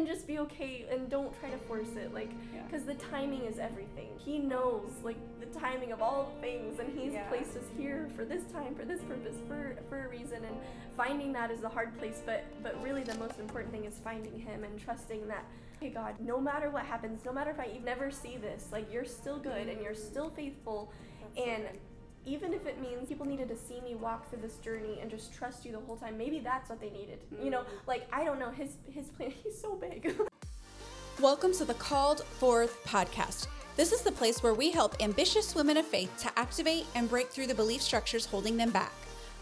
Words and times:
and 0.00 0.08
just 0.08 0.26
be 0.26 0.38
okay 0.38 0.86
and 0.90 1.10
don't 1.10 1.38
try 1.38 1.50
to 1.50 1.58
force 1.58 1.94
it 1.94 2.14
like 2.14 2.30
Yeah. 2.54 2.62
because 2.62 2.84
the 2.84 2.94
timing 2.94 3.42
is 3.42 3.58
everything 3.58 4.08
he 4.16 4.38
knows 4.38 4.90
like 5.04 5.18
the 5.40 5.58
timing 5.58 5.92
of 5.92 6.00
all 6.00 6.32
things 6.40 6.78
and 6.80 6.98
he's 6.98 7.12
Yeah. 7.12 7.28
placed 7.28 7.54
us 7.54 7.64
here 7.76 8.08
for 8.16 8.24
this 8.24 8.44
time 8.50 8.74
for 8.74 8.86
this 8.86 9.02
purpose 9.02 9.36
for 9.46 9.76
for 9.90 10.06
a 10.06 10.08
reason 10.08 10.42
and 10.44 10.56
finding 10.96 11.32
that 11.34 11.50
is 11.50 11.60
the 11.60 11.68
hard 11.68 11.96
place 11.98 12.22
but 12.24 12.44
but 12.62 12.82
really 12.82 13.02
the 13.02 13.18
most 13.18 13.38
important 13.38 13.72
thing 13.72 13.84
is 13.84 13.98
finding 14.02 14.38
him 14.38 14.64
and 14.64 14.80
trusting 14.80 15.28
that 15.28 15.44
hey 15.80 15.90
god 15.90 16.14
no 16.18 16.40
matter 16.40 16.70
what 16.70 16.84
happens 16.86 17.22
no 17.26 17.32
matter 17.32 17.50
if 17.50 17.60
i 17.60 17.66
you 17.66 17.80
never 17.80 18.10
see 18.10 18.38
this 18.38 18.68
like 18.72 18.90
you're 18.90 19.04
still 19.04 19.38
good 19.38 19.52
and 19.68 19.72
mm-hmm. 19.72 19.82
you're 19.84 19.94
still 19.94 20.30
faithful 20.30 20.90
That's 21.20 21.36
so 21.36 21.44
and 21.52 21.62
good. 21.64 21.80
Even 22.26 22.52
if 22.52 22.66
it 22.66 22.80
means 22.80 23.08
people 23.08 23.26
needed 23.26 23.48
to 23.48 23.56
see 23.56 23.80
me 23.80 23.94
walk 23.94 24.28
through 24.28 24.40
this 24.42 24.56
journey 24.58 24.98
and 25.00 25.10
just 25.10 25.32
trust 25.32 25.64
you 25.64 25.72
the 25.72 25.78
whole 25.80 25.96
time 25.96 26.16
maybe 26.18 26.38
that's 26.40 26.68
what 26.68 26.80
they 26.80 26.90
needed 26.90 27.18
you 27.42 27.50
know 27.50 27.60
Mm. 27.60 27.86
like 27.86 28.06
i 28.12 28.24
don't 28.24 28.38
know 28.38 28.50
his 28.50 28.76
his 28.90 29.06
plan 29.08 29.30
he's 29.42 29.60
so 29.60 29.74
big 29.76 30.14
Welcome 31.20 31.52
to 31.54 31.66
the 31.66 31.74
Called 31.74 32.24
Forth 32.24 32.82
podcast. 32.86 33.46
This 33.76 33.92
is 33.92 34.00
the 34.00 34.12
place 34.12 34.42
where 34.42 34.54
we 34.54 34.70
help 34.70 34.96
ambitious 35.02 35.54
women 35.54 35.76
of 35.76 35.84
faith 35.84 36.10
to 36.22 36.38
activate 36.38 36.86
and 36.94 37.10
break 37.10 37.28
through 37.28 37.46
the 37.48 37.54
belief 37.54 37.82
structures 37.82 38.24
holding 38.24 38.56
them 38.56 38.70
back. 38.70 38.92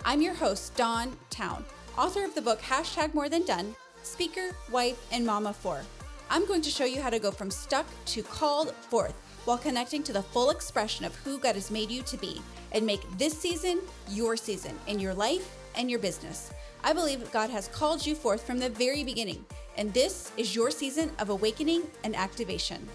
I'm 0.04 0.20
your 0.20 0.34
host, 0.34 0.74
Dawn 0.74 1.16
Town, 1.30 1.64
author 1.96 2.24
of 2.24 2.34
the 2.34 2.42
book 2.42 2.60
Hashtag 2.60 3.14
More 3.14 3.28
Than 3.28 3.44
Done, 3.44 3.76
speaker, 4.02 4.48
wife, 4.72 5.00
and 5.12 5.24
mama 5.24 5.50
of 5.50 5.56
four. 5.56 5.82
I'm 6.30 6.46
going 6.46 6.62
to 6.62 6.70
show 6.70 6.84
you 6.84 7.00
how 7.00 7.10
to 7.10 7.20
go 7.20 7.30
from 7.30 7.48
stuck 7.50 7.86
to 8.06 8.24
called 8.24 8.72
forth 8.74 9.14
while 9.44 9.58
connecting 9.58 10.02
to 10.04 10.12
the 10.12 10.22
full 10.22 10.50
expression 10.50 11.04
of 11.04 11.14
who 11.16 11.38
God 11.38 11.54
has 11.54 11.70
made 11.70 11.92
you 11.92 12.02
to 12.02 12.16
be 12.16 12.42
and 12.72 12.84
make 12.84 13.00
this 13.18 13.38
season 13.38 13.80
your 14.08 14.36
season 14.36 14.78
in 14.86 14.98
your 14.98 15.14
life 15.14 15.56
and 15.76 15.90
your 15.90 15.98
business. 15.98 16.52
I 16.84 16.92
believe 16.92 17.30
God 17.32 17.50
has 17.50 17.68
called 17.68 18.06
you 18.06 18.14
forth 18.14 18.46
from 18.46 18.58
the 18.58 18.70
very 18.70 19.04
beginning, 19.04 19.44
and 19.76 19.92
this 19.92 20.32
is 20.36 20.54
your 20.54 20.70
season 20.70 21.10
of 21.18 21.30
awakening 21.30 21.82
and 22.04 22.14
activation. 22.14 22.88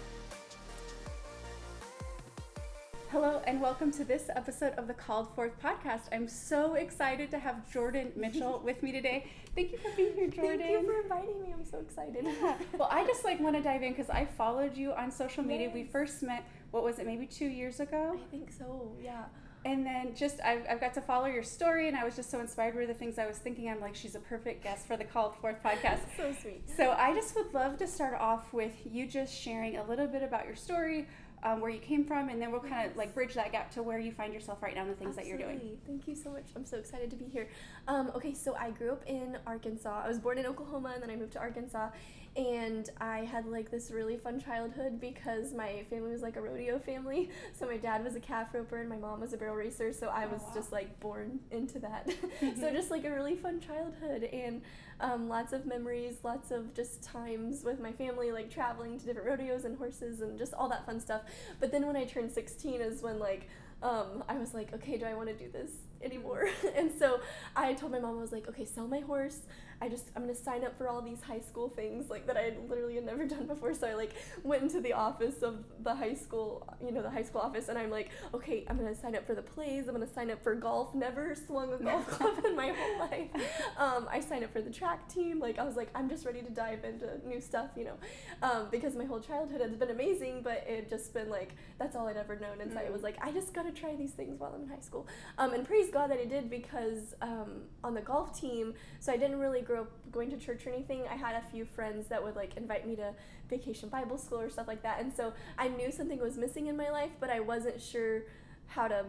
Hello 3.14 3.40
and 3.46 3.60
welcome 3.60 3.92
to 3.92 4.04
this 4.04 4.28
episode 4.34 4.72
of 4.72 4.88
the 4.88 4.94
Called 4.94 5.32
Forth 5.36 5.52
podcast. 5.62 6.00
I'm 6.10 6.26
so 6.26 6.74
excited 6.74 7.30
to 7.30 7.38
have 7.38 7.70
Jordan 7.72 8.10
Mitchell 8.16 8.60
with 8.64 8.82
me 8.82 8.90
today. 8.90 9.26
Thank 9.54 9.70
you 9.70 9.78
for 9.78 9.90
being 9.96 10.14
here, 10.14 10.26
Jordan. 10.26 10.58
Thank 10.58 10.72
you 10.72 10.84
for 10.84 11.00
inviting 11.00 11.40
me. 11.40 11.54
I'm 11.56 11.64
so 11.64 11.78
excited. 11.78 12.24
Yeah. 12.24 12.56
Well, 12.76 12.88
I 12.90 13.06
just 13.06 13.24
like 13.24 13.38
want 13.38 13.54
to 13.54 13.62
dive 13.62 13.84
in 13.84 13.92
because 13.92 14.10
I 14.10 14.24
followed 14.24 14.76
you 14.76 14.92
on 14.94 15.12
social 15.12 15.44
media. 15.44 15.70
We 15.72 15.84
first 15.84 16.24
met, 16.24 16.44
what 16.72 16.82
was 16.82 16.98
it, 16.98 17.06
maybe 17.06 17.26
two 17.26 17.46
years 17.46 17.78
ago? 17.78 18.18
I 18.20 18.30
think 18.32 18.50
so. 18.50 18.90
Yeah. 19.00 19.26
And 19.64 19.84
then 19.86 20.14
just 20.14 20.40
I've, 20.44 20.66
I've 20.68 20.80
got 20.80 20.92
to 20.94 21.00
follow 21.00 21.26
your 21.26 21.42
story, 21.42 21.88
and 21.88 21.96
I 21.96 22.04
was 22.04 22.16
just 22.16 22.30
so 22.30 22.40
inspired 22.40 22.74
with 22.74 22.88
the 22.88 22.94
things 22.94 23.18
I 23.18 23.26
was 23.26 23.38
thinking. 23.38 23.68
I'm 23.70 23.80
like, 23.80 23.94
she's 23.94 24.14
a 24.14 24.20
perfect 24.20 24.62
guest 24.62 24.86
for 24.86 24.96
the 24.96 25.04
Called 25.04 25.34
Forth 25.36 25.62
podcast. 25.62 26.00
So 26.16 26.32
sweet. 26.40 26.62
So 26.76 26.90
I 26.92 27.14
just 27.14 27.34
would 27.34 27.52
love 27.54 27.78
to 27.78 27.86
start 27.86 28.14
off 28.20 28.52
with 28.52 28.72
you 28.84 29.06
just 29.06 29.34
sharing 29.34 29.76
a 29.78 29.84
little 29.84 30.06
bit 30.06 30.22
about 30.22 30.46
your 30.46 30.54
story, 30.54 31.08
um, 31.42 31.60
where 31.60 31.70
you 31.70 31.78
came 31.80 32.04
from, 32.04 32.28
and 32.28 32.40
then 32.40 32.52
we'll 32.52 32.60
kind 32.60 32.90
of 32.90 32.96
like 32.96 33.14
bridge 33.14 33.34
that 33.34 33.52
gap 33.52 33.70
to 33.72 33.82
where 33.82 33.98
you 33.98 34.12
find 34.12 34.32
yourself 34.34 34.62
right 34.62 34.74
now 34.74 34.82
and 34.82 34.90
the 34.90 34.94
things 34.96 35.16
that 35.16 35.26
you're 35.26 35.38
doing. 35.38 35.56
Absolutely. 35.56 35.78
Thank 35.86 36.08
you 36.08 36.14
so 36.14 36.30
much. 36.30 36.44
I'm 36.54 36.64
so 36.66 36.76
excited 36.76 37.10
to 37.10 37.16
be 37.16 37.24
here. 37.24 37.48
Um, 37.88 38.12
okay, 38.14 38.34
so 38.34 38.54
I 38.54 38.70
grew 38.70 38.92
up 38.92 39.02
in 39.06 39.38
Arkansas. 39.46 40.02
I 40.04 40.08
was 40.08 40.18
born 40.18 40.38
in 40.38 40.46
Oklahoma 40.46 40.92
and 40.94 41.02
then 41.02 41.10
I 41.10 41.16
moved 41.16 41.32
to 41.32 41.38
Arkansas. 41.40 41.88
And 42.36 42.90
I 43.00 43.18
had 43.20 43.46
like 43.46 43.70
this 43.70 43.92
really 43.92 44.16
fun 44.16 44.40
childhood 44.40 45.00
because 45.00 45.54
my 45.54 45.84
family 45.88 46.10
was 46.10 46.20
like 46.22 46.36
a 46.36 46.40
rodeo 46.40 46.80
family. 46.80 47.30
So 47.52 47.66
my 47.66 47.76
dad 47.76 48.02
was 48.02 48.16
a 48.16 48.20
calf 48.20 48.48
roper 48.52 48.78
and 48.80 48.88
my 48.88 48.96
mom 48.96 49.20
was 49.20 49.32
a 49.32 49.36
barrel 49.36 49.54
racer. 49.54 49.92
So 49.92 50.08
I 50.08 50.24
Oh, 50.24 50.28
was 50.32 50.42
wow. 50.42 50.50
just 50.54 50.72
like 50.72 50.98
born 50.98 51.38
into 51.52 51.78
that. 51.78 52.12
so 52.60 52.70
just 52.72 52.90
like 52.90 53.04
a 53.04 53.10
really 53.10 53.36
fun 53.36 53.60
childhood 53.60 54.24
and 54.24 54.62
um, 55.00 55.28
lots 55.28 55.52
of 55.52 55.64
memories, 55.64 56.16
lots 56.24 56.50
of 56.50 56.74
just 56.74 57.02
times 57.04 57.62
with 57.64 57.78
my 57.78 57.92
family, 57.92 58.32
like 58.32 58.50
traveling 58.50 58.98
to 58.98 59.06
different 59.06 59.28
rodeos 59.28 59.64
and 59.64 59.76
horses 59.78 60.20
and 60.20 60.36
just 60.36 60.54
all 60.54 60.68
that 60.70 60.84
fun 60.86 60.98
stuff. 60.98 61.22
But 61.60 61.70
then 61.70 61.86
when 61.86 61.96
I 61.96 62.04
turned 62.04 62.32
16 62.32 62.80
is 62.80 63.00
when 63.02 63.20
like 63.20 63.48
um, 63.82 64.24
I 64.28 64.38
was 64.38 64.54
like, 64.54 64.72
okay, 64.72 64.96
do 64.96 65.04
I 65.04 65.14
want 65.14 65.28
to 65.28 65.34
do 65.34 65.50
this 65.52 65.70
anymore? 66.02 66.48
and 66.76 66.90
so 66.98 67.20
I 67.54 67.74
told 67.74 67.92
my 67.92 67.98
mom, 67.98 68.16
I 68.18 68.20
was 68.22 68.32
like, 68.32 68.48
okay, 68.48 68.64
sell 68.64 68.88
my 68.88 69.00
horse. 69.00 69.40
I 69.84 69.88
just, 69.90 70.06
I'm 70.16 70.22
gonna 70.22 70.34
sign 70.34 70.64
up 70.64 70.78
for 70.78 70.88
all 70.88 71.02
these 71.02 71.20
high 71.20 71.40
school 71.40 71.68
things 71.68 72.08
like 72.08 72.26
that 72.26 72.38
I 72.38 72.40
had 72.40 72.70
literally 72.70 72.94
had 72.94 73.04
never 73.04 73.26
done 73.34 73.46
before. 73.46 73.74
So 73.74 73.86
I 73.86 73.92
like 73.92 74.12
went 74.42 74.62
into 74.62 74.80
the 74.80 74.94
office 74.94 75.42
of 75.42 75.62
the 75.82 75.94
high 75.94 76.14
school, 76.14 76.66
you 76.82 76.90
know, 76.90 77.02
the 77.02 77.10
high 77.10 77.22
school 77.22 77.42
office, 77.42 77.68
and 77.68 77.78
I'm 77.78 77.90
like, 77.90 78.08
okay, 78.32 78.64
I'm 78.66 78.78
gonna 78.78 78.94
sign 78.94 79.14
up 79.14 79.26
for 79.26 79.34
the 79.34 79.42
plays. 79.42 79.86
I'm 79.86 79.92
gonna 79.92 80.10
sign 80.10 80.30
up 80.30 80.42
for 80.42 80.54
golf. 80.54 80.94
Never 80.94 81.34
swung 81.34 81.74
a 81.74 81.76
golf 81.76 82.08
club 82.16 82.42
in 82.46 82.56
my 82.56 82.68
whole 82.68 82.98
life. 82.98 83.28
Um, 83.76 84.08
I 84.10 84.20
signed 84.20 84.42
up 84.42 84.54
for 84.54 84.62
the 84.62 84.70
track 84.70 85.06
team. 85.06 85.38
Like 85.38 85.58
I 85.58 85.64
was 85.64 85.76
like, 85.76 85.90
I'm 85.94 86.08
just 86.08 86.24
ready 86.24 86.40
to 86.40 86.50
dive 86.50 86.82
into 86.84 87.20
new 87.28 87.42
stuff, 87.42 87.68
you 87.76 87.84
know, 87.84 87.96
um, 88.42 88.68
because 88.70 88.96
my 88.96 89.04
whole 89.04 89.20
childhood 89.20 89.60
has 89.60 89.76
been 89.76 89.90
amazing, 89.90 90.40
but 90.42 90.64
it 90.66 90.88
just 90.88 91.12
been 91.12 91.28
like 91.28 91.56
that's 91.78 91.94
all 91.94 92.08
I'd 92.08 92.16
ever 92.16 92.36
known. 92.36 92.62
And 92.62 92.72
so 92.72 92.78
I 92.78 92.88
was 92.88 93.02
like, 93.02 93.18
I 93.20 93.32
just 93.32 93.52
gotta 93.52 93.70
try 93.70 93.96
these 93.96 94.12
things 94.12 94.40
while 94.40 94.54
I'm 94.54 94.62
in 94.62 94.68
high 94.68 94.80
school. 94.80 95.06
Um, 95.36 95.52
and 95.52 95.66
praise 95.66 95.90
God 95.90 96.10
that 96.10 96.18
I 96.18 96.24
did 96.24 96.48
because 96.48 97.14
um, 97.20 97.64
on 97.82 97.92
the 97.92 98.00
golf 98.00 98.38
team, 98.40 98.72
so 98.98 99.12
I 99.12 99.18
didn't 99.18 99.38
really 99.38 99.60
grow 99.60 99.73
up 99.76 99.90
going 100.12 100.30
to 100.30 100.36
church 100.36 100.66
or 100.66 100.70
anything. 100.70 101.02
I 101.10 101.16
had 101.16 101.34
a 101.34 101.42
few 101.50 101.64
friends 101.64 102.06
that 102.08 102.22
would 102.22 102.36
like 102.36 102.56
invite 102.56 102.86
me 102.86 102.96
to 102.96 103.14
vacation 103.48 103.88
Bible 103.88 104.18
school 104.18 104.40
or 104.40 104.50
stuff 104.50 104.68
like 104.68 104.82
that. 104.82 105.00
And 105.00 105.12
so 105.14 105.32
I 105.58 105.68
knew 105.68 105.90
something 105.90 106.18
was 106.18 106.36
missing 106.36 106.66
in 106.66 106.76
my 106.76 106.90
life, 106.90 107.10
but 107.20 107.30
I 107.30 107.40
wasn't 107.40 107.80
sure 107.80 108.22
how 108.66 108.88
to, 108.88 109.04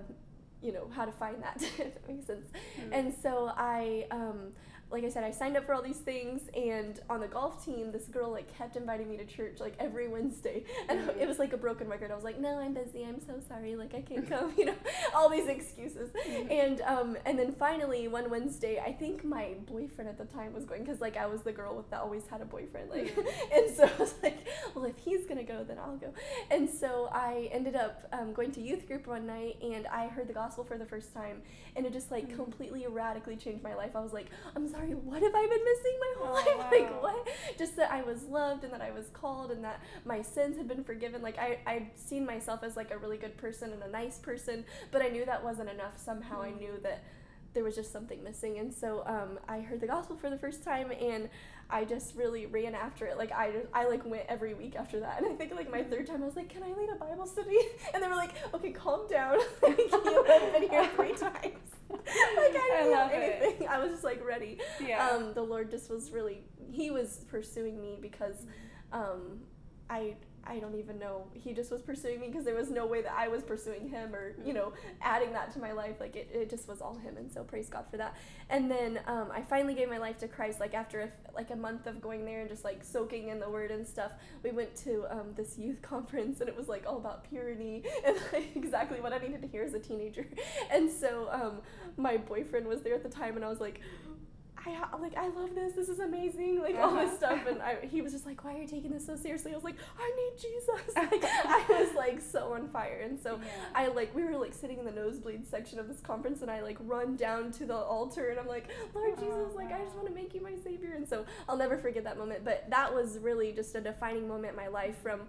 you 0.62 0.72
know, 0.72 0.88
how 0.94 1.06
to 1.06 1.12
find 1.12 1.42
that, 1.44 1.58
if 1.62 1.78
that 1.78 2.08
makes 2.08 2.26
sense. 2.26 2.48
Mm. 2.80 2.90
And 2.92 3.14
so 3.22 3.52
I, 3.56 4.08
um, 4.12 4.54
like 4.92 5.04
I 5.04 5.10
said, 5.10 5.24
I 5.24 5.32
signed 5.32 5.58
up 5.58 5.66
for 5.66 5.74
all 5.74 5.82
these 5.82 5.98
things, 5.98 6.42
and 6.56 7.00
on 7.10 7.20
the 7.20 7.28
golf 7.28 7.66
team, 7.66 7.92
this 7.92 8.06
girl 8.06 8.30
like 8.32 8.56
kept 8.58 8.76
inviting 8.76 9.10
me 9.10 9.18
to 9.18 9.26
church 9.26 9.60
like 9.60 9.74
every 9.80 10.08
Wednesday, 10.08 10.64
and 10.88 11.00
Mhm. 11.10 11.18
it 11.22 11.28
was 11.28 11.40
like 11.40 11.54
a 11.54 11.58
broken 11.58 11.90
record. 11.90 12.12
I 12.12 12.16
was 12.16 12.24
like, 12.24 12.40
"No, 12.40 12.60
I'm 12.60 12.74
busy. 12.74 13.04
I'm 13.04 13.20
so 13.20 13.40
sorry. 13.48 13.76
Like 13.76 13.96
I 13.96 14.02
can't 14.02 14.28
come." 14.30 14.54
You 14.58 14.66
know, 14.66 14.76
all 15.16 15.30
these 15.30 15.48
excuses. 15.48 16.12
Mhm. 16.12 16.52
And 16.52 16.82
um, 16.82 17.18
and 17.26 17.38
then 17.38 17.52
finally 17.54 18.08
one 18.08 18.30
Wednesday, 18.30 18.80
I 18.80 18.92
think 18.94 19.24
my 19.26 19.56
boyfriend 19.66 20.08
at 20.10 20.18
the 20.18 20.26
time 20.26 20.54
was 20.54 20.66
going 20.66 20.84
because 20.84 21.02
like 21.02 21.18
I 21.18 21.26
was 21.26 21.42
the 21.42 21.52
girl 21.52 21.76
with 21.76 21.90
that 21.90 22.02
always 22.02 22.28
had 22.28 22.42
a 22.42 22.46
boyfriend, 22.46 22.90
like, 22.92 23.12
and 23.54 23.76
so 23.76 23.84
I 23.86 24.00
was 24.00 24.14
like, 24.22 24.38
"Well, 24.76 24.86
if 24.86 24.98
he's 24.98 25.26
gonna 25.26 25.44
go, 25.44 25.64
then 25.64 25.80
I'll 25.80 25.98
go." 25.98 26.14
And 26.52 26.70
so 26.70 27.10
I 27.12 27.50
ended 27.52 27.76
up 27.76 28.08
um, 28.14 28.34
going 28.34 28.52
to 28.54 28.62
youth 28.62 28.88
group 28.88 29.08
one 29.08 29.26
night, 29.26 29.58
and 29.64 29.88
I 29.88 30.08
heard 30.08 30.28
the 30.28 30.34
gospel 30.34 30.64
for 30.64 30.78
the 30.78 30.86
first 30.86 31.12
time, 31.14 31.42
and 31.76 31.86
it 31.88 31.92
just 31.92 32.12
like 32.12 32.30
Mhm. 32.30 32.36
completely 32.36 32.86
radically 32.88 33.36
changed 33.36 33.64
my 33.64 33.74
life. 33.74 33.96
I 33.96 34.02
was 34.02 34.14
like, 34.14 34.28
I'm 34.56 34.68
sorry, 34.68 34.85
what 34.94 35.22
have 35.22 35.34
I 35.36 35.48
been 35.48 35.64
missing 35.64 36.00
my 36.00 36.14
whole 36.18 36.28
Oh, 36.30 36.34
life? 36.34 36.72
wow. 36.72 36.72
Like 36.72 37.02
what? 37.04 37.28
Just 37.58 37.76
that 37.78 37.92
I 37.92 38.02
was 38.04 38.24
loved 38.24 38.64
and 38.64 38.72
that 38.74 38.82
I 38.82 38.92
was 38.92 39.08
called 39.14 39.52
and 39.52 39.64
that 39.64 39.82
my 40.06 40.22
sins 40.22 40.58
had 40.58 40.68
been 40.68 40.84
forgiven. 40.84 41.22
Like 41.22 41.38
I 41.38 41.60
I'd 41.66 41.92
seen 41.96 42.26
myself 42.26 42.64
as 42.64 42.76
like 42.76 42.92
a 42.92 42.98
really 42.98 43.18
good 43.18 43.38
person 43.38 43.72
and 43.74 43.82
a 43.84 43.90
nice 43.90 44.18
person, 44.20 44.66
but 44.92 45.02
I 45.02 45.08
knew 45.10 45.26
that 45.26 45.44
wasn't 45.44 45.70
enough. 45.70 45.98
Somehow 45.98 46.42
I 46.42 46.50
Mhm. 46.52 46.60
knew 46.60 46.74
that 46.84 47.04
there 47.56 47.64
was 47.64 47.74
just 47.76 47.92
something 47.92 48.24
missing. 48.24 48.60
And 48.60 48.72
so 48.72 49.04
um, 49.08 49.40
i 49.50 49.60
heard 49.62 49.82
the 49.82 49.88
gospel 49.88 50.16
for 50.16 50.30
the 50.30 50.38
first 50.38 50.64
time 50.64 50.92
and 50.92 51.28
i 51.72 51.84
just 51.84 52.16
really 52.16 52.46
ran 52.46 52.76
after 52.76 53.08
it. 53.08 53.18
Like 53.18 53.32
i 53.32 53.52
just, 53.52 53.66
i 53.74 53.88
like 53.88 54.06
went 54.06 54.26
every 54.30 54.54
week 54.54 54.76
after 54.76 55.00
that. 55.00 55.18
And 55.24 55.28
i 55.32 55.36
think 55.36 55.56
like 55.56 55.72
my 55.72 55.82
third 55.82 56.06
time 56.06 56.22
i 56.22 56.26
was 56.28 56.36
like 56.36 56.50
can 56.50 56.62
i 56.62 56.68
lead 56.80 56.90
a 56.94 56.96
bible 56.96 57.26
study? 57.26 57.58
And 57.94 58.04
they 58.04 58.08
were 58.08 58.16
like 58.16 58.34
okay 58.54 58.72
calm 58.72 59.08
down. 59.08 59.40
Like 59.64 59.80
you 59.80 60.24
have 60.28 60.54
been 60.54 60.70
here 60.70 60.88
three 60.96 61.14
times. 61.16 61.66
Like 61.90 62.56
i 62.56 62.70
I 62.74 62.78
didn't 62.84 62.92
love 62.92 63.12
know 63.12 63.18
it. 63.18 63.42
anything. 63.42 63.68
I 63.68 63.80
was 63.80 63.90
just 63.92 64.04
like 64.04 64.24
ready. 64.24 64.60
Yeah. 64.86 65.08
um, 65.08 65.34
the 65.34 65.42
lord 65.42 65.72
just 65.72 65.90
was 65.90 66.12
really 66.12 66.44
he 66.72 66.92
was 66.92 67.26
pursuing 67.30 67.82
me 67.82 67.98
because 68.02 68.46
um, 68.92 69.40
I 69.90 70.16
I 70.48 70.60
don't 70.60 70.78
even 70.78 71.00
know. 71.00 71.24
He 71.34 71.54
just 71.54 71.72
was 71.72 71.82
pursuing 71.82 72.20
me 72.20 72.28
because 72.28 72.46
there 72.46 72.56
was 72.56 72.70
no 72.70 72.86
way 72.86 73.02
that 73.02 73.14
I 73.18 73.28
was 73.28 73.44
pursuing 73.44 73.90
him 73.90 74.14
or 74.14 74.36
you 74.46 74.54
know 74.54 74.74
adding 75.02 75.34
that 75.34 75.52
to 75.54 75.60
my 75.60 75.72
life. 75.72 75.96
Like 76.00 76.16
it, 76.16 76.30
it 76.32 76.50
just 76.50 76.68
was 76.68 76.82
all 76.82 76.96
him, 76.96 77.18
and 77.18 77.32
so 77.32 77.44
praise 77.44 77.70
God 77.70 77.86
for 77.90 77.98
that. 77.98 78.16
And 78.50 78.70
then 78.70 79.00
um, 79.08 79.30
I 79.34 79.42
finally 79.42 79.74
gave 79.74 79.90
my 79.90 79.98
life 79.98 80.18
to 80.20 80.28
Christ. 80.28 80.60
Like 80.60 80.74
after 80.74 81.02
a, 81.02 81.10
like 81.36 81.50
a 81.50 81.56
month 81.56 81.88
of 81.88 82.02
going 82.02 82.26
there 82.26 82.42
and 82.42 82.50
just 82.50 82.64
like 82.64 82.84
soaking 82.84 83.30
in 83.30 83.40
the 83.40 83.50
Word 83.50 83.72
and 83.72 83.88
stuff, 83.88 84.12
we 84.44 84.52
went 84.52 84.76
to 84.78 85.06
um, 85.10 85.34
this 85.36 85.58
youth 85.58 85.82
conference 85.82 86.40
and 86.40 86.50
it 86.50 86.56
was 86.56 86.68
like 86.68 86.86
all 86.88 86.98
about 86.98 87.28
purity 87.30 87.84
and 88.06 88.18
like 88.32 88.56
exactly 88.56 89.02
what 89.02 89.14
I 89.14 89.18
needed 89.18 89.42
to 89.42 89.48
hear 89.48 89.64
as 89.64 89.74
a 89.74 89.80
teenager. 89.80 90.28
And 90.72 90.92
so 90.92 91.28
um, 91.32 91.62
my 91.98 92.18
boyfriend 92.18 92.68
was 92.68 92.82
there 92.82 92.94
at 92.94 93.04
the 93.04 93.10
time, 93.10 93.36
and 93.36 93.46
I 93.46 93.50
was 93.50 93.60
like. 93.60 93.82
I 94.64 94.72
ha- 94.72 94.98
like 95.00 95.16
I 95.18 95.28
love 95.28 95.54
this. 95.54 95.74
This 95.74 95.90
is 95.90 96.00
amazing. 96.00 96.60
Like 96.60 96.76
all 96.78 96.92
this 96.96 97.10
Uh-huh. 97.10 97.18
stuff, 97.18 97.48
and 97.48 97.62
I, 97.62 97.78
he 97.86 98.02
was 98.02 98.12
just 98.14 98.26
like, 98.26 98.44
"Why 98.44 98.56
are 98.56 98.62
you 98.62 98.68
taking 98.68 98.92
this 98.92 99.06
so 99.06 99.16
seriously?" 99.16 99.52
I 99.52 99.56
was 99.56 99.64
like, 99.64 99.76
"I 100.00 100.12
need 100.16 100.42
Jesus." 100.42 100.96
Like 100.96 101.24
I 101.24 101.66
was 101.70 101.94
like 101.96 102.22
so 102.22 102.54
on 102.54 102.68
fire, 102.70 103.02
and 103.04 103.20
so 103.20 103.36
Yeah. 103.42 103.48
I 103.76 103.88
like 103.88 104.16
we 104.16 104.24
were 104.24 104.38
like 104.38 104.54
sitting 104.54 104.80
in 104.80 104.86
the 104.86 104.92
nosebleed 104.92 105.46
section 105.48 105.78
of 105.80 105.88
this 105.88 106.00
conference, 106.00 106.42
and 106.42 106.50
I 106.50 106.62
like 106.62 106.78
run 106.82 107.16
down 107.16 107.52
to 107.54 107.66
the 107.66 107.76
altar, 107.76 108.30
and 108.30 108.40
I'm 108.40 108.48
like, 108.48 108.70
"Lord 108.94 109.14
Oh, 109.18 109.22
Jesus, 109.22 109.56
like 109.56 109.72
I 109.72 109.84
just 109.84 109.96
want 109.96 110.08
to 110.08 110.14
make 110.14 110.34
you 110.34 110.42
my 110.42 110.56
savior." 110.64 110.94
And 110.96 111.08
so 111.08 111.26
I'll 111.48 111.58
never 111.58 111.78
forget 111.78 112.04
that 112.06 112.18
moment. 112.18 112.44
But 112.44 112.70
that 112.70 112.94
was 112.94 113.20
really 113.20 113.52
just 113.52 113.76
a 113.76 113.82
defining 113.82 114.28
moment 114.28 114.52
in 114.52 114.56
my 114.56 114.68
life 114.68 114.98
from 115.04 115.22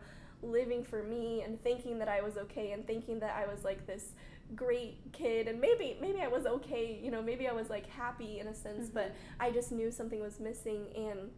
living 0.42 0.84
for 0.84 1.02
me 1.02 1.42
and 1.42 1.60
thinking 1.62 1.98
that 1.98 2.08
I 2.08 2.20
was 2.20 2.36
okay 2.36 2.72
and 2.72 2.86
thinking 2.86 3.20
that 3.20 3.34
I 3.36 3.50
was 3.52 3.64
like 3.64 3.86
this 3.86 4.12
great 4.54 5.12
kid 5.12 5.48
and 5.48 5.60
maybe 5.60 5.96
maybe 6.00 6.20
I 6.20 6.28
was 6.28 6.46
okay, 6.46 6.98
you 7.02 7.10
know, 7.10 7.22
maybe 7.22 7.48
I 7.48 7.52
was 7.52 7.68
like 7.68 7.88
happy 7.90 8.38
in 8.40 8.46
a 8.46 8.54
sense, 8.54 8.86
mm-hmm. 8.86 8.94
but 8.94 9.14
I 9.40 9.50
just 9.50 9.72
knew 9.72 9.90
something 9.90 10.20
was 10.20 10.40
missing 10.40 10.86
and 10.94 11.30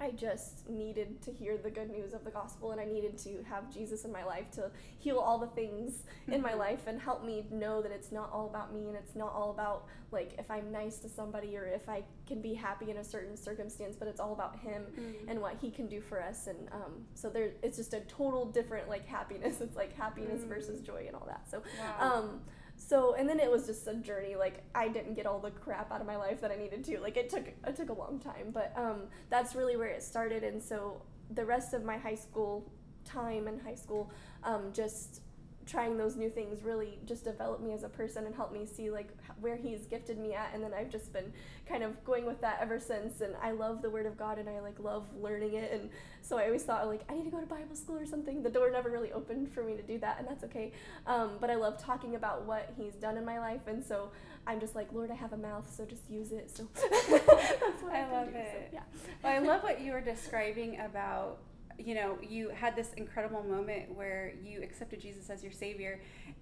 I 0.00 0.12
just 0.12 0.68
needed 0.68 1.20
to 1.22 1.32
hear 1.32 1.56
the 1.56 1.70
good 1.70 1.90
news 1.90 2.14
of 2.14 2.24
the 2.24 2.30
gospel 2.30 2.70
and 2.70 2.80
I 2.80 2.84
needed 2.84 3.18
to 3.18 3.42
have 3.48 3.72
Jesus 3.72 4.04
in 4.04 4.12
my 4.12 4.24
life 4.24 4.50
to 4.52 4.70
heal 4.98 5.18
all 5.18 5.38
the 5.38 5.48
things 5.48 6.04
in 6.28 6.40
my 6.40 6.52
Mhm. 6.52 6.58
life 6.58 6.86
and 6.86 7.00
help 7.00 7.24
me 7.24 7.46
know 7.50 7.82
that 7.82 7.90
it's 7.90 8.12
not 8.12 8.30
all 8.32 8.46
about 8.46 8.72
me 8.72 8.86
and 8.88 8.96
it's 8.96 9.16
not 9.16 9.32
all 9.32 9.50
about 9.50 9.86
like 10.10 10.34
if 10.38 10.50
I'm 10.50 10.70
nice 10.70 10.98
to 11.00 11.08
somebody 11.08 11.56
or 11.56 11.64
if 11.66 11.88
I 11.88 12.04
can 12.26 12.40
be 12.40 12.54
happy 12.54 12.90
in 12.90 12.96
a 12.98 13.04
certain 13.04 13.36
circumstance, 13.36 13.96
but 13.96 14.08
it's 14.08 14.20
all 14.20 14.32
about 14.32 14.56
him 14.60 14.86
Mm. 14.96 15.28
and 15.30 15.40
what 15.40 15.54
he 15.60 15.70
can 15.70 15.86
do 15.88 16.00
for 16.00 16.22
us 16.22 16.46
and 16.46 16.68
um, 16.72 17.06
so 17.14 17.28
there 17.28 17.52
it's 17.62 17.76
just 17.76 17.92
a 17.92 18.00
total 18.02 18.46
different 18.46 18.88
like 18.88 19.04
happiness. 19.06 19.60
It's 19.60 19.76
like 19.76 19.92
happiness 19.94 20.42
Mm. 20.44 20.48
versus 20.48 20.80
joy 20.80 21.04
and 21.08 21.16
all 21.16 21.26
that. 21.26 21.50
So 21.50 21.62
Wow. 21.78 22.18
um, 22.18 22.40
so 22.78 23.14
and 23.14 23.28
then 23.28 23.40
it 23.40 23.50
was 23.50 23.66
just 23.66 23.86
a 23.86 23.94
journey. 23.94 24.36
Like 24.36 24.62
I 24.74 24.88
didn't 24.88 25.14
get 25.14 25.26
all 25.26 25.40
the 25.40 25.50
crap 25.50 25.92
out 25.92 26.00
of 26.00 26.06
my 26.06 26.16
life 26.16 26.40
that 26.40 26.50
I 26.50 26.56
needed 26.56 26.84
to. 26.84 27.00
Like 27.00 27.16
it 27.16 27.28
took 27.28 27.46
it 27.46 27.76
took 27.76 27.90
a 27.90 27.92
long 27.92 28.20
time, 28.20 28.50
but 28.52 28.72
um, 28.76 29.02
that's 29.28 29.54
really 29.54 29.76
where 29.76 29.88
it 29.88 30.02
started. 30.02 30.44
And 30.44 30.62
so 30.62 31.02
the 31.34 31.44
rest 31.44 31.74
of 31.74 31.84
my 31.84 31.98
high 31.98 32.14
school 32.14 32.70
time 33.04 33.48
in 33.48 33.58
high 33.58 33.74
school, 33.74 34.10
um, 34.44 34.72
just 34.72 35.22
trying 35.66 35.98
those 35.98 36.16
new 36.16 36.30
things 36.30 36.62
really 36.62 36.98
just 37.04 37.24
developed 37.24 37.62
me 37.62 37.72
as 37.72 37.82
a 37.82 37.88
person 37.88 38.24
and 38.24 38.34
helped 38.34 38.54
me 38.54 38.64
see 38.64 38.90
like 38.90 39.10
where 39.40 39.56
he's 39.56 39.86
gifted 39.86 40.18
me 40.18 40.34
at 40.34 40.50
and 40.54 40.62
then 40.62 40.72
i've 40.74 40.90
just 40.90 41.12
been 41.12 41.32
kind 41.68 41.82
of 41.82 42.02
going 42.04 42.24
with 42.26 42.40
that 42.40 42.58
ever 42.60 42.78
since 42.78 43.20
and 43.20 43.34
i 43.42 43.50
love 43.50 43.82
the 43.82 43.90
word 43.90 44.06
of 44.06 44.16
god 44.16 44.38
and 44.38 44.48
i 44.48 44.60
like 44.60 44.78
love 44.80 45.04
learning 45.20 45.54
it 45.54 45.72
and 45.72 45.90
so 46.22 46.38
i 46.38 46.44
always 46.46 46.62
thought 46.62 46.86
like 46.86 47.02
i 47.08 47.14
need 47.14 47.24
to 47.24 47.30
go 47.30 47.40
to 47.40 47.46
bible 47.46 47.74
school 47.74 47.96
or 47.96 48.06
something 48.06 48.42
the 48.42 48.50
door 48.50 48.70
never 48.70 48.90
really 48.90 49.12
opened 49.12 49.50
for 49.52 49.62
me 49.62 49.76
to 49.76 49.82
do 49.82 49.98
that 49.98 50.16
and 50.18 50.26
that's 50.28 50.44
okay 50.44 50.72
um, 51.06 51.32
but 51.40 51.50
i 51.50 51.54
love 51.54 51.78
talking 51.82 52.14
about 52.14 52.44
what 52.44 52.72
he's 52.76 52.94
done 52.94 53.16
in 53.16 53.24
my 53.24 53.38
life 53.38 53.66
and 53.66 53.84
so 53.84 54.10
i'm 54.46 54.60
just 54.60 54.74
like 54.74 54.92
lord 54.92 55.10
i 55.10 55.14
have 55.14 55.32
a 55.32 55.36
mouth 55.36 55.70
so 55.74 55.84
just 55.84 56.02
use 56.10 56.32
it 56.32 56.50
so 56.50 56.66
that's 56.74 57.82
what 57.82 57.92
I 57.92 58.02
can 58.02 58.12
love 58.12 58.26
do. 58.28 58.32
So, 58.32 58.38
it. 58.38 58.70
yeah 58.72 58.80
Well, 59.22 59.32
I 59.32 59.38
love 59.38 59.62
what 59.62 59.80
you 59.80 59.92
were 59.92 60.00
describing 60.14 60.80
about, 60.80 61.38
you 61.78 61.94
know, 61.94 62.18
you 62.22 62.48
had 62.50 62.74
this 62.74 62.92
incredible 62.94 63.42
moment 63.44 63.94
where 63.96 64.32
you 64.42 64.62
accepted 64.62 65.00
Jesus 65.00 65.30
as 65.30 65.42
your 65.42 65.52
savior. 65.52 66.00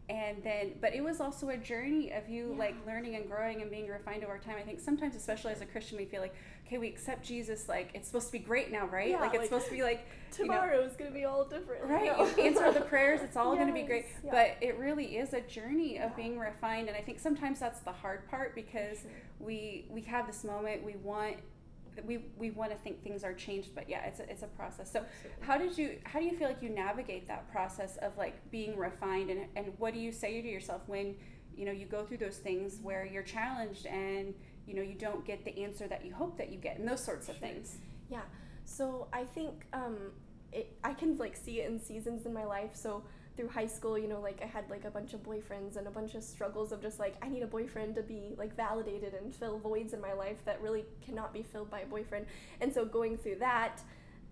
And 0.09 0.43
then, 0.43 0.73
but 0.81 0.95
it 0.95 1.03
was 1.05 1.21
also 1.21 1.49
a 1.51 1.57
journey 1.57 2.13
of 2.13 2.29
you 2.29 2.53
Yeah. 2.53 2.59
like 2.59 2.75
learning 2.87 3.17
and 3.17 3.29
growing 3.29 3.61
and 3.61 3.71
being 3.71 3.87
refined 3.89 4.25
over 4.25 4.39
time. 4.39 4.55
I 4.59 4.63
think 4.63 4.81
sometimes, 4.81 5.15
especially 5.15 5.53
as 5.53 5.61
a 5.61 5.67
Christian, 5.67 5.99
we 5.99 6.05
feel 6.07 6.23
like, 6.23 6.35
okay, 6.67 6.79
we 6.79 6.89
accept 6.89 7.25
Jesus, 7.27 7.69
like 7.69 7.91
it's 7.93 8.07
supposed 8.09 8.27
to 8.29 8.33
be 8.33 8.39
great 8.39 8.73
now, 8.73 8.87
right? 8.87 9.11
Yeah, 9.11 9.21
like 9.21 9.31
it's 9.35 9.41
like, 9.41 9.49
supposed 9.49 9.67
to 9.67 9.73
be 9.73 9.83
like, 9.83 10.07
you 10.39 10.47
know, 10.47 10.55
tomorrow 10.55 10.81
is 10.85 10.95
going 10.97 11.11
to 11.11 11.15
be 11.15 11.25
all 11.25 11.45
different 11.45 11.85
right, 11.85 12.17
No. 12.17 12.25
you 12.25 12.43
answer 12.43 12.73
the 12.73 12.81
prayers, 12.81 13.21
it's 13.23 13.37
all 13.37 13.55
going 13.57 13.69
to 13.69 13.75
be 13.75 13.83
great. 13.93 14.07
Yeah. 14.25 14.31
But 14.31 14.57
it 14.67 14.79
really 14.79 15.17
is 15.19 15.33
a 15.35 15.41
journey 15.43 15.99
of 15.99 16.17
being 16.17 16.39
refined. 16.39 16.89
And 16.89 16.97
I 16.97 17.01
think 17.03 17.19
sometimes 17.21 17.59
that's 17.61 17.81
the 17.81 17.93
hard 17.93 18.29
part 18.31 18.55
because 18.55 19.01
Sure. 19.01 19.11
we 19.41 19.87
we 19.91 20.01
have 20.03 20.27
this 20.27 20.45
moment 20.45 20.83
we 20.85 20.95
want 20.97 21.37
we 22.05 22.19
we 22.37 22.51
want 22.51 22.71
to 22.71 22.77
think 22.79 23.03
things 23.03 23.25
are 23.25 23.33
changed 23.33 23.75
but 23.75 23.89
yeah 23.89 24.05
it's 24.05 24.21
a, 24.21 24.31
it's 24.31 24.43
a 24.43 24.47
process 24.49 24.91
so 24.91 25.05
how 25.41 25.57
did 25.57 25.77
you 25.79 25.99
how 26.05 26.19
do 26.19 26.25
you 26.27 26.37
feel 26.37 26.49
like 26.49 26.63
you 26.63 26.69
navigate 26.69 27.27
that 27.27 27.51
process 27.51 27.97
of 27.99 28.17
like 28.17 28.35
being 28.51 28.77
refined 28.77 29.31
and 29.31 29.47
and 29.57 29.73
what 29.79 29.95
do 29.95 30.01
you 30.01 30.13
say 30.13 30.43
to 30.43 30.49
yourself 30.49 30.83
when 30.87 31.15
you 31.57 31.65
know 31.65 31.73
you 31.73 31.87
go 31.87 32.05
through 32.05 32.19
those 32.19 32.37
things 32.37 32.79
where 32.83 33.05
you're 33.07 33.23
challenged 33.23 33.87
and 33.87 34.35
you 34.67 34.75
know 34.75 34.83
you 34.83 34.95
don't 34.95 35.25
get 35.25 35.45
the 35.45 35.63
answer 35.63 35.87
that 35.87 36.05
you 36.05 36.13
hope 36.13 36.37
that 36.37 36.51
you 36.51 36.59
get 36.59 36.79
and 36.79 36.89
those 36.89 37.03
sorts 37.03 37.29
of 37.29 37.37
things 37.39 37.77
Yeah. 38.09 38.23
So 38.65 39.09
I 39.13 39.25
think 39.25 39.65
um, 39.73 39.97
it, 40.53 40.77
I 40.83 40.93
can 40.95 41.17
like 41.19 41.37
see 41.37 41.61
it 41.61 41.71
in 41.71 41.81
seasons 41.81 42.27
in 42.27 42.33
my 42.33 42.45
life. 42.45 42.71
So 42.75 43.03
through 43.37 43.49
high 43.49 43.67
school, 43.67 43.99
you 43.99 44.09
know, 44.09 44.21
like 44.21 44.41
I 44.43 44.47
had 44.47 44.69
like 44.71 44.85
a 44.85 44.91
bunch 44.91 45.15
of 45.15 45.23
boyfriends 45.23 45.77
and 45.77 45.87
a 45.87 45.91
bunch 45.91 46.15
of 46.15 46.23
struggles 46.23 46.73
of 46.73 46.81
just 46.81 46.99
like 46.99 47.17
I 47.23 47.29
need 47.29 47.43
a 47.43 47.47
boyfriend 47.47 47.95
to 47.97 48.03
be 48.03 48.35
like 48.37 48.57
validated 48.57 49.15
and 49.15 49.35
fill 49.35 49.59
voids 49.59 49.93
in 49.93 50.01
my 50.01 50.13
life 50.13 50.45
that 50.45 50.61
really 50.63 50.85
cannot 51.05 51.33
be 51.33 51.43
filled 51.43 51.71
by 51.71 51.81
a 51.81 51.87
boyfriend. 51.87 52.27
And 52.61 52.73
so 52.73 52.85
going 52.85 53.19
through 53.19 53.37
that, 53.37 53.83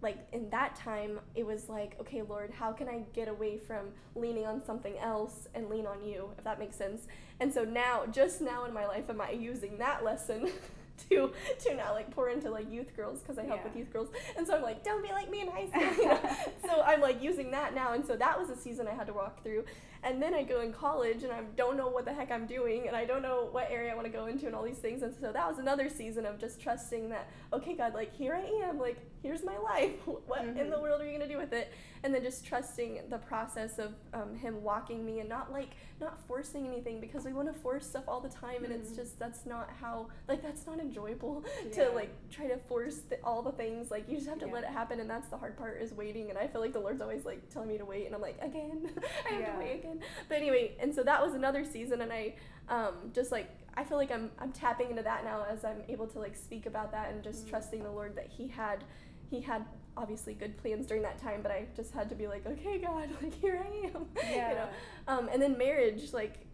like 0.01 0.19
in 0.33 0.51
that 0.51 0.75
time, 0.77 1.21
it 1.35 1.47
was 1.47 1.69
like, 1.69 1.97
okay, 2.01 2.23
Lord, 2.23 2.51
how 2.51 2.73
can 2.73 2.89
I 2.89 3.05
get 3.15 3.29
away 3.29 3.59
from 3.59 3.89
leaning 4.15 4.47
on 4.47 4.65
something 4.65 4.99
else 4.99 5.49
and 5.55 5.69
lean 5.69 5.87
on 5.87 6.05
you, 6.05 6.31
if 6.37 6.45
that 6.45 6.59
makes 6.59 6.77
sense? 6.77 7.07
And 7.41 7.53
so 7.53 7.65
now, 7.65 8.05
just 8.07 8.41
now 8.41 8.65
in 8.65 8.75
my 8.75 8.87
life, 8.87 9.09
am 9.09 9.21
I 9.21 9.31
using 9.31 9.79
that 9.79 10.05
lesson 10.05 10.51
to 11.11 11.33
to 11.61 11.75
now 11.75 11.93
like 11.93 12.11
pour 12.11 12.29
into 12.31 12.51
like 12.51 12.71
youth 12.71 12.95
girls 12.97 13.21
because 13.21 13.39
I 13.39 13.43
help 13.45 13.61
Yeah. 13.61 13.65
with 13.69 13.77
youth 13.77 13.93
girls, 13.93 14.09
and 14.37 14.47
so 14.47 14.55
I'm 14.57 14.63
like, 14.63 14.83
don't 14.85 15.03
be 15.03 15.13
like 15.13 15.31
me 15.31 15.41
in 15.43 15.49
high 15.49 15.67
school. 15.71 15.83
You 16.05 16.09
know? 16.09 16.21
so 16.65 16.83
I'm 16.83 17.01
like 17.01 17.23
using 17.23 17.51
that 17.51 17.75
now, 17.75 17.93
and 17.95 18.05
so 18.07 18.17
that 18.17 18.39
was 18.39 18.51
a 18.51 18.57
season 18.57 18.87
I 18.89 18.93
had 18.95 19.07
to 19.09 19.13
walk 19.13 19.43
through, 19.43 19.65
and 20.03 20.23
then 20.23 20.35
I 20.35 20.43
go 20.45 20.61
in 20.61 20.73
college 20.73 21.23
and 21.25 21.33
I 21.33 21.41
don't 21.57 21.77
know 21.77 21.89
what 21.89 22.05
the 22.05 22.13
heck 22.13 22.31
I'm 22.31 22.47
doing, 22.47 22.87
and 22.87 22.97
I 22.97 23.05
don't 23.05 23.23
know 23.23 23.49
what 23.51 23.69
area 23.71 23.93
I 23.93 23.95
want 23.95 24.07
to 24.07 24.13
go 24.13 24.27
into, 24.27 24.47
and 24.47 24.55
all 24.55 24.63
these 24.63 24.79
things, 24.79 25.03
and 25.03 25.15
so 25.21 25.33
that 25.33 25.49
was 25.49 25.59
another 25.59 25.89
season 25.89 26.27
of 26.27 26.39
just 26.39 26.61
trusting 26.61 27.09
that 27.11 27.29
okay, 27.53 27.75
God, 27.75 27.95
like 27.95 28.15
here 28.15 28.35
I 28.35 28.69
am, 28.69 28.79
like 28.79 28.99
here's 29.23 29.45
my 29.45 29.57
life. 29.59 29.93
What 30.27 30.45
in 30.45 30.55
the 30.71 30.77
Mhm. 30.77 30.83
world 30.83 31.01
are 31.01 31.07
you 31.07 31.13
gonna 31.19 31.29
do 31.31 31.39
with 31.39 31.53
it? 31.53 31.71
And 32.05 32.15
then 32.15 32.23
just 32.23 32.45
trusting 32.45 33.01
the 33.09 33.17
process 33.17 33.79
of 33.79 33.95
um, 34.13 34.37
Him 34.37 34.63
walking 34.63 35.07
me 35.07 35.21
and 35.21 35.29
not 35.29 35.51
like 35.51 35.71
not 36.03 36.21
forcing 36.29 36.67
anything 36.67 37.01
because 37.01 37.25
we 37.25 37.33
want 37.33 37.49
to 37.51 37.59
force 37.59 37.87
stuff 37.87 38.05
all 38.07 38.21
the 38.21 38.29
time, 38.29 38.63
and 38.63 38.71
it's 38.75 38.91
Mhm. 38.91 38.97
just 38.97 39.19
that's 39.19 39.47
not 39.47 39.71
how 39.81 40.09
like 40.29 40.43
that's 40.43 40.67
not 40.67 40.81
enjoyable 40.81 41.43
Yeah. 41.65 41.85
to 41.87 41.91
like 41.93 42.11
try 42.31 42.47
to 42.49 42.59
force 42.59 42.99
the, 43.09 43.17
all 43.25 43.41
the 43.41 43.53
things. 43.53 43.91
Like 43.91 44.07
you 44.07 44.17
just 44.17 44.29
have 44.29 44.39
to 44.41 44.47
Yeah. 44.47 44.53
let 44.53 44.65
it 44.65 44.71
happen, 44.71 45.01
and 45.01 45.09
that's 45.09 45.29
the 45.29 45.39
hard 45.39 45.57
part 45.57 45.81
is 45.81 45.95
waiting. 45.95 46.29
And 46.29 46.39
I 46.39 46.47
feel 46.47 46.61
like 46.61 46.75
the 46.75 46.79
Lord's 46.81 47.01
always 47.01 47.25
like 47.25 47.49
telling 47.49 47.69
me 47.69 47.79
to 47.79 47.87
wait, 47.87 48.05
and 48.05 48.15
I'm 48.15 48.21
like 48.21 48.37
again, 48.43 48.91
I 49.31 49.33
have 49.33 49.41
Yeah. 49.41 49.53
to 49.55 49.59
wait 49.59 49.79
again. 49.79 50.01
But 50.29 50.37
anyway, 50.37 50.77
and 50.81 50.95
so 50.95 51.03
that 51.05 51.25
was 51.25 51.33
another 51.33 51.65
season, 51.65 52.03
and 52.03 52.13
I 52.13 52.35
um, 52.69 53.13
just 53.15 53.33
like 53.33 53.49
I 53.77 53.85
feel 53.85 53.97
like 53.97 54.11
I'm 54.13 54.31
I'm 54.39 54.53
tapping 54.53 54.91
into 54.91 55.03
that 55.05 55.25
now 55.25 55.47
as 55.51 55.65
I'm 55.65 55.83
able 55.89 56.07
to 56.09 56.19
like 56.19 56.37
speak 56.37 56.67
about 56.67 56.93
that 56.93 57.11
and 57.13 57.23
just 57.25 57.47
Mm. 57.47 57.51
trusting 57.51 57.83
the 57.83 57.91
Lord 57.91 58.15
that 58.17 58.27
He 58.27 58.49
had 58.49 58.85
He 59.31 59.41
had 59.41 59.65
obviously 59.97 60.35
good 60.35 60.57
plans 60.59 60.87
during 60.87 61.03
that 61.05 61.19
time, 61.19 61.41
but 61.43 61.53
I 61.53 61.67
just 61.77 61.93
had 61.93 62.09
to 62.09 62.15
be 62.15 62.27
like, 62.27 62.45
okay, 62.47 62.79
God, 62.79 63.09
like 63.23 63.35
here 63.35 63.65
I 63.65 63.87
am, 63.89 64.07
yeah 64.33 64.49
you 64.51 64.55
know. 64.57 64.69
Um, 65.09 65.29
and 65.33 65.41
then 65.41 65.57
marriage, 65.59 66.13
like 66.13 66.47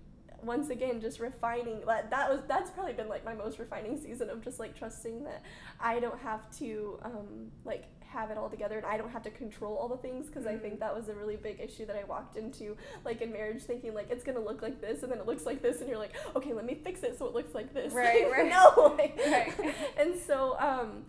once 0.43 0.71
again, 0.71 1.01
just 1.01 1.21
refining. 1.21 1.81
That 1.87 2.11
that 2.11 2.31
was 2.31 2.41
that's 2.49 2.71
probably 2.71 2.93
been 2.95 3.09
like 3.09 3.25
my 3.25 3.35
most 3.35 3.59
refining 3.59 4.01
season 4.01 4.31
of 4.31 4.43
just 4.43 4.59
like 4.61 4.77
trusting 4.79 5.25
that 5.25 5.43
I 5.81 6.01
don't 6.01 6.19
have 6.21 6.51
to 6.59 6.99
um, 7.03 7.51
like 7.65 7.85
have 8.01 8.31
it 8.33 8.37
all 8.37 8.49
together 8.51 8.77
and 8.77 8.85
I 8.85 8.97
don't 8.97 9.11
have 9.11 9.23
to 9.23 9.31
control 9.31 9.77
all 9.77 9.87
the 9.89 9.97
things 9.99 10.27
because 10.27 10.45
I 10.45 10.55
Mhm. 10.55 10.63
think 10.63 10.81
that 10.81 10.93
was 10.93 11.09
a 11.09 11.15
really 11.15 11.37
big 11.37 11.61
issue 11.61 11.87
that 11.87 11.95
I 11.95 12.03
walked 12.03 12.37
into 12.37 12.77
like 13.05 13.21
in 13.23 13.33
marriage 13.33 13.63
thinking 13.63 13.95
like 13.95 14.11
it's 14.11 14.25
gonna 14.25 14.41
look 14.41 14.63
like 14.63 14.81
this 14.81 15.05
and 15.05 15.13
then 15.13 15.21
it 15.21 15.27
looks 15.27 15.47
like 15.47 15.63
this 15.63 15.79
and 15.81 15.89
you're 15.89 15.97
like 15.97 16.15
okay 16.35 16.53
let 16.53 16.65
me 16.65 16.75
fix 16.75 17.05
it 17.05 17.17
so 17.17 17.27
it 17.27 17.35
looks 17.35 17.55
like 17.55 17.73
this 17.73 17.93
Right, 17.95 18.29
right. 18.29 18.51
no 18.51 18.97
like, 18.99 19.17
Right. 19.31 19.75
and 19.97 20.19
so 20.27 20.59
um 20.59 21.05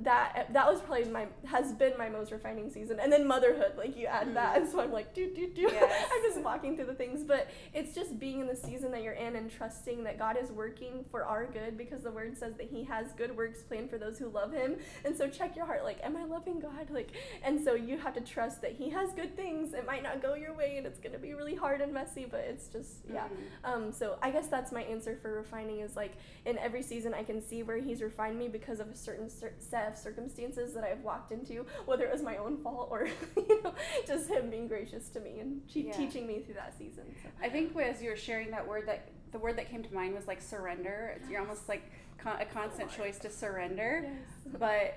that 0.00 0.48
that 0.54 0.66
was 0.66 0.80
probably 0.80 1.04
my 1.04 1.26
has 1.44 1.72
been 1.72 1.92
my 1.98 2.08
most 2.08 2.32
refining 2.32 2.70
season. 2.70 2.98
And 2.98 3.12
then 3.12 3.26
motherhood 3.26 3.72
like 3.76 3.94
you 3.96 4.06
add 4.06 4.34
that 4.34 4.56
and 4.56 4.68
so 4.70 4.80
i'm 4.80 4.90
like 4.90 5.12
do 5.14 5.30
do 5.34 5.46
do 5.48 5.62
Yes. 5.62 6.06
i'm 6.12 6.22
just 6.22 6.40
walking 6.42 6.76
through 6.76 6.86
the 6.86 6.94
things 6.94 7.24
but 7.24 7.48
it's 7.74 7.94
just 7.94 8.18
being 8.18 8.40
in 8.40 8.46
the 8.46 8.56
season 8.56 8.90
that 8.92 9.02
you're 9.02 9.12
in 9.12 9.36
and 9.36 9.50
trusting 9.50 10.02
that 10.04 10.18
god 10.18 10.36
is 10.42 10.50
working 10.50 11.04
for 11.10 11.24
our 11.24 11.44
good 11.46 11.76
because 11.76 12.02
the 12.04 12.10
word 12.10 12.36
says 12.38 12.54
that 12.56 12.68
he 12.70 12.84
has 12.84 13.12
good 13.12 13.36
works 13.36 13.60
planned 13.62 13.90
for 13.90 13.98
those 13.98 14.18
who 14.18 14.28
love 14.30 14.52
him. 14.52 14.76
And 15.04 15.14
so 15.16 15.28
check 15.28 15.54
your 15.56 15.66
heart 15.66 15.84
like 15.84 15.98
am 16.02 16.16
i 16.16 16.24
loving 16.24 16.58
god? 16.58 16.88
Like 16.90 17.10
and 17.42 17.62
so 17.62 17.74
you 17.74 17.98
have 17.98 18.14
to 18.14 18.20
trust 18.22 18.62
that 18.62 18.72
he 18.72 18.88
has 18.90 19.10
good 19.12 19.36
things. 19.36 19.74
It 19.74 19.86
might 19.86 20.02
not 20.02 20.22
go 20.22 20.34
your 20.34 20.54
way 20.54 20.76
and 20.78 20.86
it's 20.86 20.98
going 21.00 21.12
to 21.12 21.18
be 21.18 21.34
really 21.34 21.54
hard 21.54 21.80
and 21.82 21.92
messy 21.92 22.24
but 22.28 22.40
it's 22.40 22.68
just 22.68 22.92
yeah. 23.12 23.24
Mhm. 23.64 23.70
um, 23.72 23.92
so 23.92 24.16
I 24.22 24.30
guess 24.30 24.48
that's 24.48 24.72
my 24.72 24.82
answer 24.84 25.18
for 25.20 25.32
refining 25.32 25.80
is 25.80 25.96
like 25.96 26.12
in 26.46 26.56
every 26.58 26.82
season 26.82 27.12
I 27.12 27.24
can 27.24 27.42
see 27.42 27.62
where 27.62 27.76
he's 27.78 28.00
refined 28.00 28.38
me 28.38 28.48
because 28.48 28.80
of 28.80 28.88
a 28.88 28.96
certain 28.96 29.28
cer- 29.28 29.52
set 29.58 29.81
of 29.88 29.96
circumstances 29.98 30.72
that 30.74 30.84
I've 30.84 31.00
walked 31.00 31.32
into, 31.32 31.66
whether 31.86 32.04
it 32.04 32.12
was 32.12 32.22
my 32.22 32.36
own 32.36 32.58
fault 32.62 32.88
or 32.90 33.08
you 33.36 33.62
know 33.62 33.74
just 34.06 34.28
him 34.28 34.50
being 34.50 34.68
gracious 34.68 35.08
to 35.10 35.20
me 35.20 35.40
and 35.40 35.66
te- 35.68 35.82
Yeah. 35.88 35.92
teaching 35.92 36.26
me 36.26 36.40
through 36.40 36.54
that 36.54 36.76
season. 36.76 37.04
So. 37.22 37.28
I 37.42 37.48
think 37.48 37.76
as 37.76 38.02
you 38.02 38.10
were 38.10 38.16
sharing 38.16 38.50
that 38.50 38.66
word, 38.66 38.86
that 38.88 39.08
the 39.32 39.38
word 39.38 39.56
that 39.58 39.70
came 39.70 39.82
to 39.82 39.94
mind 39.94 40.14
was 40.14 40.26
like 40.26 40.42
surrender. 40.42 41.14
It's, 41.16 41.28
you're 41.30 41.40
almost 41.40 41.68
like 41.68 41.82
con- 42.18 42.40
a 42.40 42.44
constant 42.44 42.90
choice 42.90 43.18
to 43.20 43.30
surrender. 43.30 44.02
Yes. 44.04 44.56
But 44.58 44.94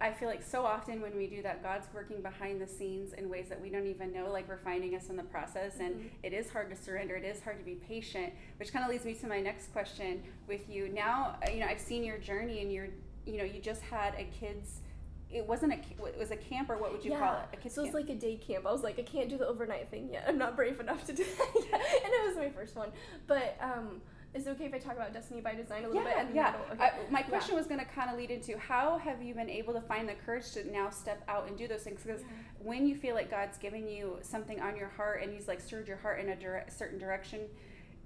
I 0.00 0.12
feel 0.12 0.28
like 0.28 0.44
so 0.44 0.64
often 0.64 1.00
when 1.02 1.16
we 1.16 1.26
do 1.26 1.42
that, 1.42 1.60
God's 1.60 1.88
working 1.92 2.22
behind 2.22 2.60
the 2.60 2.66
scenes 2.68 3.12
in 3.14 3.28
ways 3.28 3.48
that 3.48 3.60
we 3.60 3.70
don't 3.70 3.88
even 3.88 4.12
know, 4.12 4.30
like 4.30 4.48
refining 4.48 4.94
us 4.94 5.08
in 5.10 5.16
the 5.16 5.24
process. 5.24 5.80
And 5.80 5.96
Mhm. 5.96 6.10
it 6.22 6.32
is 6.32 6.48
hard 6.48 6.70
to 6.70 6.76
surrender. 6.76 7.16
It 7.16 7.24
is 7.24 7.42
hard 7.42 7.58
to 7.58 7.64
be 7.64 7.74
patient, 7.74 8.32
which 8.60 8.72
kind 8.72 8.84
of 8.84 8.90
leads 8.92 9.04
me 9.04 9.14
to 9.14 9.26
my 9.26 9.40
next 9.40 9.72
question 9.72 10.22
with 10.46 10.68
you. 10.70 10.88
Now, 10.90 11.36
uh, 11.44 11.50
you 11.50 11.58
know, 11.58 11.66
I've 11.66 11.80
seen 11.80 12.04
your 12.04 12.18
journey, 12.18 12.60
and 12.62 12.72
you're, 12.72 12.86
you 13.26 13.38
know, 13.38 13.44
you 13.44 13.60
just 13.60 13.82
had 13.82 14.14
a 14.14 14.24
kids. 14.24 14.80
It 15.30 15.46
wasn't 15.46 15.72
a. 15.72 16.06
It 16.06 16.18
was 16.18 16.30
a 16.30 16.36
camp, 16.36 16.70
or 16.70 16.78
what 16.78 16.92
would 16.92 17.04
you 17.04 17.12
yeah. 17.12 17.18
call 17.18 17.34
it? 17.34 17.46
A 17.52 17.56
kids 17.56 17.74
so 17.74 17.84
it's 17.84 17.94
like 17.94 18.08
a 18.08 18.14
day 18.14 18.36
camp. 18.36 18.66
I 18.66 18.72
was 18.72 18.82
like, 18.82 18.98
I 18.98 19.02
can't 19.02 19.28
do 19.28 19.36
the 19.36 19.46
overnight 19.46 19.90
thing 19.90 20.08
yet. 20.12 20.24
I'm 20.28 20.38
not 20.38 20.56
brave 20.56 20.80
enough 20.80 21.04
to 21.06 21.12
do 21.12 21.24
that 21.24 21.52
yet. 21.72 21.80
And 22.04 22.12
it 22.12 22.26
was 22.26 22.36
my 22.36 22.50
first 22.50 22.76
one. 22.76 22.90
But 23.26 23.56
um, 23.60 24.00
is 24.34 24.48
it 24.48 24.50
okay 24.50 24.64
if 24.64 24.74
I 24.74 24.78
talk 24.78 24.94
about 24.94 25.12
Destiny 25.12 25.40
by 25.40 25.54
Design 25.54 25.84
a 25.84 25.88
little 25.88 26.02
bit? 26.02 26.12
Yeah, 26.16 26.24
the 26.24 26.34
yeah. 26.34 26.54
Okay. 26.72 26.84
I, 26.84 26.92
my 27.10 27.22
question 27.22 27.54
was 27.54 27.66
going 27.66 27.78
to 27.78 27.86
kind 27.86 28.10
of 28.10 28.16
lead 28.16 28.32
into 28.32 28.58
how 28.58 28.98
have 28.98 29.22
you 29.22 29.32
been 29.32 29.48
able 29.48 29.72
to 29.74 29.80
find 29.80 30.08
the 30.08 30.14
courage 30.14 30.50
to 30.52 30.70
now 30.70 30.90
step 30.90 31.22
out 31.28 31.46
and 31.46 31.56
do 31.56 31.68
those 31.68 31.82
things? 31.82 32.02
Because 32.02 32.22
when 32.58 32.84
you 32.86 32.96
feel 32.96 33.14
like 33.14 33.30
God's 33.30 33.56
given 33.58 33.88
you 33.88 34.18
something 34.22 34.60
on 34.60 34.76
your 34.76 34.88
heart 34.88 35.22
and 35.22 35.32
He's 35.32 35.46
like 35.46 35.60
stirred 35.60 35.86
your 35.86 35.98
heart 35.98 36.18
in 36.18 36.30
a 36.30 36.36
dire- 36.36 36.66
certain 36.68 36.98
direction, 36.98 37.42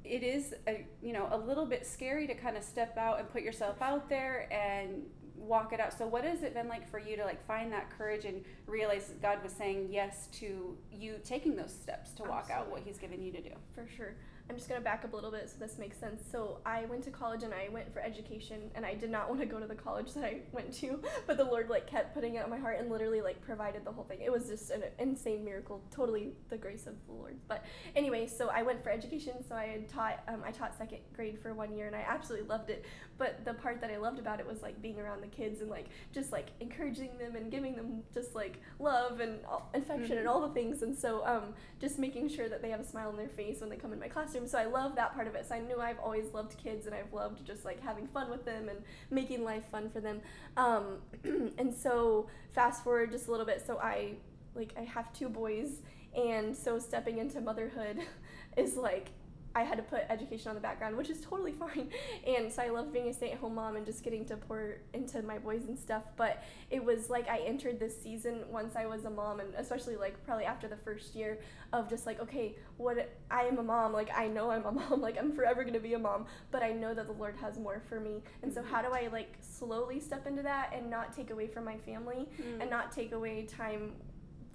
it 0.09 0.23
is 0.23 0.55
a, 0.67 0.87
you 1.03 1.13
know 1.13 1.29
a 1.31 1.39
little 1.39 1.67
bit 1.67 1.87
scary 1.87 2.27
to 2.27 2.35
kind 2.35 2.57
of 2.57 2.63
step 2.63 2.97
out 2.97 3.21
and 3.21 3.29
put 3.29 3.43
yourself 3.43 3.81
out 3.83 4.09
there 4.09 4.49
and 4.53 5.03
walk 5.37 5.73
it 5.73 5.81
out. 5.81 5.97
So 5.97 6.07
what 6.07 6.25
has 6.25 6.43
it 6.43 6.55
been 6.55 6.69
like 6.69 6.89
for 6.91 6.99
you 6.99 7.17
to 7.17 7.25
like 7.25 7.45
find 7.47 7.73
that 7.73 7.91
courage 7.97 8.25
and 8.25 8.45
realize 8.67 9.09
that 9.09 9.23
God 9.23 9.43
was 9.43 9.53
saying 9.53 9.89
yes 9.91 10.29
to 10.33 10.77
you 10.93 11.17
taking 11.25 11.57
those 11.57 11.73
steps 11.73 12.11
to 12.13 12.25
walk 12.25 12.51
out 12.53 12.71
what 12.71 12.83
He's 12.83 12.99
given 12.99 13.23
you 13.23 13.33
to 13.33 13.41
do? 13.41 13.53
For 13.75 13.87
sure. 13.97 14.15
I'm 14.51 14.57
just 14.57 14.69
gonna 14.69 14.81
back 14.81 15.05
up 15.05 15.13
a 15.13 15.17
little 15.17 15.31
bit 15.31 15.51
so 15.51 15.57
this 15.59 15.79
makes 15.79 15.99
sense. 15.99 16.23
So 16.33 16.59
I 16.65 16.87
went 16.87 17.05
to 17.05 17.11
college 17.11 17.43
and 17.43 17.53
I 17.53 17.69
went 17.71 17.93
for 17.93 18.01
education 18.01 18.71
and 18.75 18.85
I 18.87 18.95
did 18.95 19.11
not 19.11 19.29
want 19.29 19.41
to 19.41 19.47
go 19.47 19.61
to 19.61 19.67
the 19.67 19.75
college 19.75 20.15
that 20.15 20.25
I 20.25 20.41
went 20.53 20.73
to, 20.75 21.03
but 21.27 21.37
the 21.37 21.45
Lord 21.45 21.69
like 21.69 21.87
kept 21.87 22.15
putting 22.15 22.37
it 22.37 22.45
on 22.45 22.49
my 22.51 22.57
heart 22.57 22.79
and 22.81 22.91
literally 22.91 23.21
like 23.21 23.41
provided 23.43 23.85
the 23.85 23.93
whole 23.93 24.05
thing. 24.05 24.21
It 24.23 24.33
was 24.33 24.47
just 24.49 24.71
an 24.71 24.85
insane 24.99 25.45
miracle, 25.45 25.83
totally 25.91 26.33
the 26.49 26.57
grace 26.57 26.87
of 26.87 26.95
the 27.07 27.13
Lord. 27.13 27.37
But 27.47 27.65
anyway, 27.95 28.27
so 28.27 28.49
I 28.49 28.63
went 28.63 28.83
for 28.83 28.91
education. 28.91 29.35
So 29.47 29.55
I 29.55 29.67
had 29.67 29.89
taught 29.89 30.23
um, 30.29 30.43
I 30.47 30.51
taught 30.51 30.77
second 30.79 31.01
grade 31.15 31.39
for 31.39 31.53
one 31.53 31.75
year 31.77 31.87
and 31.87 31.95
I 31.95 32.05
absolutely 32.09 32.49
loved 32.49 32.71
it. 32.71 32.87
But 33.19 33.45
the 33.45 33.53
part 33.55 33.81
that 33.83 33.91
I 33.91 33.97
loved 33.99 34.19
about 34.19 34.41
it 34.41 34.47
was 34.47 34.63
like 34.63 34.81
being 34.81 34.99
around 34.99 35.23
the 35.23 35.27
kids 35.29 35.61
and 35.61 35.69
like 35.69 35.87
just 36.13 36.33
like 36.33 36.49
encouraging 36.61 37.19
them 37.19 37.37
and 37.37 37.51
giving 37.51 37.77
them 37.77 38.03
just 38.15 38.35
like 38.35 38.61
love 38.79 39.21
and 39.21 39.41
affection 39.75 40.17
and 40.19 40.27
Mhm. 40.27 40.31
all 40.31 40.41
the 40.41 40.55
things. 40.55 40.83
And 40.83 40.97
so 40.97 41.27
um, 41.27 41.55
just 41.81 41.99
making 41.99 42.29
sure 42.31 42.49
that 42.49 42.63
they 42.63 42.71
have 42.71 42.81
a 42.81 42.85
smile 42.85 43.09
on 43.09 43.17
their 43.17 43.29
face 43.29 43.61
when 43.61 43.69
they 43.69 43.77
come 43.77 43.93
in 43.93 43.99
my 44.01 44.09
classroom. 44.09 44.38
So 44.47 44.59
I 44.59 44.65
love 44.65 44.95
that 44.97 45.15
part 45.15 45.27
of 45.27 45.35
it. 45.35 45.47
So 45.49 45.55
I 45.55 45.61
knew 45.61 45.81
I've 45.81 45.99
always 45.99 46.33
loved 46.33 46.57
kids 46.63 46.87
and 46.87 46.95
I've 46.95 47.13
loved 47.13 47.45
just 47.47 47.65
like 47.65 47.83
having 47.83 48.07
fun 48.07 48.31
with 48.31 48.45
them 48.45 48.69
and 48.69 48.79
making 49.11 49.45
life 49.45 49.65
fun 49.71 49.91
for 49.91 50.01
them. 50.01 50.21
Um, 50.57 50.99
and 51.59 51.75
so 51.75 52.29
fast 52.51 52.85
forward 52.85 53.13
just 53.13 53.29
a 53.29 53.31
little 53.31 53.47
bit. 53.47 53.63
So 53.67 53.79
I 53.79 54.15
like 54.55 54.75
I 54.77 54.83
have 54.83 55.13
two 55.13 55.29
boys, 55.29 55.83
and 56.15 56.57
so 56.57 56.79
stepping 56.79 57.19
into 57.19 57.41
motherhood 57.41 57.99
is 58.57 58.77
like 58.77 59.11
I 59.55 59.63
had 59.63 59.77
to 59.77 59.83
put 59.83 60.03
education 60.09 60.49
on 60.49 60.55
the 60.55 60.61
background, 60.61 60.97
which 60.97 61.11
is 61.11 61.21
totally 61.21 61.53
fine. 61.59 61.91
And 62.27 62.53
so 62.53 62.63
I 62.63 62.69
love 62.69 62.93
being 62.93 63.09
a 63.09 63.13
stay 63.13 63.33
at 63.33 63.39
home 63.39 63.55
mom 63.55 63.77
and 63.77 63.85
just 63.85 64.03
getting 64.05 64.25
to 64.27 64.37
pour 64.37 64.77
into 64.93 65.23
my 65.23 65.39
boys 65.39 65.65
and 65.65 65.79
stuff. 65.79 66.05
But 66.17 66.43
it 66.71 66.85
was 66.85 67.11
like 67.11 67.29
I 67.29 67.39
entered 67.39 67.81
this 67.81 68.01
season 68.01 68.45
once 68.51 68.77
I 68.77 68.87
was 68.87 69.05
a 69.05 69.11
mom, 69.11 69.41
and 69.41 69.55
especially 69.57 69.97
like 69.97 70.23
probably 70.25 70.45
after 70.45 70.69
the 70.69 70.77
first 70.77 71.15
year 71.15 71.39
of 71.73 71.89
just 71.89 72.07
like, 72.07 72.21
okay, 72.21 72.57
what 72.77 73.11
I 73.31 73.43
am 73.43 73.59
a 73.59 73.63
mom. 73.63 73.93
Like 73.93 74.11
I 74.17 74.27
know 74.29 74.51
I'm 74.51 74.65
a 74.65 74.73
mom. 74.73 75.01
Like 75.01 75.19
I'm 75.19 75.33
forever 75.33 75.65
gonna 75.65 75.81
be 75.81 75.95
a 75.95 75.99
mom. 75.99 76.27
But 76.51 76.63
I 76.63 76.73
know 76.73 76.95
that 76.95 77.07
the 77.07 77.13
Lord 77.13 77.37
has 77.37 77.59
more 77.59 77.83
for 77.89 78.01
me. 78.01 78.23
And 78.43 78.53
so 78.53 78.63
how 78.63 78.83
do 78.83 78.89
I 78.93 79.09
like 79.13 79.37
slowly 79.41 80.01
step 80.01 80.27
into 80.27 80.43
that 80.43 80.73
and 80.75 80.89
not 80.91 81.13
take 81.13 81.31
away 81.31 81.47
from 81.47 81.65
my 81.65 81.77
family 81.79 82.29
and 82.39 82.63
mm. 82.63 82.71
not 82.71 82.93
take 82.93 83.13
away 83.13 83.45
time 83.45 83.93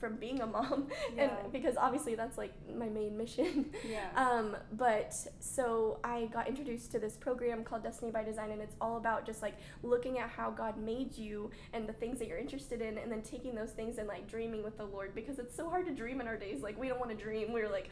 from 0.03 0.17
being 0.17 0.41
a 0.41 0.45
mom 0.45 0.87
Yeah. 1.15 1.29
and 1.43 1.51
because 1.53 1.77
obviously 1.77 2.13
that's 2.13 2.37
like 2.37 2.51
my 2.77 2.89
main 2.89 3.15
mission 3.17 3.71
yeah. 3.89 4.09
um, 4.17 4.57
but 4.73 5.15
so 5.39 5.99
I 6.03 6.25
got 6.25 6.49
introduced 6.49 6.91
to 6.91 6.99
this 6.99 7.15
program 7.15 7.63
called 7.63 7.83
Destiny 7.83 8.11
by 8.11 8.23
Design, 8.25 8.51
and 8.51 8.61
it's 8.61 8.75
all 8.81 8.97
about 8.97 9.25
just 9.25 9.41
like 9.41 9.55
looking 9.81 10.19
at 10.19 10.29
how 10.29 10.51
God 10.51 10.77
made 10.77 11.17
you 11.17 11.51
and 11.71 11.87
the 11.87 11.93
things 11.93 12.19
that 12.19 12.27
you're 12.27 12.37
interested 12.37 12.81
in, 12.81 12.97
and 12.97 13.09
then 13.09 13.21
taking 13.21 13.55
those 13.55 13.71
things 13.71 13.97
and 13.97 14.07
like 14.09 14.27
dreaming 14.27 14.61
with 14.61 14.77
the 14.77 14.83
Lord 14.83 15.15
because 15.15 15.39
it's 15.39 15.55
so 15.55 15.69
hard 15.69 15.85
to 15.85 15.93
dream 15.93 16.19
in 16.19 16.27
our 16.27 16.35
days. 16.37 16.61
Like 16.61 16.77
we 16.77 16.89
don't 16.89 16.99
want 16.99 17.17
to 17.17 17.23
dream. 17.23 17.53
We're 17.53 17.69
like, 17.69 17.89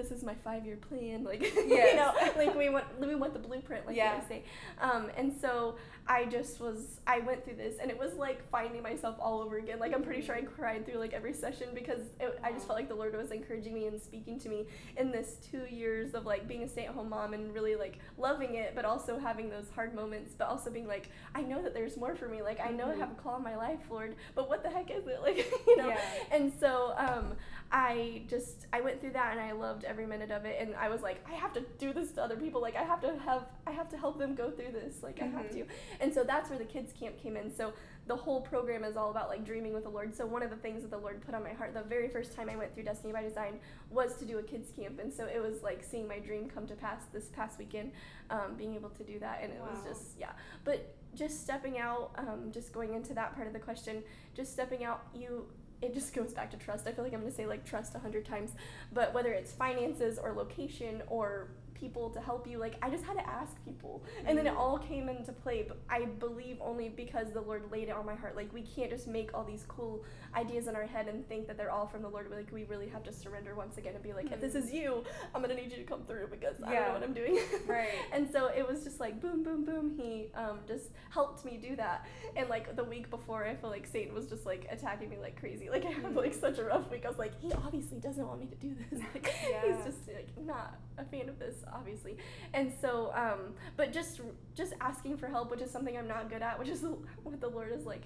this 0.00 0.10
is 0.10 0.22
my 0.22 0.34
five 0.34 0.64
year 0.64 0.76
plan. 0.76 1.24
Like 1.24 1.42
you 1.54 1.96
know, 1.96 2.12
like 2.36 2.54
we 2.56 2.68
want 2.68 2.84
we 3.00 3.14
want 3.14 3.32
the 3.32 3.38
blueprint, 3.38 3.86
like 3.86 3.96
Yeah. 3.96 4.20
they 4.20 4.26
say. 4.36 4.42
Um, 4.80 5.10
and 5.16 5.32
so 5.40 5.76
I 6.06 6.24
just 6.24 6.60
was 6.60 7.00
I 7.06 7.20
went 7.20 7.44
through 7.44 7.56
this, 7.56 7.76
and 7.80 7.90
it 7.90 7.98
was 7.98 8.14
like 8.14 8.48
finding 8.50 8.82
myself 8.82 9.16
all 9.20 9.40
over 9.40 9.58
again. 9.58 9.78
Like 9.78 9.94
I'm 9.94 10.02
pretty 10.02 10.22
sure 10.22 10.34
I 10.34 10.42
cried 10.42 10.84
through 10.86 10.98
like 10.98 11.12
every 11.12 11.32
session 11.34 11.68
because 11.74 12.00
it, 12.18 12.38
I 12.42 12.52
just 12.52 12.66
felt 12.66 12.78
like 12.78 12.88
the 12.88 12.94
Lord 12.94 13.14
was 13.16 13.30
encouraging 13.30 13.74
me 13.74 13.86
and 13.86 14.00
speaking 14.00 14.38
to 14.40 14.48
me 14.48 14.66
in 14.96 15.10
this 15.12 15.36
two 15.50 15.64
years 15.72 16.14
of 16.14 16.26
like 16.26 16.48
being 16.48 16.62
a 16.62 16.68
stay-at-home 16.68 17.08
mom 17.10 17.34
and 17.34 17.52
really 17.54 17.76
like 17.76 17.98
loving 18.18 18.54
it 18.56 18.72
but 18.74 18.84
also 18.84 19.18
having 19.18 19.48
those 19.50 19.66
hard 19.74 19.94
moments 19.94 20.34
but 20.36 20.48
also 20.48 20.70
being 20.70 20.86
like 20.86 21.10
i 21.34 21.42
know 21.42 21.62
that 21.62 21.74
there's 21.74 21.96
more 21.96 22.14
for 22.14 22.28
me 22.28 22.42
like 22.42 22.58
i 22.60 22.70
know 22.70 22.86
i 22.90 22.94
Mhm. 22.94 22.98
have 23.00 23.10
a 23.10 23.14
call 23.14 23.36
in 23.36 23.42
my 23.42 23.56
life 23.56 23.78
lord 23.90 24.14
but 24.34 24.48
what 24.48 24.62
the 24.62 24.68
heck 24.70 24.90
is 24.90 25.06
it 25.06 25.20
like 25.28 25.38
you 25.66 25.76
know 25.76 25.88
Yeah. 25.88 26.00
and 26.30 26.52
so 26.60 26.94
um 26.96 27.34
i 27.72 28.22
just 28.28 28.66
i 28.72 28.80
went 28.80 29.00
through 29.00 29.12
that 29.12 29.32
and 29.32 29.40
i 29.40 29.52
loved 29.52 29.84
every 29.90 30.06
minute 30.06 30.30
of 30.30 30.44
it 30.44 30.56
and 30.60 30.74
i 30.76 30.88
was 30.88 31.02
like 31.02 31.18
i 31.28 31.34
have 31.34 31.52
to 31.52 31.62
do 31.78 31.92
this 31.92 32.12
to 32.12 32.22
other 32.22 32.36
people 32.36 32.60
like 32.60 32.76
i 32.76 32.82
have 32.92 33.00
to 33.00 33.10
have 33.26 33.42
i 33.66 33.72
have 33.72 33.88
to 33.88 33.96
help 33.98 34.18
them 34.18 34.34
go 34.36 34.48
through 34.50 34.70
this 34.72 35.02
like 35.02 35.20
i 35.20 35.26
have 35.26 35.46
Mhm. 35.46 35.52
to. 35.52 35.66
And 36.00 36.14
so 36.14 36.22
that's 36.22 36.48
where 36.50 36.58
the 36.58 36.64
kids 36.76 36.92
camp 36.92 37.14
came 37.24 37.36
in. 37.36 37.50
So 37.60 37.72
the 38.06 38.16
whole 38.16 38.40
program 38.40 38.82
is 38.84 38.96
all 38.96 39.10
about 39.10 39.28
like 39.28 39.44
dreaming 39.44 39.72
with 39.74 39.84
the 39.84 39.90
lord. 39.90 40.14
So 40.14 40.24
one 40.26 40.42
of 40.42 40.50
the 40.50 40.56
things 40.56 40.82
that 40.82 40.90
the 40.90 40.98
lord 41.06 41.20
put 41.26 41.34
on 41.34 41.42
my 41.42 41.54
heart 41.58 41.74
the 41.74 41.82
very 41.82 42.08
first 42.08 42.34
time 42.36 42.48
i 42.48 42.56
went 42.56 42.72
through 42.74 42.84
destiny 42.84 43.12
by 43.12 43.22
design 43.22 43.54
was 43.90 44.10
to 44.20 44.24
do 44.24 44.38
a 44.38 44.42
kids 44.42 44.70
camp. 44.78 45.00
And 45.02 45.12
so 45.12 45.22
it 45.26 45.40
was 45.42 45.62
like 45.62 45.82
seeing 45.90 46.06
my 46.06 46.18
dream 46.18 46.48
come 46.54 46.66
to 46.68 46.74
pass 46.74 47.02
this 47.12 47.26
past 47.38 47.58
weekend 47.58 47.92
um, 48.30 48.54
being 48.56 48.74
able 48.74 48.90
to 48.90 49.04
do 49.12 49.18
that. 49.18 49.40
And 49.42 49.52
it 49.52 49.60
was 49.60 49.78
just 49.88 50.06
yeah. 50.18 50.32
But 50.64 50.94
just 51.14 51.42
stepping 51.42 51.76
out 51.78 52.12
um, 52.18 52.52
just 52.52 52.72
going 52.72 52.94
into 52.94 53.12
that 53.14 53.34
part 53.34 53.46
of 53.48 53.52
the 53.52 53.58
question 53.58 53.94
just 54.32 54.52
stepping 54.52 54.84
out 54.84 55.00
you 55.12 55.44
it 55.82 55.94
just 55.94 56.14
goes 56.14 56.32
back 56.32 56.50
to 56.50 56.56
trust. 56.56 56.86
I 56.86 56.92
feel 56.92 57.04
like 57.04 57.12
i'm 57.14 57.20
going 57.20 57.30
to 57.30 57.36
say 57.36 57.46
like 57.46 57.64
trust 57.64 57.94
a 57.94 57.98
hundred 57.98 58.24
times 58.24 58.52
but 58.92 59.14
whether 59.14 59.32
it's 59.32 59.52
finances 59.52 60.18
or 60.18 60.32
location 60.32 61.02
or 61.08 61.48
people 61.80 62.10
to 62.10 62.20
help 62.20 62.46
you 62.46 62.58
like 62.58 62.74
i 62.82 62.90
just 62.90 63.04
had 63.04 63.14
to 63.16 63.26
ask 63.28 63.52
people. 63.64 64.02
And 64.26 64.36
then 64.36 64.46
it 64.46 64.52
Mhm. 64.54 64.58
all 64.58 64.78
came 64.78 65.08
into 65.08 65.32
play 65.32 65.64
but 65.66 65.78
i 65.88 66.04
believe 66.04 66.58
only 66.60 66.88
because 66.90 67.32
the 67.32 67.40
lord 67.40 67.62
laid 67.72 67.88
it 67.88 67.92
on 68.00 68.04
my 68.06 68.14
heart. 68.14 68.36
Like 68.36 68.52
we 68.52 68.62
can't 68.62 68.90
just 68.90 69.06
make 69.08 69.32
all 69.34 69.44
these 69.44 69.64
cool 69.68 70.04
ideas 70.34 70.66
in 70.68 70.76
our 70.76 70.86
head 70.86 71.08
and 71.08 71.26
think 71.28 71.46
that 71.48 71.56
they're 71.56 71.70
all 71.70 71.86
from 71.86 72.02
the 72.02 72.08
lord 72.08 72.30
like 72.30 72.50
we 72.52 72.64
really 72.64 72.88
have 72.88 73.02
to 73.04 73.12
surrender 73.12 73.54
once 73.54 73.78
again 73.78 73.94
and 73.94 74.02
be 74.02 74.12
like 74.12 74.30
if 74.30 74.40
this 74.40 74.54
is 74.54 74.72
you 74.72 75.02
i'm 75.34 75.40
gonna 75.42 75.54
need 75.54 75.70
you 75.72 75.78
to 75.78 75.84
come 75.92 76.02
through 76.04 76.26
because 76.30 76.56
i 76.62 76.72
don't 76.74 76.84
know 76.86 76.92
what 76.94 77.02
i'm 77.02 77.14
doing. 77.14 77.38
Right. 77.66 77.88
and 78.12 78.30
so 78.30 78.46
it 78.46 78.66
was 78.66 78.84
just 78.84 79.00
like 79.00 79.20
boom 79.20 79.42
boom 79.42 79.64
boom. 79.64 79.90
He 79.96 80.30
um, 80.34 80.58
just 80.66 80.86
helped 81.10 81.44
me 81.44 81.56
do 81.68 81.76
that. 81.76 82.06
And 82.36 82.48
like 82.48 82.76
the 82.76 82.84
week 82.84 83.10
before 83.10 83.44
i 83.46 83.54
feel 83.54 83.70
like 83.70 83.86
satan 83.86 84.14
was 84.14 84.26
just 84.28 84.44
like 84.46 84.66
attacking 84.70 85.08
me 85.10 85.18
like 85.18 85.38
crazy. 85.38 85.70
Like 85.70 85.84
i 85.86 85.90
had 85.90 86.14
like 86.14 86.34
such 86.34 86.58
a 86.58 86.64
rough 86.64 86.90
week. 86.90 87.04
I 87.06 87.08
was 87.08 87.18
like 87.18 87.34
he 87.40 87.52
obviously 87.52 87.98
doesn't 87.98 88.26
want 88.26 88.40
me 88.40 88.46
to 88.46 88.56
do 88.56 88.74
this. 88.90 89.00
Like 89.14 89.32
Yeah. 89.50 89.62
he's 89.76 89.84
just 89.84 90.08
like 90.08 90.28
not 90.52 90.78
a 90.98 91.04
fan 91.04 91.28
of 91.28 91.38
this 91.38 91.56
obviously 91.72 92.16
and 92.54 92.72
so 92.80 93.12
um 93.14 93.54
but 93.76 93.92
just 93.92 94.20
just 94.54 94.72
asking 94.80 95.16
for 95.16 95.26
help 95.28 95.50
which 95.50 95.60
is 95.60 95.70
something 95.70 95.96
i'm 95.96 96.08
not 96.08 96.28
good 96.28 96.42
at 96.42 96.58
which 96.58 96.68
is 96.68 96.84
what 97.22 97.40
the 97.40 97.48
lord 97.48 97.72
is 97.72 97.84
like 97.86 98.02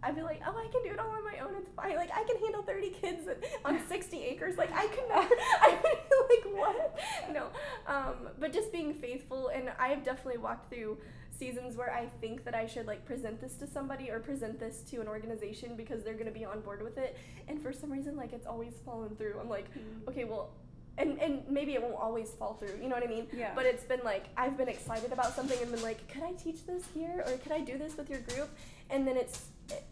I'd 0.00 0.14
be 0.14 0.22
like, 0.22 0.40
oh, 0.46 0.56
I 0.56 0.68
can 0.70 0.84
do 0.84 0.90
it 0.90 0.98
all 1.00 1.10
on 1.10 1.24
my 1.24 1.40
own. 1.40 1.56
It's 1.58 1.70
fine. 1.74 1.96
Like, 1.96 2.10
I 2.14 2.22
can 2.22 2.38
handle 2.40 2.62
30 2.62 2.90
kids 2.90 3.28
on 3.64 3.80
60 3.88 4.22
acres. 4.22 4.56
Like, 4.56 4.70
I 4.72 4.86
could 4.86 5.08
never. 5.08 5.34
I 5.60 5.76
would 5.82 6.28
be 6.28 6.50
like, 6.50 6.56
what? 6.56 6.98
No. 7.32 7.46
Um, 7.84 8.28
but 8.38 8.52
just 8.52 8.70
being 8.70 8.94
faithful. 8.94 9.48
And 9.48 9.72
I 9.76 9.88
have 9.88 10.04
definitely 10.04 10.38
walked 10.40 10.72
through 10.72 10.98
seasons 11.36 11.76
where 11.76 11.92
I 11.92 12.06
think 12.20 12.44
that 12.44 12.54
I 12.54 12.64
should, 12.66 12.86
like, 12.86 13.04
present 13.06 13.40
this 13.40 13.54
to 13.54 13.66
somebody 13.66 14.08
or 14.08 14.20
present 14.20 14.60
this 14.60 14.82
to 14.90 15.00
an 15.00 15.08
organization 15.08 15.74
because 15.74 16.04
they're 16.04 16.14
going 16.14 16.26
to 16.26 16.30
be 16.38 16.44
on 16.44 16.60
board 16.60 16.80
with 16.80 16.96
it. 16.96 17.16
And 17.48 17.60
for 17.60 17.72
some 17.72 17.90
reason, 17.90 18.16
like, 18.16 18.32
it's 18.32 18.46
always 18.46 18.74
fallen 18.84 19.16
through. 19.16 19.34
I'm 19.40 19.48
like, 19.48 19.66
Mhm. 19.74 20.06
okay, 20.10 20.22
well, 20.26 20.50
and, 20.98 21.18
and 21.20 21.42
maybe 21.48 21.74
it 21.74 21.82
won't 21.82 21.94
always 21.96 22.30
fall 22.30 22.54
through. 22.54 22.78
You 22.82 22.88
know 22.88 22.96
what 22.96 23.04
I 23.04 23.08
mean? 23.08 23.26
Yeah. 23.32 23.52
But 23.54 23.64
it's 23.66 23.84
been 23.84 24.00
like 24.04 24.26
I've 24.36 24.56
been 24.56 24.68
excited 24.68 25.12
about 25.12 25.34
something 25.34 25.58
and 25.62 25.70
been 25.70 25.82
like, 25.82 26.06
could 26.08 26.22
I 26.22 26.32
teach 26.32 26.66
this 26.66 26.84
here 26.94 27.24
or 27.26 27.32
could 27.38 27.52
I 27.52 27.60
do 27.60 27.78
this 27.78 27.96
with 27.96 28.10
your 28.10 28.20
group? 28.20 28.50
And 28.90 29.06
then 29.06 29.16
it's 29.16 29.38
it- 29.38 29.42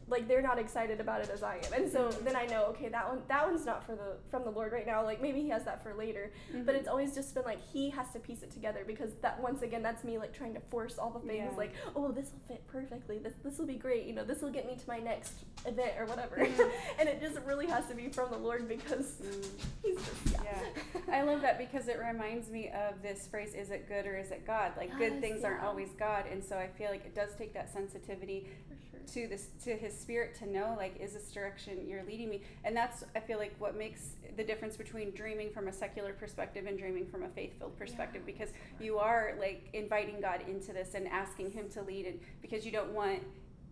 like 0.09 0.27
they're 0.29 0.41
not 0.43 0.59
excited 0.59 1.01
about 1.01 1.21
it 1.21 1.29
as 1.31 1.43
I 1.43 1.57
am, 1.57 1.73
and 1.73 1.91
so 1.93 2.09
Mhm. 2.09 2.25
then 2.25 2.37
I 2.37 2.47
know 2.47 2.65
okay 2.67 2.89
that 2.89 3.09
one 3.09 3.23
that 3.29 3.47
one's 3.47 3.67
not 3.67 3.85
for 3.85 3.95
the 3.95 4.17
from 4.31 4.45
the 4.45 4.51
Lord 4.51 4.73
right 4.73 4.87
now. 4.87 5.03
Like 5.05 5.21
maybe 5.21 5.43
He 5.43 5.49
has 5.51 5.65
that 5.65 5.83
for 5.83 5.93
later. 5.95 6.31
But 6.65 6.75
Mhm. 6.75 6.79
it's 6.79 6.89
always 6.89 7.15
just 7.15 7.35
been 7.35 7.45
like 7.45 7.61
He 7.61 7.91
has 7.91 8.11
to 8.13 8.19
piece 8.21 8.43
it 8.43 8.51
together 8.51 8.85
because 8.87 9.15
that 9.17 9.41
once 9.43 9.63
again 9.63 9.83
that's 9.83 10.03
me 10.05 10.17
like 10.19 10.33
trying 10.33 10.55
to 10.55 10.61
force 10.61 10.99
all 10.99 11.11
the 11.11 11.21
things 11.21 11.51
Yeah. 11.53 11.57
like 11.59 11.73
oh 11.95 12.11
this 12.13 12.33
will 12.33 12.41
fit 12.49 12.67
perfectly 12.69 13.19
this 13.19 13.35
this 13.43 13.59
will 13.59 13.67
be 13.67 13.75
great 13.77 14.05
you 14.07 14.15
know 14.15 14.25
this 14.25 14.41
will 14.43 14.51
get 14.51 14.67
me 14.67 14.77
to 14.77 14.89
my 14.89 14.99
next 14.99 15.35
event 15.67 15.93
or 15.99 16.07
whatever, 16.07 16.37
Mhm. 16.37 16.73
and 16.99 17.09
it 17.09 17.21
just 17.21 17.39
really 17.45 17.67
has 17.67 17.87
to 17.89 17.95
be 17.95 18.09
from 18.09 18.31
the 18.31 18.39
Lord 18.39 18.69
because 18.69 19.21
Mm. 19.21 19.61
He's 19.83 19.97
just 19.97 20.33
yeah. 20.45 20.59
Yeah. 20.95 21.01
I 21.17 21.23
love 21.23 21.43
that 21.43 21.59
because 21.59 21.89
it 21.89 21.99
reminds 21.99 22.49
me 22.51 22.71
of 22.71 23.03
this 23.03 23.27
phrase, 23.27 23.55
is 23.55 23.71
it 23.71 23.89
good 23.89 24.07
or 24.07 24.17
is 24.17 24.31
it 24.31 24.47
God? 24.47 24.73
Like 24.77 24.91
good 24.97 25.13
Yes, 25.15 25.21
things 25.21 25.45
aren't 25.45 25.63
always 25.63 25.91
God. 25.93 26.27
And 26.31 26.43
so 26.45 26.57
I 26.59 26.67
feel 26.69 26.91
like 26.91 27.05
it 27.05 27.15
does 27.15 27.35
take 27.35 27.53
that 27.55 27.73
sensitivity 27.73 28.49
sure. 28.91 29.01
to 29.25 29.29
this 29.29 29.49
to 29.67 29.75
his 29.77 29.99
spirit 29.99 30.33
to 30.33 30.49
know 30.49 30.75
like 30.79 30.97
is 31.01 31.13
this 31.13 31.33
direction 31.33 31.77
you're 31.89 32.05
leading 32.05 32.29
me 32.31 32.41
and 32.65 32.77
that's 32.77 33.03
i 33.17 33.21
feel 33.21 33.37
like 33.37 33.53
what 33.59 33.77
makes 33.77 34.11
the 34.37 34.45
difference 34.45 34.77
between 34.77 35.11
dreaming 35.11 35.51
from 35.51 35.67
a 35.67 35.73
secular 35.73 36.13
perspective 36.13 36.67
and 36.67 36.79
dreaming 36.79 37.05
from 37.05 37.25
a 37.25 37.29
faith-filled 37.31 37.77
perspective 37.77 38.23
Yeah. 38.25 38.33
because 38.33 38.51
you 38.81 38.99
are 38.99 39.35
like 39.41 39.69
inviting 39.73 40.21
god 40.21 40.41
into 40.49 40.73
this 40.73 40.95
and 40.95 41.09
asking 41.09 41.51
him 41.51 41.69
to 41.71 41.83
lead 41.83 42.07
and 42.07 42.21
because 42.43 42.65
you 42.65 42.71
don't 42.71 42.93
want 42.93 43.23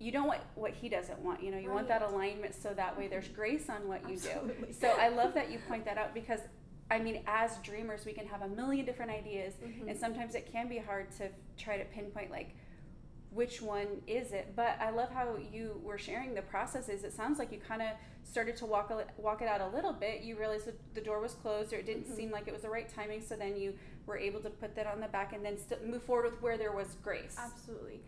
you 0.01 0.11
don't 0.11 0.27
want 0.27 0.41
what 0.57 0.73
he 0.73 0.89
doesn't 0.89 1.21
want 1.21 1.41
you 1.45 1.53
know 1.53 1.59
you 1.59 1.71
want 1.71 1.87
that 1.87 2.03
alignment 2.03 2.57
so 2.57 2.75
that 2.75 2.99
way 2.99 3.07
there's 3.07 3.29
grace 3.29 3.71
on 3.71 3.87
what 3.87 4.03
you 4.09 4.15
Absolutely. 4.15 4.67
do 4.69 4.73
so 4.73 4.89
i 4.99 5.09
love 5.09 5.33
that 5.35 5.49
you 5.53 5.61
point 5.69 5.85
that 5.85 5.97
out 5.97 6.13
because 6.13 6.41
i 6.91 6.99
mean 6.99 7.23
as 7.29 7.59
dreamers 7.59 8.05
we 8.05 8.13
can 8.13 8.27
have 8.27 8.43
a 8.43 8.49
million 8.49 8.85
different 8.85 9.13
ideas 9.13 9.55
Mhm. 9.65 9.89
and 9.91 9.97
sometimes 9.97 10.35
it 10.35 10.51
can 10.51 10.69
be 10.69 10.79
hard 10.79 11.13
to 11.13 11.29
try 11.57 11.79
to 11.79 11.85
pinpoint 11.85 12.33
like 12.33 12.57
which 13.35 13.61
one 13.61 13.87
is 14.07 14.33
it 14.33 14.53
but 14.55 14.79
i 14.81 14.91
love 14.91 15.11
how 15.11 15.37
you 15.53 15.81
were 15.83 15.99
sharing 15.99 16.35
the 16.35 16.43
processes 16.43 17.03
it 17.05 17.13
sounds 17.13 17.39
like 17.39 17.51
you 17.51 17.59
kind 17.59 17.83
of 17.83 17.89
started 18.23 18.57
to 18.57 18.65
walk 18.65 18.93
walk 19.19 19.43
it 19.43 19.49
out 19.49 19.61
a 19.61 19.69
little 19.77 19.93
bit 19.93 20.23
you 20.23 20.39
realized 20.39 20.67
that 20.67 20.79
the 20.95 21.01
door 21.01 21.21
was 21.21 21.35
closed 21.35 21.73
or 21.73 21.77
it 21.77 21.87
didn't 21.87 22.07
Mhm. 22.09 22.17
seem 22.17 22.31
like 22.31 22.47
it 22.47 22.53
was 22.53 22.63
the 22.63 22.71
right 22.71 22.89
timing 22.89 23.21
so 23.21 23.35
then 23.37 23.57
you 23.57 23.75
were 24.07 24.17
able 24.17 24.41
to 24.41 24.51
put 24.51 24.75
that 24.77 24.87
on 24.87 25.01
the 25.01 25.09
back 25.09 25.33
and 25.33 25.45
then 25.45 25.57
move 25.85 26.03
forward 26.03 26.31
with 26.31 26.41
where 26.43 26.57
there 26.57 26.73
was 26.73 26.95
grace 27.03 27.37
Absolutely. 27.39 28.01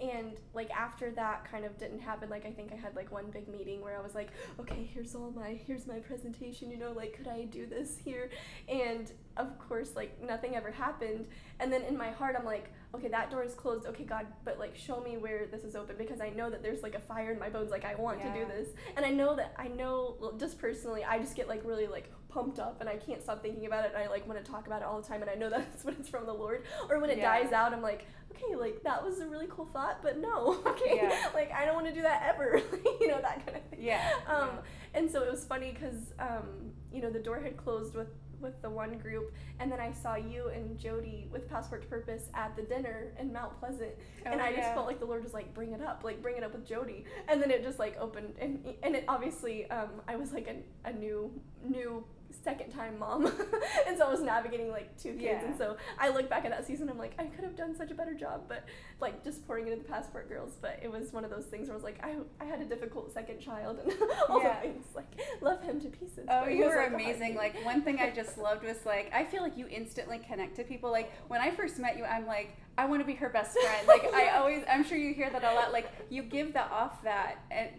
And 0.00 0.32
like 0.54 0.70
after 0.72 1.10
that 1.12 1.48
kind 1.50 1.64
of 1.64 1.78
didn't 1.78 2.00
happen 2.00 2.28
like 2.28 2.44
i 2.44 2.50
think 2.50 2.72
i 2.72 2.76
had 2.76 2.94
like 2.96 3.12
one 3.12 3.26
big 3.30 3.46
meeting 3.48 3.80
where 3.80 3.96
i 3.96 4.02
was 4.02 4.14
like 4.14 4.30
okay 4.58 4.88
here's 4.92 5.14
all 5.14 5.30
my 5.36 5.58
here's 5.66 5.86
my 5.86 5.98
presentation 6.00 6.68
you 6.70 6.76
know 6.76 6.90
like 6.92 7.12
could 7.16 7.28
i 7.28 7.44
do 7.44 7.64
this 7.66 7.96
here? 8.04 8.28
And 8.68 9.10
of 9.36 9.58
course 9.58 9.90
like 9.96 10.20
nothing 10.22 10.54
ever 10.54 10.70
happened. 10.70 11.26
And 11.60 11.72
then 11.72 11.82
in 11.82 11.96
my 11.96 12.10
heart 12.10 12.36
i'm 12.38 12.44
like 12.44 12.72
okay 12.94 13.08
that 13.08 13.30
door 13.30 13.42
is 13.44 13.54
closed. 13.54 13.86
Okay 13.86 14.04
god 14.04 14.26
but 14.44 14.58
like 14.58 14.76
show 14.76 15.00
me 15.00 15.16
where 15.16 15.46
this 15.46 15.62
is 15.62 15.74
open 15.76 15.96
because 15.96 16.20
i 16.20 16.28
know 16.30 16.50
that 16.50 16.62
there's 16.62 16.82
like 16.82 16.94
a 16.94 17.00
fire 17.00 17.32
in 17.32 17.38
my 17.38 17.48
bones. 17.48 17.70
Like 17.70 17.84
i 17.84 17.94
want 17.94 18.18
Yeah. 18.20 18.32
to 18.32 18.40
do 18.40 18.46
this. 18.46 18.68
And 18.96 19.04
i 19.06 19.10
know 19.10 19.34
that 19.36 19.54
i 19.58 19.68
know 19.68 20.16
well, 20.20 20.32
just 20.32 20.58
personally 20.58 21.04
i 21.04 21.18
just 21.18 21.34
get 21.36 21.48
like 21.48 21.62
really 21.64 21.86
like 21.86 22.10
pumped 22.34 22.58
up 22.58 22.76
and 22.80 22.88
i 22.88 22.96
can't 22.96 23.22
stop 23.22 23.40
thinking 23.42 23.64
about 23.66 23.84
it 23.84 23.92
and 23.94 24.02
i 24.02 24.08
like 24.08 24.26
want 24.28 24.42
to 24.44 24.50
talk 24.50 24.66
about 24.66 24.82
it 24.82 24.86
all 24.88 25.00
the 25.00 25.06
time 25.06 25.20
and 25.22 25.30
i 25.30 25.34
know 25.34 25.48
that's 25.56 25.84
when 25.84 25.94
it's 26.00 26.08
from 26.08 26.26
the 26.26 26.32
lord 26.32 26.64
or 26.90 26.98
when 27.00 27.08
it 27.10 27.18
Yeah. 27.18 27.40
dies 27.40 27.52
out 27.52 27.72
i'm 27.72 27.80
like 27.82 28.06
okay 28.32 28.56
like 28.56 28.82
that 28.82 29.04
was 29.04 29.20
a 29.20 29.26
really 29.26 29.46
cool 29.48 29.66
thought 29.66 30.00
but 30.02 30.18
no 30.18 30.58
okay 30.66 30.96
Yeah. 30.96 31.28
like 31.32 31.52
i 31.52 31.64
don't 31.64 31.74
want 31.74 31.86
to 31.86 31.94
do 31.94 32.02
that 32.02 32.22
ever 32.34 32.60
you 33.00 33.06
know 33.08 33.20
that 33.20 33.46
kind 33.46 33.56
of 33.58 33.64
thing 33.70 33.78
Yeah. 33.80 34.10
um, 34.26 34.50
and 34.94 35.08
so 35.10 35.22
it 35.22 35.30
was 35.30 35.44
funny 35.44 35.70
because 35.72 36.12
um, 36.18 36.72
you 36.92 37.00
know 37.00 37.10
the 37.10 37.20
door 37.20 37.38
had 37.40 37.56
closed 37.56 37.94
with 37.94 38.08
with 38.40 38.60
the 38.60 38.68
one 38.68 38.98
group 38.98 39.32
and 39.58 39.72
then 39.72 39.80
i 39.80 39.90
saw 39.90 40.16
you 40.16 40.48
and 40.48 40.76
jody 40.78 41.28
with 41.32 41.48
passport 41.48 41.80
to 41.82 41.88
purpose 41.88 42.28
at 42.34 42.54
the 42.56 42.62
dinner 42.62 43.12
in 43.18 43.32
mount 43.32 43.58
pleasant 43.58 43.92
and 44.26 44.38
Oh, 44.38 44.44
i 44.44 44.52
just 44.52 44.74
felt 44.74 44.86
like 44.86 44.98
the 45.00 45.06
lord 45.06 45.22
was 45.22 45.32
like 45.32 45.54
bring 45.54 45.72
it 45.72 45.80
up 45.80 46.02
like 46.04 46.20
bring 46.20 46.36
it 46.36 46.42
up 46.42 46.52
with 46.52 46.66
jody 46.66 47.04
and 47.28 47.40
then 47.40 47.50
it 47.50 47.62
just 47.62 47.78
like 47.78 47.96
opened 47.98 48.34
and 48.38 48.62
and 48.82 48.96
it 48.96 49.04
obviously 49.08 49.70
um, 49.70 49.88
i 50.08 50.16
was 50.16 50.32
like 50.32 50.46
a, 50.48 50.88
a 50.88 50.92
new 50.92 51.30
new 51.64 52.04
second 52.42 52.70
time 52.70 52.98
mom 52.98 53.26
and 53.86 53.96
so 53.98 54.06
i 54.06 54.10
was 54.10 54.20
navigating 54.20 54.70
like 54.70 54.96
two 55.00 55.10
kids 55.12 55.22
Yeah. 55.42 55.44
and 55.46 55.56
so 55.58 55.76
i 55.98 56.08
look 56.08 56.28
back 56.28 56.44
at 56.44 56.50
that 56.50 56.66
season 56.66 56.88
i'm 56.88 56.98
like 56.98 57.14
i 57.18 57.24
could 57.24 57.44
have 57.44 57.56
done 57.56 57.76
such 57.76 57.90
a 57.90 57.94
better 57.94 58.14
job 58.14 58.42
but 58.48 58.64
like 59.00 59.22
just 59.24 59.46
pouring 59.46 59.66
into 59.68 59.78
the 59.82 59.88
passport 59.88 60.28
girls 60.28 60.52
but 60.60 60.78
it 60.82 60.90
was 60.90 61.12
one 61.12 61.24
of 61.24 61.30
those 61.30 61.44
things 61.44 61.68
where 61.68 61.74
i 61.74 61.76
was 61.76 61.84
like 61.84 61.98
i, 62.02 62.14
I 62.40 62.44
had 62.46 62.60
a 62.60 62.64
difficult 62.64 63.12
second 63.12 63.40
child 63.40 63.78
and 63.82 63.92
all 64.28 64.42
Yeah. 64.42 64.56
the 64.60 64.68
things 64.68 64.86
like 64.94 65.06
love 65.40 65.62
him 65.62 65.80
to 65.80 65.88
pieces 65.88 66.26
Oh, 66.28 66.46
you 66.48 66.64
were 66.64 66.76
like, 66.76 66.90
oh, 66.92 66.94
amazing. 66.94 67.34
Like 67.34 67.62
one 67.64 67.82
thing 67.82 67.98
I 68.00 68.10
just 68.10 68.38
loved 68.46 68.64
was 68.64 68.78
like 68.86 69.10
I 69.14 69.24
feel 69.24 69.42
like 69.42 69.58
you 69.58 69.66
instantly 69.68 70.18
connect 70.26 70.56
to 70.56 70.64
people. 70.64 70.90
Like 70.90 71.12
when 71.28 71.40
I 71.40 71.50
first 71.50 71.78
met 71.78 71.98
you, 71.98 72.04
I'm 72.04 72.26
like 72.26 72.56
I 72.78 72.86
want 72.86 73.00
to 73.02 73.06
be 73.06 73.14
her 73.14 73.28
best 73.28 73.56
friend. 73.58 73.86
Like 73.86 74.12
I 74.14 74.30
always, 74.38 74.64
I'm 74.68 74.82
sure 74.84 74.96
you 74.98 75.12
hear 75.14 75.30
that 75.30 75.44
a 75.44 75.54
lot. 75.54 75.72
Like 75.72 75.88
you 76.10 76.22
give 76.24 76.52
that 76.54 76.70
off 76.72 77.02
that 77.04 77.36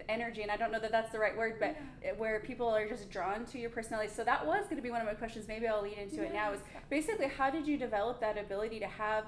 energy, 0.08 0.42
and 0.42 0.50
I 0.52 0.56
don't 0.58 0.72
know 0.72 0.80
that 0.80 0.92
that's 0.92 1.12
the 1.12 1.20
right 1.20 1.36
word, 1.36 1.56
but 1.60 1.76
it- 2.02 2.18
where 2.18 2.40
people 2.40 2.68
are 2.70 2.88
just 2.88 3.10
drawn 3.10 3.46
to 3.48 3.60
your 3.60 3.70
personality. 3.72 4.10
So 4.16 4.24
that 4.24 4.45
was 4.46 4.66
going 4.66 4.78
to 4.78 4.82
be 4.82 4.92
one 4.92 5.02
of 5.02 5.08
my 5.08 5.14
questions. 5.14 5.48
Maybe 5.48 5.68
I'll 5.68 5.82
lead 5.82 5.98
into 5.98 6.24
it 6.24 6.34
now. 6.34 6.54
Is 6.54 6.62
basically 6.90 7.28
how 7.28 7.50
did 7.50 7.68
you 7.68 7.78
develop 7.78 8.20
that 8.22 8.38
ability 8.38 8.80
to 8.80 8.88
have 8.88 9.25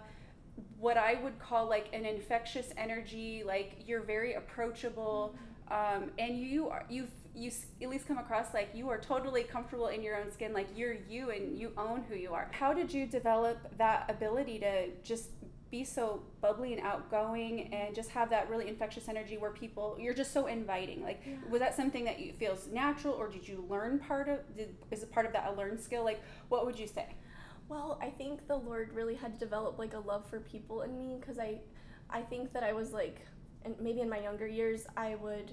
what 0.80 0.98
I 0.98 1.16
would 1.16 1.40
call 1.40 1.68
like 1.68 1.90
an 1.94 2.06
infectious 2.06 2.68
energy? 2.78 3.44
Like 3.46 3.78
you're 3.86 4.02
very 4.02 4.34
approachable, 4.34 5.36
um, 5.70 6.12
and 6.18 6.38
you 6.38 6.70
are 6.70 6.86
you 6.90 7.08
you 7.36 7.52
at 7.82 7.90
least 7.90 8.08
come 8.08 8.18
across 8.18 8.54
like 8.54 8.70
you 8.74 8.90
are 8.90 8.98
totally 8.98 9.44
comfortable 9.44 9.88
in 9.88 10.02
your 10.02 10.18
own 10.18 10.32
skin. 10.32 10.54
Like 10.54 10.68
you're 10.76 10.96
you 11.08 11.32
and 11.32 11.58
you 11.58 11.72
own 11.78 12.04
who 12.10 12.16
you 12.16 12.34
are. 12.34 12.50
How 12.52 12.74
did 12.74 12.94
you 12.94 13.06
develop 13.06 13.58
that 13.78 14.10
ability 14.10 14.60
to 14.60 14.90
just 15.04 15.30
be 15.70 15.84
so 15.84 16.22
bubbly 16.42 16.74
and 16.74 16.82
outgoing 16.82 17.74
and 17.74 17.94
just 17.94 18.10
have 18.10 18.30
that 18.30 18.50
really 18.50 18.68
infectious 18.68 19.10
energy 19.10 19.38
where 19.38 19.52
people 19.52 19.98
you're 20.00 20.14
just 20.14 20.32
so 20.32 20.48
inviting. 20.48 21.02
Like 21.04 21.22
Yeah. 21.26 21.36
was 21.50 21.60
that 21.60 21.76
something 21.76 22.06
that 22.06 22.20
you 22.20 22.34
feels 22.34 22.68
natural 22.68 23.14
or 23.14 23.28
did 23.30 23.48
you 23.48 23.66
learn 23.70 24.00
part 24.00 24.30
of 24.30 24.40
did, 24.56 24.76
is 24.92 25.04
it 25.04 25.12
part 25.12 25.26
of 25.26 25.34
that 25.34 25.52
a 25.52 25.56
learned 25.58 25.80
skill? 25.82 26.04
Like 26.04 26.22
what 26.50 26.66
would 26.66 26.80
you 26.80 26.88
say? 26.88 27.16
Well, 27.70 28.00
I 28.02 28.10
think 28.10 28.48
the 28.48 28.56
Lord 28.56 28.94
really 28.94 29.16
had 29.16 29.34
to 29.38 29.46
develop 29.46 29.78
like 29.78 29.94
a 29.94 30.00
love 30.00 30.26
for 30.30 30.40
people 30.40 30.84
in 30.84 30.98
me 30.98 31.18
because 31.20 31.38
I, 31.38 31.60
I 32.10 32.22
think 32.22 32.54
that 32.54 32.64
I 32.64 32.72
was 32.72 32.94
like, 32.94 33.20
and 33.66 33.76
maybe 33.82 34.00
in 34.00 34.10
my 34.10 34.20
younger 34.20 34.48
years 34.48 34.88
I 34.96 35.16
would, 35.16 35.52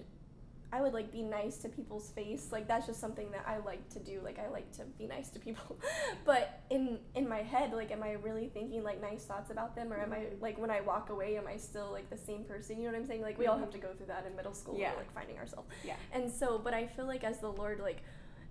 I 0.74 0.80
would 0.82 0.92
like 0.92 1.12
be 1.12 1.22
nice 1.22 1.58
to 1.58 1.68
people's 1.68 2.10
face. 2.10 2.48
Like 2.50 2.66
that's 2.66 2.86
just 2.88 3.00
something 3.00 3.30
that 3.30 3.44
I 3.46 3.58
like 3.58 3.88
to 3.90 4.00
do. 4.00 4.20
Like 4.24 4.38
I 4.44 4.48
like 4.50 4.72
to 4.78 4.82
be 4.98 5.06
nice 5.06 5.28
to 5.30 5.38
people, 5.38 5.78
but 6.24 6.62
in 6.68 6.98
in 7.14 7.28
my 7.28 7.42
head, 7.42 7.72
like, 7.72 7.92
am 7.92 8.02
I 8.02 8.12
really 8.14 8.48
thinking 8.48 8.82
like 8.82 9.00
nice 9.00 9.24
thoughts 9.24 9.50
about 9.50 9.76
them, 9.76 9.92
or 9.92 10.00
am 10.00 10.12
I 10.12 10.16
Mhm. 10.18 10.42
like 10.42 10.58
when 10.58 10.70
I 10.72 10.80
walk 10.80 11.10
away, 11.10 11.36
am 11.36 11.46
I 11.46 11.56
still 11.58 11.90
like 11.92 12.10
the 12.10 12.18
same 12.18 12.42
person? 12.44 12.78
You 12.78 12.86
know 12.86 12.92
what 12.94 13.02
I'm 13.02 13.06
saying? 13.06 13.22
Like 13.22 13.38
we 13.38 13.46
all 13.46 13.58
have 13.58 13.70
to 13.70 13.78
go 13.78 13.92
through 13.96 14.06
that 14.06 14.26
in 14.26 14.34
middle 14.34 14.54
school, 14.54 14.76
Yeah. 14.76 14.94
like 14.96 15.12
finding 15.14 15.38
ourselves. 15.38 15.68
Yeah. 15.84 15.94
And 16.12 16.30
so, 16.32 16.58
but 16.58 16.74
I 16.74 16.86
feel 16.88 17.06
like 17.06 17.22
as 17.22 17.38
the 17.38 17.52
Lord, 17.52 17.78
like, 17.78 18.02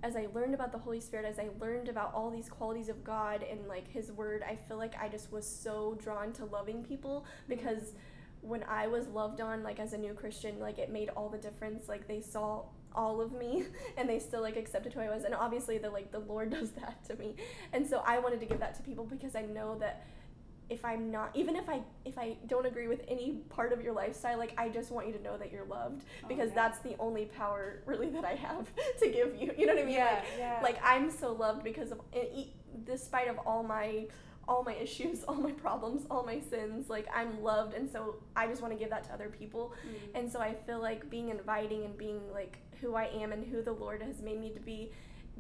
as 0.02 0.16
I 0.16 0.28
learned 0.34 0.54
about 0.54 0.72
the 0.72 0.78
Holy 0.80 1.02
Spirit, 1.02 1.26
as 1.26 1.40
I 1.40 1.50
learned 1.60 1.90
about 1.90 2.14
all 2.14 2.30
these 2.30 2.48
qualities 2.48 2.88
of 2.90 3.04
God 3.04 3.44
and 3.44 3.68
like 3.68 3.88
His 3.90 4.12
Word, 4.14 4.44
I 4.48 4.56
feel 4.56 4.78
like 4.78 4.96
I 4.98 5.10
just 5.10 5.30
was 5.32 5.46
so 5.46 5.96
drawn 6.00 6.32
to 6.34 6.46
loving 6.46 6.84
people 6.86 7.26
because 7.50 7.94
when 8.44 8.64
I 8.64 8.88
was 8.88 9.08
loved 9.08 9.42
on, 9.42 9.64
like 9.64 9.80
as 9.80 9.94
a 9.94 9.98
new 9.98 10.14
Christian, 10.14 10.60
like 10.60 10.78
it 10.78 10.92
made 10.92 11.10
all 11.10 11.30
the 11.30 11.38
difference. 11.38 11.88
Like 11.88 12.08
they 12.08 12.22
saw 12.22 12.64
all 12.96 13.22
of 13.22 13.32
me 13.32 13.64
and 13.98 14.08
they 14.08 14.20
still 14.20 14.42
like 14.42 14.56
accepted 14.58 14.94
who 14.94 15.00
I 15.00 15.10
was. 15.10 15.24
And 15.24 15.34
obviously 15.34 15.78
the 15.78 15.90
like 15.90 16.12
the 16.12 16.20
Lord 16.20 16.50
does 16.58 16.72
that 16.72 17.04
to 17.08 17.16
me. 17.16 17.36
And 17.72 17.88
so 17.88 18.04
I 18.06 18.20
wanted 18.20 18.40
to 18.42 18.46
give 18.46 18.60
that 18.60 18.76
to 18.76 18.84
people 18.84 19.06
because 19.06 19.36
I 19.36 19.44
know 19.44 19.78
that 19.80 20.06
if 20.70 20.86
I'm 20.86 21.12
not 21.12 21.30
even 21.36 21.56
if 21.58 21.68
I 21.70 21.82
if 22.06 22.18
I 22.18 22.38
don't 22.48 22.66
agree 22.66 22.88
with 22.88 23.02
any 23.08 23.42
part 23.50 23.74
of 23.74 23.82
your 23.84 23.94
lifestyle, 23.94 24.38
like 24.38 24.54
I 24.58 24.70
just 24.70 24.92
want 24.92 25.08
you 25.08 25.14
to 25.14 25.22
know 25.22 25.38
that 25.38 25.52
you're 25.52 25.66
loved 25.66 26.04
Oh, 26.24 26.28
because 26.28 26.50
yeah. 26.50 26.56
that's 26.56 26.80
the 26.80 26.96
only 27.00 27.26
power 27.26 27.84
really 27.86 28.10
that 28.10 28.24
I 28.26 28.36
have 28.36 28.68
to 29.02 29.10
give 29.10 29.36
you. 29.40 29.52
You 29.58 29.66
know 29.68 29.74
what 29.76 29.84
I 29.84 29.86
mean? 29.86 29.96
yeah 29.96 30.06
Like, 30.14 30.24
yeah 30.38 30.60
like 30.64 30.80
I'm 30.84 31.10
so 31.12 31.34
loved 31.34 31.64
because 31.64 31.92
of 31.92 32.00
despite 32.86 33.28
of 33.28 33.38
all 33.46 33.64
my 33.64 34.06
all 34.48 34.64
my 34.64 34.74
issues, 34.76 35.24
all 35.28 35.36
my 35.36 35.52
problems, 35.52 36.06
all 36.12 36.24
my 36.26 36.40
sins, 36.40 36.90
like 36.90 37.08
I'm 37.14 37.42
loved 37.44 37.74
and 37.74 37.90
so 37.90 38.16
I 38.36 38.48
just 38.48 38.62
want 38.62 38.74
to 38.74 38.80
give 38.80 38.90
that 38.90 39.04
to 39.06 39.14
other 39.14 39.30
people. 39.30 39.74
Mm. 39.88 40.20
And 40.20 40.32
so 40.32 40.40
I 40.40 40.54
feel 40.54 40.80
like 40.82 41.10
being 41.10 41.30
inviting 41.30 41.86
and 41.86 41.98
being 41.98 42.20
like 42.34 42.58
who 42.82 42.96
I 42.96 43.06
am 43.06 43.32
and 43.32 43.46
who 43.46 43.62
the 43.62 43.72
Lord 43.72 44.02
has 44.02 44.22
made 44.22 44.40
me 44.40 44.50
to 44.52 44.60
be, 44.60 44.92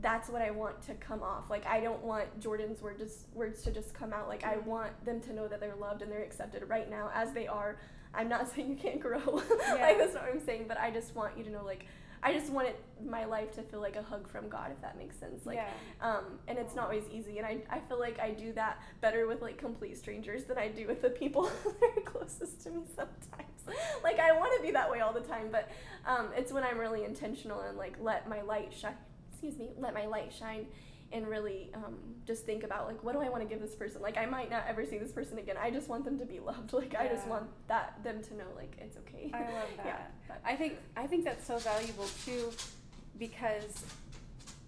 that's 0.01 0.29
what 0.29 0.41
I 0.41 0.51
want 0.51 0.81
to 0.83 0.93
come 0.95 1.21
off. 1.21 1.49
Like 1.49 1.65
I 1.67 1.79
don't 1.81 2.01
want 2.03 2.39
Jordan's 2.39 2.81
word 2.81 2.97
just, 2.97 3.27
words 3.33 3.61
to 3.63 3.71
just 3.71 3.93
come 3.93 4.13
out. 4.13 4.27
Like 4.27 4.43
I 4.45 4.55
Mhm. 4.55 4.65
want 4.65 5.05
them 5.05 5.19
to 5.21 5.33
know 5.33 5.47
that 5.47 5.59
they're 5.59 5.75
loved 5.75 6.01
and 6.01 6.11
they're 6.11 6.23
accepted 6.23 6.67
right 6.69 6.89
now 6.89 7.11
as 7.13 7.31
they 7.33 7.47
are. 7.47 7.77
I'm 8.13 8.29
not 8.29 8.47
saying 8.53 8.69
you 8.69 8.75
can't 8.77 8.99
grow. 8.99 9.19
Yeah. 9.67 9.73
like 9.81 9.97
that's 9.97 10.13
not 10.13 10.23
what 10.23 10.31
I'm 10.33 10.39
saying, 10.45 10.65
but 10.67 10.79
I 10.79 10.91
just 10.91 11.13
want 11.15 11.37
you 11.37 11.43
to 11.43 11.49
know 11.51 11.63
like 11.65 11.85
I 12.23 12.33
just 12.33 12.51
want 12.51 12.69
my 13.05 13.25
life 13.25 13.53
to 13.55 13.61
feel 13.61 13.81
like 13.81 13.95
a 13.95 14.01
hug 14.01 14.27
from 14.27 14.47
God 14.47 14.71
if 14.71 14.81
that 14.81 14.97
makes 14.97 15.17
sense. 15.17 15.45
Like 15.45 15.57
yeah. 15.57 15.67
um, 16.01 16.39
and 16.47 16.57
it's 16.57 16.75
not 16.75 16.85
always 16.85 17.03
easy 17.11 17.37
and 17.37 17.45
I, 17.45 17.57
I 17.69 17.79
feel 17.79 17.99
like 17.99 18.19
i 18.19 18.31
do 18.31 18.53
that 18.53 18.81
better 19.01 19.27
with 19.27 19.41
like 19.41 19.57
complete 19.57 19.97
strangers 19.97 20.43
than 20.43 20.57
i 20.57 20.67
do 20.67 20.87
with 20.87 21.01
the 21.01 21.09
people 21.09 21.43
that 21.63 21.97
are 21.97 22.01
closest 22.01 22.61
to 22.63 22.71
me 22.71 22.83
sometimes. 22.95 23.83
Like 24.03 24.19
i 24.19 24.31
want 24.31 24.53
to 24.57 24.61
be 24.61 24.71
that 24.71 24.89
way 24.89 24.99
all 24.99 25.13
the 25.13 25.21
time 25.21 25.49
but 25.51 25.69
um, 26.05 26.27
it's 26.35 26.51
when 26.51 26.63
i'm 26.63 26.77
really 26.77 27.05
intentional 27.05 27.61
and 27.61 27.77
like 27.77 27.95
let 28.01 28.27
my 28.27 28.41
light 28.41 28.73
shine 28.73 28.95
excuse 29.31 29.57
me 29.57 29.69
let 29.77 29.93
my 29.93 30.05
light 30.05 30.33
shine 30.37 30.65
and 31.11 31.27
really 31.27 31.69
um, 31.75 31.95
just 32.25 32.45
think 32.45 32.63
about 32.63 32.87
like 32.87 33.01
what 33.03 33.13
do 33.13 33.21
i 33.21 33.29
want 33.29 33.41
to 33.41 33.47
give 33.47 33.61
this 33.61 33.75
person? 33.75 34.01
Like 34.01 34.17
i 34.17 34.25
might 34.25 34.49
not 34.49 34.65
ever 34.67 34.85
see 34.85 34.97
this 34.97 35.11
person 35.11 35.37
again 35.37 35.55
i 35.61 35.69
just 35.71 35.87
want 35.87 36.03
them 36.03 36.17
to 36.19 36.25
be 36.25 36.39
loved 36.39 36.73
like 36.81 36.95
i 36.95 37.07
just 37.07 37.27
want 37.27 37.45
that 37.67 38.03
them 38.03 38.21
to 38.23 38.35
know 38.35 38.47
like 38.55 38.75
it's 38.79 38.97
okay. 38.97 39.31
I 39.33 39.39
love 39.39 39.69
that. 39.77 39.85
yeah 39.85 39.97
I 40.53 40.55
think 40.55 40.77
I 40.95 41.07
think 41.07 41.25
that's 41.25 41.47
so 41.47 41.57
valuable 41.57 42.05
too, 42.23 42.51
because 43.17 43.83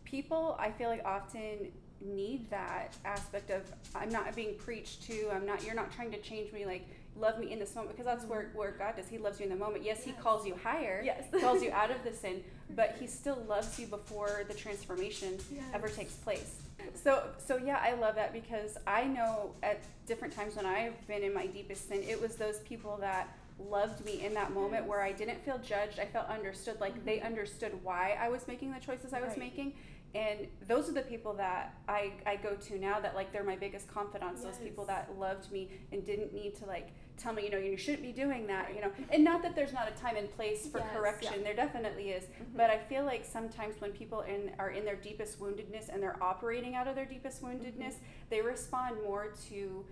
people 0.04 0.58
I 0.60 0.71
feel 0.71 0.89
like 0.89 1.06
often 1.06 1.71
need 2.02 2.50
that 2.50 2.95
aspect 3.06 3.52
of 3.52 3.62
I'm 3.93 4.10
not 4.10 4.36
being 4.36 4.56
preached 4.58 5.04
to. 5.04 5.30
I'm 5.32 5.45
not. 5.45 5.63
You're 5.63 5.76
not 5.76 5.91
trying 5.91 6.10
to 6.12 6.17
change 6.21 6.52
me. 6.52 6.65
Like 6.65 6.88
love 7.15 7.38
me 7.38 7.54
in 7.54 7.60
this 7.60 7.76
moment 7.76 7.95
because 7.95 8.06
that's 8.08 8.24
mm-hmm. 8.24 8.32
where 8.32 8.52
where 8.56 8.71
God 8.71 8.95
does. 8.95 9.08
He 9.08 9.19
loves 9.19 9.39
you 9.39 9.43
in 9.43 9.52
the 9.52 9.63
moment. 9.63 9.84
Yes, 9.84 10.04
He 10.04 10.13
calls 10.13 10.48
you 10.48 10.56
higher. 10.63 11.04
yes 11.06 11.26
calls 11.39 11.62
you 11.62 11.71
out 11.82 11.91
of 11.91 12.04
the 12.04 12.12
sin, 12.12 12.43
but 12.76 12.98
He 13.00 13.06
still 13.06 13.45
loves 13.48 13.78
you 13.78 13.86
before 13.86 14.43
the 14.48 14.56
transformation 14.56 15.38
Yes. 15.54 15.65
ever 15.71 15.88
takes 15.88 16.13
place. 16.15 16.63
So 16.95 17.28
so 17.38 17.58
yeah, 17.58 17.80
I 17.80 17.93
love 17.93 18.15
that 18.15 18.34
because 18.34 18.76
I 18.88 19.04
know 19.04 19.52
at 19.62 19.82
different 20.08 20.34
times 20.34 20.56
when 20.56 20.65
I've 20.65 21.08
been 21.08 21.21
in 21.21 21.32
my 21.32 21.45
deepest 21.45 21.89
sin, 21.89 22.02
it 22.02 22.19
was 22.19 22.38
those 22.38 22.58
people 22.62 22.98
that 23.02 23.38
loved 23.60 24.04
me 24.06 24.26
in 24.26 24.34
that 24.34 24.52
moment 24.52 24.86
where 24.86 25.02
I 25.02 25.12
didn't 25.12 25.44
feel 25.44 25.58
judged. 25.60 26.00
I 26.00 26.06
felt 26.06 26.28
understood, 26.28 26.80
like 26.82 27.06
they 27.06 27.22
understood 27.22 27.72
why 27.84 28.18
I 28.20 28.30
was 28.30 28.48
making 28.48 28.72
the 28.74 28.80
choices 28.80 29.13
I 29.13 29.22
was 29.22 29.30
Right. 29.30 29.39
making. 29.39 29.74
And 30.13 30.48
those 30.65 30.88
are 30.88 30.94
the 30.94 31.02
people 31.02 31.34
that 31.34 31.74
I, 31.89 32.13
I 32.26 32.38
go 32.38 32.56
to 32.56 32.80
now 32.80 33.02
that 33.02 33.15
like 33.15 33.34
they're 33.34 33.44
my 33.44 33.58
biggest 33.58 33.89
confidants, 33.89 34.44
those 34.44 34.58
people 34.58 34.86
that 34.86 35.12
loved 35.20 35.52
me 35.52 35.70
and 35.91 36.06
didn't 36.06 36.34
need 36.34 36.56
to 36.56 36.65
like 36.65 36.88
tell 37.18 37.34
me, 37.34 37.44
you 37.44 37.50
know, 37.50 37.58
you 37.58 37.76
shouldn't 37.76 38.02
be 38.02 38.13
doing 38.13 38.48
that, 38.48 38.74
you 38.74 38.80
know. 38.80 38.91
And 39.12 39.26
not 39.26 39.41
that 39.44 39.56
there's 39.56 39.74
not 39.74 39.89
a 39.89 40.00
time 40.00 40.15
and 40.15 40.34
place 40.34 40.68
for 40.68 40.80
Yes, 40.80 40.88
correction. 40.94 41.34
yeah. 41.39 41.44
There 41.44 41.54
definitely 41.54 42.12
is. 42.12 42.26
Mhm. 42.26 42.56
But 42.56 42.70
I 42.70 42.78
feel 42.78 43.04
like 43.04 43.26
sometimes 43.26 43.82
when 43.82 43.91
people 43.91 44.22
in, 44.22 44.54
are 44.58 44.70
in 44.70 44.86
their 44.86 44.96
deepest 44.96 45.38
woundedness 45.41 45.89
and 45.89 46.02
they're 46.02 46.22
operating 46.24 46.76
out 46.76 46.88
of 46.88 46.96
their 46.96 47.06
deepest 47.06 47.41
woundedness, 47.44 47.96
they 48.30 48.41
respond 48.41 49.04
more 49.04 49.34
to 49.50 49.86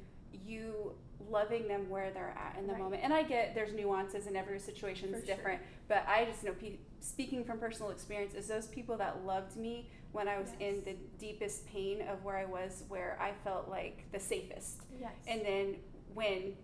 you 0.46 0.94
loving 1.30 1.68
them 1.68 1.90
where 1.90 2.12
they're 2.12 2.36
at 2.38 2.58
in 2.60 2.68
the 2.68 2.74
Right. 2.74 2.82
moment. 2.82 3.04
And 3.04 3.14
I 3.14 3.24
get 3.24 3.56
there's 3.56 3.74
nuances 3.74 4.28
and 4.28 4.36
every 4.36 4.60
situation 4.60 5.14
is 5.14 5.22
For 5.22 5.26
sure. 5.28 5.36
different, 5.36 5.62
but 5.88 6.04
I 6.08 6.26
just 6.26 6.44
know 6.44 6.54
pe- 6.54 6.78
speaking 7.00 7.44
from 7.46 7.60
personal 7.60 7.92
experience 7.92 8.34
is 8.34 8.48
those 8.48 8.68
people 8.68 8.98
that 8.98 9.26
loved 9.26 9.56
me 9.56 9.90
when 10.12 10.28
I 10.28 10.38
was 10.38 10.52
in 10.60 10.84
the 10.84 10.96
deepest 11.18 11.66
pain 11.66 12.02
of 12.08 12.24
where 12.24 12.38
I 12.38 12.46
was 12.46 12.84
where 12.90 13.18
I 13.22 13.32
felt 13.44 13.70
like 13.70 14.06
the 14.12 14.20
safest. 14.20 14.82
yes 15.00 15.14
And 15.28 15.42
then 15.46 15.76
when 16.14 16.56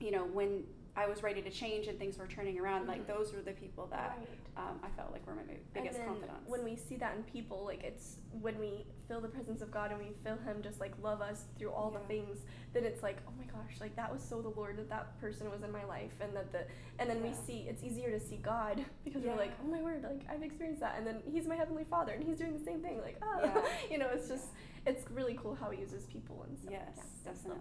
you 0.00 0.10
know 0.10 0.24
when 0.26 0.64
I 0.96 1.06
was 1.06 1.22
ready 1.22 1.40
to 1.42 1.50
change 1.50 1.86
and 1.86 1.98
things 1.98 2.18
were 2.18 2.26
turning 2.26 2.58
around, 2.58 2.88
like 2.88 3.02
Mhm. 3.04 3.06
those 3.06 3.32
were 3.32 3.40
the 3.40 3.52
people 3.52 3.86
that 3.86 4.16
Right. 4.18 4.28
Um, 4.58 4.80
I 4.82 4.88
felt 4.96 5.12
like 5.12 5.24
we 5.26 5.32
were 5.32 5.38
my 5.38 5.54
biggest 5.72 5.98
and 5.98 6.08
then 6.08 6.14
confidants. 6.14 6.48
when 6.50 6.64
we 6.64 6.74
see 6.76 6.96
that 6.96 7.14
in 7.16 7.22
people, 7.22 7.64
like 7.64 7.82
it's 7.84 8.16
when 8.42 8.58
we 8.58 8.84
feel 9.06 9.20
the 9.20 9.28
presence 9.28 9.62
of 9.62 9.70
God 9.70 9.90
and 9.92 10.00
we 10.00 10.08
feel 10.24 10.36
Him 10.44 10.62
just 10.62 10.80
like 10.80 10.92
love 11.02 11.20
us 11.22 11.44
through 11.58 11.70
all 11.70 11.90
Yeah. 11.92 12.00
the 12.00 12.04
things, 12.06 12.38
then 12.74 12.84
it's 12.84 13.02
like, 13.02 13.18
oh 13.28 13.32
my 13.38 13.44
gosh, 13.44 13.80
like 13.80 13.94
that 13.96 14.12
was 14.12 14.22
so 14.22 14.42
the 14.42 14.48
Lord 14.50 14.76
that 14.78 14.90
that 14.90 15.18
person 15.20 15.50
was 15.50 15.62
in 15.62 15.70
my 15.72 15.84
life, 15.84 16.12
and 16.20 16.34
that 16.34 16.50
the 16.52 16.66
and 16.98 17.08
then 17.08 17.22
we 17.22 17.32
see 17.46 17.66
it's 17.68 17.82
easier 17.84 18.10
to 18.10 18.20
see 18.20 18.36
God 18.36 18.84
because 19.04 19.22
we're 19.22 19.36
like, 19.36 19.52
oh 19.64 19.68
my 19.70 19.80
word, 19.80 20.02
like 20.02 20.22
I've 20.28 20.42
experienced 20.42 20.80
that, 20.80 20.96
and 20.98 21.06
then 21.06 21.22
He's 21.30 21.46
my 21.46 21.54
heavenly 21.56 21.84
Father 21.84 22.12
and 22.12 22.24
He's 22.24 22.36
doing 22.38 22.52
the 22.58 22.64
same 22.64 22.80
thing, 22.80 23.00
like 23.00 23.16
oh, 23.22 23.40
Yeah. 23.44 23.62
you 23.90 23.98
know, 23.98 24.08
it's 24.12 24.28
just 24.28 24.48
it's 24.86 25.08
really 25.10 25.38
cool 25.40 25.54
how 25.54 25.70
He 25.70 25.80
uses 25.80 26.04
people 26.06 26.44
and 26.48 26.58
stuff. 26.58 26.72
Yes, 26.72 26.96
yeah, 27.24 27.32
definitely. 27.32 27.60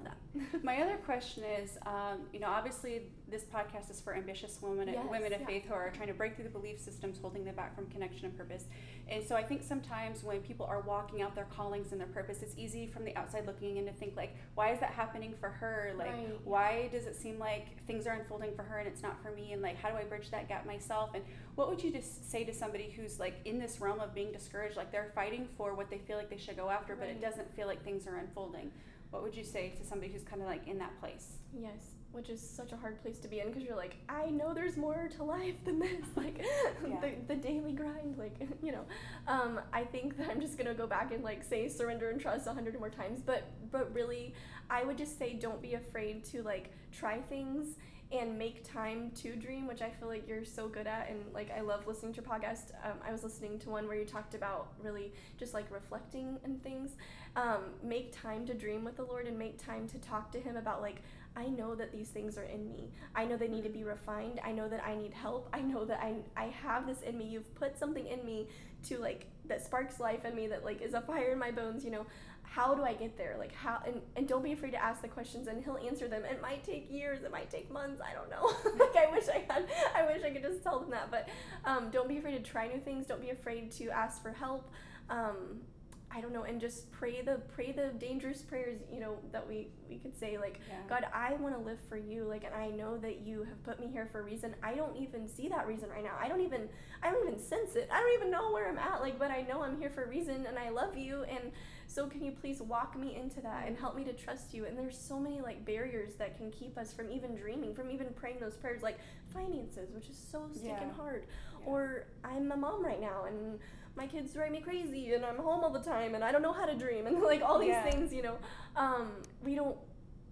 that. 0.52 0.64
My 0.64 0.82
other 0.82 0.98
question 0.98 1.44
is, 1.44 1.78
um, 1.86 2.22
you 2.34 2.40
know, 2.40 2.48
obviously 2.48 3.04
this 3.30 3.44
podcast 3.44 3.92
is 3.92 4.00
for 4.00 4.16
ambitious 4.16 4.58
women, 4.62 4.88
Yes, 4.88 5.06
women 5.10 5.34
of 5.34 5.42
yeah. 5.42 5.48
faith 5.48 5.66
who 5.68 5.74
are 5.74 5.90
trying 5.92 6.08
to 6.08 6.14
break 6.14 6.36
through 6.36 6.46
the 6.46 6.50
belief 6.50 6.80
systems 6.80 7.18
holding 7.22 7.44
them 7.44 7.56
back 7.56 7.76
from 7.76 7.86
connection 7.88 8.26
and 8.26 8.38
purpose. 8.38 8.64
And 9.10 9.24
so 9.24 9.36
I 9.36 9.44
think 9.44 9.64
sometimes 9.64 10.24
when 10.24 10.40
people 10.42 10.66
are 10.66 10.80
walking 10.82 11.22
out 11.22 11.36
their 11.36 11.46
callings 11.46 11.92
and 11.92 12.00
their 12.00 12.08
purpose, 12.08 12.42
it's 12.42 12.56
easy 12.58 12.88
from 12.88 13.04
the 13.04 13.16
outside 13.18 13.46
looking 13.46 13.78
in 13.78 13.86
to 13.86 13.92
think 13.92 14.16
like, 14.16 14.36
why 14.56 14.72
is 14.72 14.80
that 14.80 14.92
happening 14.92 15.34
for 15.40 15.50
her? 15.50 15.94
Like, 15.98 16.08
Right. 16.12 16.40
why 16.46 16.90
does 16.92 17.06
it 17.06 17.16
seem 17.16 17.38
like 17.38 17.86
things 17.86 18.08
are 18.08 18.14
unfolding 18.14 18.56
for 18.56 18.64
her 18.64 18.80
and 18.80 18.88
it's 18.88 19.02
not 19.04 19.22
for 19.22 19.32
me? 19.32 19.52
And 19.54 19.62
like, 19.62 19.76
how 19.78 19.90
do 19.90 19.98
I 19.98 20.04
bridge 20.06 20.32
that 20.32 20.48
gap 20.48 20.66
myself? 20.66 21.12
And 21.14 21.24
what 21.56 21.70
would 21.70 21.84
you 21.84 21.92
just 21.92 22.30
say 22.32 22.44
to 22.46 22.54
somebody 22.54 22.90
who's 22.96 23.20
like 23.20 23.36
in 23.46 23.60
this 23.60 23.82
realm 23.82 24.00
of 24.00 24.14
being 24.16 24.32
discouraged, 24.32 24.78
like 24.78 24.92
they're 24.92 25.12
fighting 25.16 25.48
for 25.58 25.74
what 25.74 25.90
they 25.90 25.98
feel 25.98 26.18
like 26.18 26.30
they 26.30 26.38
should 26.38 26.56
go 26.56 26.70
after, 26.70 26.96
but 26.96 27.08
it 27.10 27.22
doesn't 27.22 27.54
feel 27.56 27.68
like 27.68 27.84
things 27.84 28.08
are 28.08 28.18
unfolding? 28.18 28.72
What 29.10 29.24
would 29.24 29.36
you 29.36 29.44
say 29.44 29.74
to 29.78 29.86
somebody 29.86 30.12
who's 30.12 30.24
kind 30.24 30.42
of 30.42 30.48
like 30.48 30.68
in 30.68 30.78
that 30.80 30.98
place? 31.00 31.38
Yes, 31.54 31.96
which 32.12 32.30
is 32.30 32.42
such 32.42 32.72
a 32.72 32.78
hard 32.78 33.02
place 33.02 33.20
to 33.20 33.28
be 33.28 33.40
in 33.40 33.48
because 33.48 33.64
you're 33.64 33.76
like, 33.76 33.98
I 34.10 34.28
know 34.28 34.54
there's 34.54 34.76
more 34.78 35.10
to 35.18 35.24
life 35.24 35.56
than 35.66 35.80
this, 35.80 36.06
like 36.16 36.44
Yeah. 36.88 37.00
the, 37.02 37.12
the 37.28 37.36
daily 37.36 37.74
grind, 37.74 38.18
like 38.18 38.36
you 38.64 38.72
know. 38.72 38.86
Um, 39.28 39.60
I 39.74 39.84
think 39.84 40.18
that 40.18 40.30
I'm 40.30 40.42
just 40.42 40.58
gonna 40.58 40.74
go 40.74 40.88
back 40.88 41.12
and 41.14 41.24
like 41.24 41.44
say 41.44 41.68
surrender 41.68 42.10
and 42.10 42.20
trust 42.20 42.48
a 42.48 42.54
hundred 42.54 42.78
more 42.80 42.90
times, 42.90 43.22
but 43.26 43.44
but 43.72 43.94
really, 43.94 44.34
I 44.70 44.84
would 44.84 44.98
just 44.98 45.18
say 45.20 45.34
don't 45.34 45.62
be 45.62 45.74
afraid 45.76 46.24
to 46.26 46.42
like 46.44 46.72
try 46.92 47.20
things 47.22 47.76
and 48.10 48.40
make 48.40 48.64
time 48.64 49.12
to 49.12 49.36
dream, 49.36 49.68
which 49.68 49.82
I 49.82 49.90
feel 49.90 50.08
like 50.08 50.26
you're 50.30 50.46
so 50.46 50.70
good 50.70 50.88
at. 50.88 51.10
And 51.10 51.20
like 51.34 51.52
I 51.52 51.60
love 51.60 51.86
listening 51.88 52.14
to 52.14 52.22
your 52.22 52.30
podcast. 52.30 52.72
Um, 52.86 52.94
I 53.06 53.12
was 53.12 53.22
listening 53.22 53.60
to 53.60 53.70
one 53.70 53.86
where 53.86 53.98
you 53.98 54.06
talked 54.06 54.34
about 54.34 54.70
really 54.82 55.12
just 55.38 55.54
like 55.54 55.70
reflecting 55.70 56.40
and 56.46 56.64
things. 56.64 56.92
Um, 57.36 57.64
make 57.84 58.18
time 58.18 58.46
to 58.48 58.54
dream 58.54 58.86
with 58.86 58.96
the 58.96 59.04
Lord 59.04 59.28
and 59.28 59.38
make 59.38 59.64
time 59.64 59.88
to 59.90 60.00
talk 60.00 60.32
to 60.32 60.40
Him 60.40 60.56
about 60.56 60.82
like 60.82 61.02
I 61.38 61.50
know 61.50 61.76
that 61.76 61.92
these 61.92 62.10
things 62.10 62.36
are 62.36 62.44
in 62.44 62.68
me. 62.68 62.90
I 63.16 63.24
know 63.24 63.38
they 63.38 63.48
need 63.48 63.64
to 63.64 63.70
be 63.70 63.84
refined. 63.84 64.42
I 64.44 64.52
know 64.52 64.68
that 64.68 64.84
I 64.84 64.96
need 64.96 65.14
help. 65.14 65.48
I 65.54 65.62
know 65.62 65.86
that 65.86 66.00
I 66.02 66.16
I 66.36 66.46
have 66.46 66.88
this 66.88 67.02
in 67.02 67.16
me. 67.16 67.26
You've 67.26 67.54
put 67.54 67.78
something 67.78 68.08
in 68.08 68.26
me 68.26 68.48
to 68.88 68.98
like 68.98 69.28
that 69.46 69.64
sparks 69.64 70.00
life 70.00 70.26
in 70.26 70.36
me 70.36 70.48
that 70.48 70.66
like 70.66 70.82
is 70.82 70.96
a 70.96 71.02
fire 71.02 71.32
in 71.32 71.40
my 71.40 71.52
bones, 71.52 71.86
you 71.86 71.92
know. 71.92 72.08
How 72.42 72.74
do 72.74 72.82
I 72.84 72.94
get 72.94 73.18
there? 73.18 73.36
Like 73.38 73.54
how 73.54 73.84
and, 73.86 74.02
and 74.16 74.28
don't 74.28 74.44
be 74.44 74.54
afraid 74.54 74.72
to 74.72 74.84
ask 74.84 75.04
the 75.04 75.08
questions 75.08 75.48
and 75.48 75.64
he'll 75.64 75.78
answer 75.78 76.08
them. 76.08 76.24
It 76.26 76.42
might 76.42 76.64
take 76.64 76.92
years, 76.92 77.24
it 77.24 77.32
might 77.32 77.52
take 77.52 77.70
months, 77.72 78.02
I 78.02 78.14
don't 78.14 78.32
know. 78.32 78.46
like 78.84 78.96
I 78.96 79.12
wish 79.12 79.26
I 79.30 79.46
had 79.48 79.68
I 79.96 80.08
wish 80.08 80.24
I 80.24 80.32
could 80.32 80.42
just 80.42 80.64
tell 80.64 80.80
them 80.80 80.90
that. 80.90 81.12
But 81.12 81.30
um, 81.66 81.92
don't 81.92 82.08
be 82.08 82.18
afraid 82.18 82.44
to 82.44 82.52
try 82.52 82.68
new 82.68 82.80
things. 82.80 83.06
Don't 83.06 83.22
be 83.22 83.30
afraid 83.30 83.72
to 83.74 83.90
ask 83.92 84.24
for 84.24 84.32
help. 84.32 84.72
Um, 85.10 85.62
I 86.10 86.22
don't 86.22 86.32
know, 86.32 86.44
and 86.44 86.60
just 86.60 86.90
pray 86.92 87.22
the 87.22 87.42
pray 87.54 87.74
the 87.74 87.90
dangerous 88.00 88.42
prayers, 88.42 88.80
you 88.92 89.00
know, 89.02 89.18
that 89.34 89.46
we 89.46 89.68
we 89.90 89.98
could 89.98 90.18
say 90.18 90.38
like 90.38 90.62
Yeah. 90.70 90.76
God, 90.88 91.06
I 91.14 91.34
want 91.34 91.54
to 91.56 91.62
live 91.62 91.80
for 91.90 91.98
you, 91.98 92.24
like, 92.24 92.44
and 92.46 92.56
I 92.56 92.70
know 92.70 92.98
that 92.98 93.20
you 93.22 93.44
have 93.44 93.62
put 93.64 93.80
me 93.80 93.88
here 93.92 94.06
for 94.10 94.22
a 94.22 94.24
reason. 94.24 94.56
I 94.64 94.74
don't 94.74 94.96
even 94.98 95.28
see 95.28 95.50
that 95.50 95.68
reason 95.68 95.90
right 95.90 96.04
now. 96.04 96.16
I 96.20 96.30
don't 96.30 96.42
even, 96.42 96.70
I 97.04 97.12
don't 97.12 97.28
even 97.28 97.40
sense 97.40 97.76
it. 97.76 97.90
I 97.92 98.00
don't 98.00 98.14
even 98.14 98.32
know 98.32 98.52
where 98.54 98.70
I'm 98.70 98.78
at, 98.78 99.02
like, 99.02 99.20
but 99.20 99.32
I 99.32 99.42
know 99.42 99.64
I'm 99.64 99.78
here 99.80 99.90
for 99.90 100.04
a 100.04 100.08
reason, 100.08 100.46
and 100.48 100.58
I 100.58 100.70
love 100.70 100.96
you, 100.98 101.24
and 101.24 101.52
so 101.88 102.08
can 102.08 102.24
you 102.24 102.32
please 102.32 102.62
walk 102.62 102.98
me 102.98 103.16
into 103.16 103.42
that 103.42 103.68
and 103.68 103.78
help 103.78 103.96
me 103.96 104.04
to 104.06 104.14
trust 104.14 104.54
you? 104.54 104.66
And 104.66 104.78
there's 104.78 104.98
so 104.98 105.20
many 105.20 105.42
like 105.42 105.66
barriers 105.66 106.16
that 106.16 106.38
can 106.38 106.52
keep 106.52 106.78
us 106.78 106.94
from 106.94 107.10
even 107.12 107.36
dreaming, 107.36 107.76
from 107.76 107.92
even 107.92 108.08
praying 108.16 108.40
those 108.40 108.56
prayers, 108.56 108.82
like 108.82 108.98
finances, 109.34 109.92
which 109.94 110.10
is 110.10 110.18
so 110.18 110.48
stinking 110.52 110.88
Yeah. 110.88 110.94
hard, 110.94 111.26
Yeah. 111.62 111.68
or 111.68 112.06
I'm 112.24 112.50
a 112.54 112.58
mom 112.58 112.84
right 112.84 113.00
now, 113.02 113.26
and 113.26 113.60
my 113.98 114.08
kids 114.08 114.32
drive 114.34 114.52
me 114.52 114.62
crazy 114.62 115.14
and 115.14 115.26
I'm 115.26 115.38
home 115.38 115.64
all 115.64 115.72
the 115.72 115.80
time 115.82 116.14
and 116.16 116.24
I 116.24 116.32
don't 116.32 116.44
know 116.44 116.54
how 116.54 116.66
to 116.66 116.76
dream 116.76 117.08
and 117.08 117.20
like 117.32 117.42
all 117.42 117.60
these 117.60 117.70
Yeah. 117.70 117.90
things, 117.90 118.14
you 118.14 118.22
know. 118.22 118.38
Um, 118.76 119.12
we 119.44 119.56
don't 119.56 119.76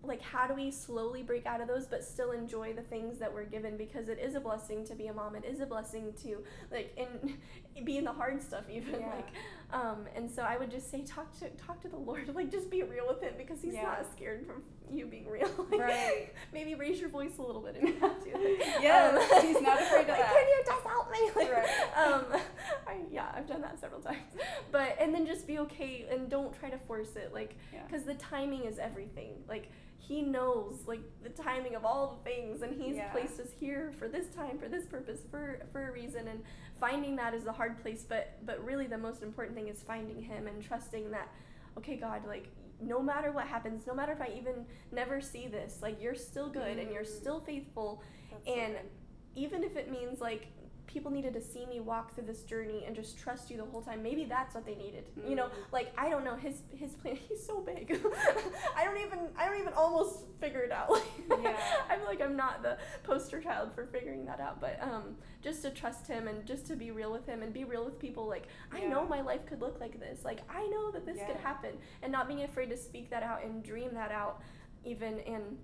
like 0.03 0.21
how 0.21 0.45
do 0.45 0.53
we 0.53 0.69
slowly 0.69 1.23
break 1.23 1.47
out 1.47 1.61
of 1.61 1.67
those 1.67 1.87
but 1.87 2.03
still 2.03 2.29
enjoy 2.31 2.71
the 2.73 2.83
things 2.83 3.17
that 3.17 3.33
we're 3.33 3.43
given 3.43 3.75
because 3.75 4.07
it 4.07 4.19
is 4.19 4.35
a 4.35 4.39
blessing 4.39 4.85
to 4.85 4.93
be 4.93 5.07
a 5.07 5.13
mom. 5.13 5.35
It 5.35 5.43
is 5.45 5.61
a 5.61 5.65
blessing 5.65 6.13
to 6.21 6.43
like 6.71 6.95
in 6.95 7.37
be 7.85 7.97
in 7.97 8.03
the 8.05 8.13
hard 8.13 8.39
stuff 8.39 8.65
even 8.69 8.99
Yeah. 8.99 9.07
like 9.15 9.29
um 9.73 10.05
and 10.15 10.29
so 10.29 10.43
I 10.43 10.57
would 10.57 10.69
just 10.69 10.91
say 10.91 11.01
talk 11.01 11.35
to 11.39 11.49
talk 11.57 11.81
to 11.81 11.87
the 11.87 11.97
Lord. 11.97 12.29
Like 12.35 12.51
just 12.51 12.69
be 12.69 12.83
real 12.83 13.07
with 13.07 13.19
him 13.21 13.33
because 13.35 13.63
he's 13.63 13.73
Yeah. 13.73 13.81
not 13.81 14.05
scared 14.15 14.45
from 14.45 14.61
you 14.91 15.07
being 15.07 15.27
real. 15.27 15.49
Like, 15.71 15.79
Right. 15.81 16.33
Maybe 16.53 16.75
raise 16.75 16.99
your 17.01 17.09
voice 17.09 17.39
a 17.39 17.41
little 17.41 17.61
bit 17.63 17.75
if 17.77 17.83
you 17.89 17.95
have 17.99 18.23
to. 18.25 18.29
Yes, 18.79 19.31
Um, 19.33 19.41
he's 19.47 19.59
not 19.59 19.81
afraid 19.81 20.01
of 20.03 20.09
like, 20.09 20.19
that. 20.19 20.33
Can 20.35 20.47
you 20.47 20.63
just 20.67 20.85
help 20.85 21.11
me? 21.11 21.31
Like, 21.35 21.51
Right. 21.51 21.97
um, 21.97 22.25
yeah, 22.31 22.39
I've 23.35 23.47
done 23.47 23.61
that 23.61 23.79
several 23.79 24.01
times. 24.01 24.19
But 24.71 24.97
and 24.99 25.13
then 25.13 25.25
just 25.25 25.45
be 25.47 25.59
okay 25.59 26.05
and 26.11 26.29
don't 26.29 26.57
try 26.59 26.69
to 26.69 26.77
force 26.79 27.15
it, 27.15 27.33
like, 27.33 27.55
Yeah. 27.73 27.81
because 27.87 28.03
the 28.03 28.15
timing 28.15 28.63
is 28.65 28.77
everything. 28.79 29.43
Like 29.47 29.69
he 29.97 30.21
knows 30.21 30.83
like 30.85 31.01
the 31.23 31.29
timing 31.29 31.75
of 31.75 31.83
all 31.85 32.17
the 32.23 32.29
things, 32.29 32.61
and 32.61 32.79
he's 32.79 32.95
Yeah. 32.95 33.11
placed 33.11 33.39
us 33.39 33.51
here 33.59 33.91
for 33.99 34.07
this 34.07 34.27
time, 34.35 34.57
for 34.59 34.67
this 34.69 34.85
purpose, 34.85 35.21
for 35.31 35.59
for 35.71 35.87
a 35.89 35.91
reason. 35.91 36.27
And 36.27 36.43
finding 36.79 37.15
that 37.17 37.33
is 37.33 37.43
the 37.43 37.51
hard 37.53 37.81
place, 37.81 38.03
but 38.07 38.45
but 38.45 38.63
really 38.63 38.87
the 38.87 38.97
most 38.97 39.21
important 39.23 39.55
thing 39.57 39.67
is 39.67 39.81
finding 39.83 40.21
him 40.21 40.47
and 40.47 40.61
trusting 40.63 41.11
that, 41.11 41.29
okay, 41.77 41.95
God, 41.97 42.25
like. 42.27 42.47
No 42.81 43.01
matter 43.01 43.31
what 43.31 43.47
happens, 43.47 43.87
no 43.87 43.93
matter 43.95 44.11
if 44.11 44.19
I 44.19 44.33
even 44.37 44.65
never 44.91 45.21
see 45.21 45.47
this, 45.47 45.79
like 45.81 46.01
you're 46.01 46.13
still 46.13 46.49
good 46.49 46.77
and 46.77 46.91
you're 46.91 47.03
Mm. 47.03 47.19
still 47.21 47.39
faithful, 47.39 48.03
That's 48.29 48.45
so 48.47 48.53
and 48.53 48.73
good. 48.73 48.89
even 49.33 49.63
if 49.63 49.77
it 49.77 49.89
means 49.89 50.19
like 50.19 50.47
people 50.87 51.11
needed 51.11 51.33
to 51.33 51.41
see 51.41 51.65
me 51.65 51.79
walk 51.79 52.13
through 52.13 52.25
this 52.25 52.43
journey 52.43 52.83
and 52.85 52.95
just 52.95 53.17
trust 53.17 53.49
you 53.49 53.57
the 53.57 53.65
whole 53.65 53.81
time. 53.81 54.01
Maybe 54.03 54.25
that's 54.25 54.55
what 54.55 54.65
they 54.65 54.75
needed 54.75 55.05
you 55.27 55.35
know? 55.35 55.45
Mm. 55.45 55.51
like 55.71 55.91
i 55.97 56.09
don't 56.09 56.23
know 56.23 56.35
his 56.35 56.61
his 56.75 56.91
plan 56.93 57.15
he's 57.15 57.45
so 57.45 57.61
big. 57.61 57.99
I 58.77 58.83
don't 58.83 58.97
even 58.97 59.19
i 59.37 59.47
don't 59.47 59.59
even 59.59 59.73
almost 59.73 60.19
figure 60.39 60.61
it 60.61 60.71
out. 60.71 60.91
Yeah. 61.41 61.57
i 61.89 61.95
feel 61.97 62.05
like 62.05 62.21
i'm 62.21 62.35
not 62.35 62.63
the 62.63 62.77
poster 63.03 63.41
child 63.41 63.73
for 63.73 63.85
figuring 63.87 64.25
that 64.25 64.39
out 64.39 64.61
but 64.61 64.79
um 64.81 65.15
just 65.41 65.61
to 65.63 65.69
trust 65.69 66.07
him 66.07 66.27
and 66.27 66.45
just 66.45 66.65
to 66.67 66.75
be 66.75 66.91
real 66.91 67.11
with 67.11 67.25
him 67.25 67.41
and 67.43 67.51
be 67.53 67.63
real 67.63 67.83
with 67.83 67.99
people 67.99 68.27
like 68.27 68.47
i 68.71 68.79
know 68.81 69.05
my 69.07 69.21
life 69.21 69.45
could 69.45 69.61
look 69.61 69.79
like 69.79 69.99
this. 69.99 70.23
Like 70.23 70.41
i 70.49 70.65
know 70.67 70.91
that 70.91 71.05
this 71.05 71.17
could 71.27 71.37
happen. 71.37 71.71
And 72.03 72.11
not 72.11 72.27
being 72.27 72.43
afraid 72.43 72.69
to 72.69 72.77
speak 72.77 73.09
that 73.09 73.23
out 73.23 73.43
and 73.43 73.63
dream 73.63 73.93
that 73.93 74.11
out 74.11 74.41
even 74.83 75.19
and 75.21 75.57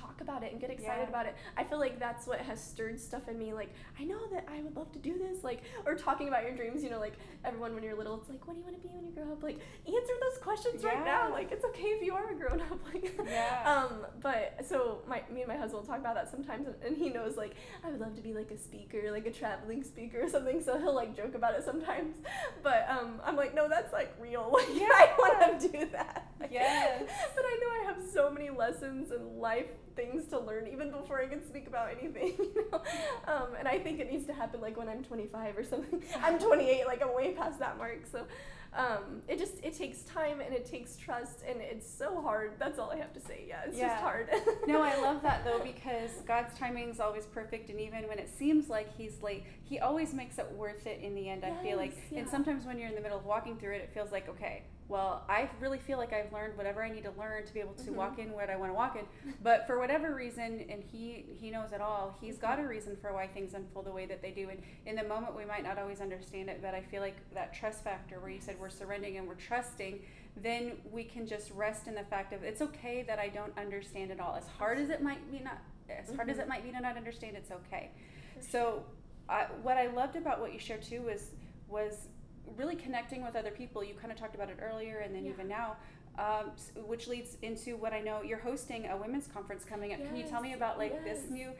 talk 0.00 0.20
about 0.20 0.42
it 0.42 0.52
and 0.52 0.60
get 0.60 0.70
excited 0.70 1.02
Yeah. 1.02 1.08
about 1.08 1.26
it. 1.26 1.34
I 1.56 1.64
feel 1.64 1.78
like 1.78 1.98
that's 1.98 2.26
what 2.26 2.40
has 2.40 2.62
stirred 2.62 2.98
stuff 3.00 3.28
in 3.28 3.38
me. 3.38 3.52
Like, 3.52 3.70
I 3.98 4.04
know 4.04 4.26
that 4.32 4.46
I 4.48 4.60
would 4.62 4.76
love 4.76 4.92
to 4.92 4.98
do 4.98 5.18
this. 5.18 5.42
Like, 5.44 5.62
or 5.86 5.94
talking 5.94 6.28
about 6.28 6.42
your 6.44 6.54
dreams, 6.56 6.82
you 6.82 6.90
know, 6.90 6.98
like 7.00 7.14
everyone 7.44 7.74
when 7.74 7.82
you're 7.82 7.96
little, 7.96 8.16
it's 8.20 8.28
like, 8.28 8.46
what 8.46 8.54
do 8.54 8.60
you 8.60 8.64
want 8.64 8.80
to 8.80 8.88
be 8.88 8.94
when 8.94 9.04
you 9.06 9.12
grow 9.12 9.32
up? 9.32 9.42
Like, 9.42 9.58
answer 9.86 10.12
those 10.20 10.38
questions 10.42 10.84
right 10.84 11.04
now. 11.04 11.30
Like, 11.30 11.52
it's 11.52 11.64
okay 11.66 11.88
if 11.88 12.02
you 12.02 12.14
are 12.14 12.30
a 12.30 12.34
grown 12.34 12.60
up. 12.60 12.78
Like, 12.92 13.18
Yeah. 13.26 13.86
um, 13.90 14.06
but 14.20 14.60
so 14.66 15.02
my, 15.08 15.22
me 15.32 15.40
and 15.42 15.48
my 15.48 15.56
husband 15.56 15.82
will 15.82 15.88
talk 15.88 15.98
about 15.98 16.14
that 16.14 16.30
sometimes, 16.30 16.66
and, 16.66 16.76
and 16.84 16.96
he 16.96 17.08
knows, 17.10 17.36
like, 17.36 17.54
I 17.84 17.90
would 17.90 18.00
love 18.00 18.14
to 18.16 18.22
be 18.22 18.32
like 18.34 18.50
a 18.50 18.58
speaker, 18.58 19.10
like 19.10 19.26
a 19.26 19.30
traveling 19.32 19.82
speaker 19.84 20.22
or 20.22 20.28
something. 20.28 20.62
So 20.62 20.78
he'll 20.78 20.94
like 20.94 21.16
joke 21.16 21.34
about 21.34 21.54
it 21.54 21.64
sometimes. 21.64 22.16
But 22.62 22.86
um, 22.90 23.20
I'm 23.24 23.36
like, 23.36 23.54
no, 23.54 23.68
that's 23.68 23.92
like 23.92 24.14
real. 24.20 24.48
Like, 24.60 24.68
Yeah. 24.74 24.88
I 24.90 25.08
want 25.18 25.60
to 25.60 25.68
do 25.68 25.86
that. 25.92 26.28
Like, 26.40 26.50
Yes. 26.52 27.02
but 27.34 27.44
I 27.44 27.58
know 27.60 27.68
I 27.82 27.92
have 27.94 28.02
so 28.12 28.30
many 28.30 28.50
lessons 28.50 29.10
and 29.10 29.38
life 29.38 29.66
things 29.96 30.26
to 30.28 30.38
learn 30.38 30.66
even 30.66 30.90
before 30.90 31.20
I 31.20 31.26
can 31.26 31.44
speak 31.46 31.66
about 31.66 31.88
anything. 31.98 32.34
You 32.38 32.66
know? 32.72 32.82
um, 33.26 33.48
and 33.58 33.66
I 33.68 33.78
think 33.78 34.00
it 34.00 34.10
needs 34.10 34.26
to 34.26 34.32
happen 34.32 34.60
like 34.60 34.76
when 34.76 34.88
I'm 34.88 35.02
25 35.04 35.56
or 35.58 35.64
something. 35.64 36.02
I'm 36.22 36.38
28, 36.38 36.86
like 36.86 37.02
I'm 37.02 37.14
way 37.14 37.32
past 37.32 37.58
that 37.58 37.78
mark. 37.78 38.00
So 38.10 38.24
um, 38.72 39.22
it 39.28 39.38
just 39.38 39.54
it 39.64 39.76
takes 39.76 40.02
time 40.02 40.40
and 40.40 40.54
it 40.54 40.64
takes 40.64 40.96
trust 40.96 41.40
and 41.48 41.60
it's 41.60 41.88
so 41.88 42.20
hard. 42.20 42.52
That's 42.58 42.78
all 42.78 42.90
I 42.90 42.96
have 42.96 43.12
to 43.14 43.20
say. 43.20 43.44
Yeah, 43.48 43.62
it's 43.66 43.76
Yeah. 43.76 43.88
just 43.88 44.00
hard. 44.02 44.28
no, 44.66 44.80
I 44.80 45.00
love 45.00 45.22
that 45.22 45.44
though 45.44 45.60
because 45.62 46.10
God's 46.26 46.56
timing 46.58 46.88
is 46.88 47.00
always 47.00 47.26
perfect, 47.26 47.70
and 47.70 47.80
even 47.80 48.06
when 48.08 48.18
it 48.18 48.28
seems 48.38 48.68
like 48.68 48.94
He's 48.96 49.20
late, 49.22 49.44
He 49.64 49.78
always 49.80 50.14
makes 50.14 50.38
it 50.38 50.50
worth 50.52 50.86
it 50.86 51.00
in 51.02 51.14
the 51.14 51.28
end. 51.28 51.44
I 51.44 51.52
feel 51.62 51.76
like, 51.76 51.96
Yes, 52.10 52.20
and 52.20 52.28
sometimes 52.28 52.64
when 52.64 52.78
you're 52.78 52.88
in 52.88 52.94
the 52.94 53.00
middle 53.00 53.18
of 53.18 53.24
walking 53.24 53.56
through 53.58 53.74
it, 53.74 53.82
it 53.82 53.90
feels 53.92 54.12
like 54.12 54.28
okay, 54.28 54.62
well, 54.90 55.24
I 55.28 55.48
really 55.60 55.78
feel 55.78 55.98
like 55.98 56.12
I've 56.12 56.32
learned 56.32 56.56
whatever 56.56 56.82
I 56.82 56.90
need 56.90 57.04
to 57.04 57.12
learn 57.12 57.46
to 57.46 57.54
be 57.54 57.60
able 57.60 57.74
to 57.74 57.90
Mhm. 57.90 57.94
walk 57.94 58.18
in 58.18 58.32
what 58.32 58.50
I 58.50 58.56
want 58.56 58.70
to 58.70 58.74
walk 58.74 58.96
in. 58.96 59.06
But 59.40 59.66
for 59.68 59.78
whatever 59.78 60.12
reason, 60.14 60.66
and 60.68 60.82
He 60.82 61.24
He 61.40 61.50
knows 61.50 61.72
it 61.72 61.80
all. 61.80 62.16
He's 62.20 62.36
got 62.36 62.58
a 62.58 62.66
reason 62.66 62.96
for 62.96 63.12
why 63.12 63.28
things 63.28 63.54
unfold 63.54 63.86
the 63.86 63.92
way 63.92 64.04
that 64.06 64.20
they 64.20 64.32
do, 64.32 64.48
and 64.50 64.60
in 64.84 64.96
the 64.96 65.04
moment 65.04 65.36
we 65.36 65.44
might 65.44 65.62
not 65.62 65.78
always 65.78 66.00
understand 66.00 66.50
it. 66.50 66.60
But 66.60 66.74
I 66.74 66.82
feel 66.82 67.00
like 67.00 67.14
that 67.34 67.54
trust 67.54 67.84
factor, 67.84 68.18
where 68.18 68.30
you 68.30 68.40
said 68.40 68.58
we're 68.58 68.68
surrendering 68.68 69.16
and 69.16 69.26
we're 69.28 69.34
trusting 69.36 70.02
then 70.36 70.80
we 70.92 71.02
can 71.02 71.26
just 71.26 71.50
rest 71.50 71.88
in 71.88 71.94
the 71.94 72.04
fact 72.04 72.32
of 72.32 72.44
it's 72.44 72.62
okay 72.62 73.02
that 73.02 73.18
I 73.18 73.28
don't 73.28 73.52
understand 73.58 74.12
it 74.12 74.20
all. 74.20 74.36
As 74.36 74.46
hard 74.46 74.78
as 74.78 74.88
it 74.88 75.02
might 75.02 75.28
be 75.30 75.40
not 75.40 75.58
as 75.88 76.14
hard 76.14 76.30
as 76.30 76.38
it 76.38 76.46
might 76.46 76.62
be 76.62 76.70
to 76.70 76.80
not 76.80 76.96
understand, 76.96 77.36
it's 77.36 77.50
okay. 77.50 77.90
For 78.36 78.42
So, 78.42 78.84
I, 79.28 79.46
what 79.62 79.76
I 79.76 79.88
loved 79.88 80.14
about 80.14 80.40
what 80.40 80.52
you 80.52 80.58
shared 80.60 80.82
too 80.82 81.02
was 81.02 81.32
was 81.68 82.08
really 82.56 82.76
connecting 82.76 83.22
with 83.24 83.36
other 83.36 83.50
people. 83.50 83.82
You 83.84 83.94
kind 83.94 84.12
of 84.12 84.18
talked 84.18 84.34
about 84.34 84.50
it 84.50 84.58
earlier, 84.60 84.98
and 84.98 85.14
then 85.14 85.24
Yeah. 85.24 85.32
even 85.32 85.48
now, 85.48 85.76
um, 86.18 86.52
which 86.86 87.06
leads 87.08 87.36
into 87.42 87.76
what 87.76 87.92
I 87.92 88.00
know 88.00 88.22
you're 88.22 88.38
hosting 88.38 88.86
a 88.88 88.96
women's 88.96 89.26
conference 89.26 89.64
coming 89.64 89.92
up. 89.92 89.98
Can 90.04 90.16
you 90.16 90.24
tell 90.24 90.40
me 90.40 90.52
about 90.54 90.78
like 90.78 91.04
this 91.04 91.28
new 91.30 91.50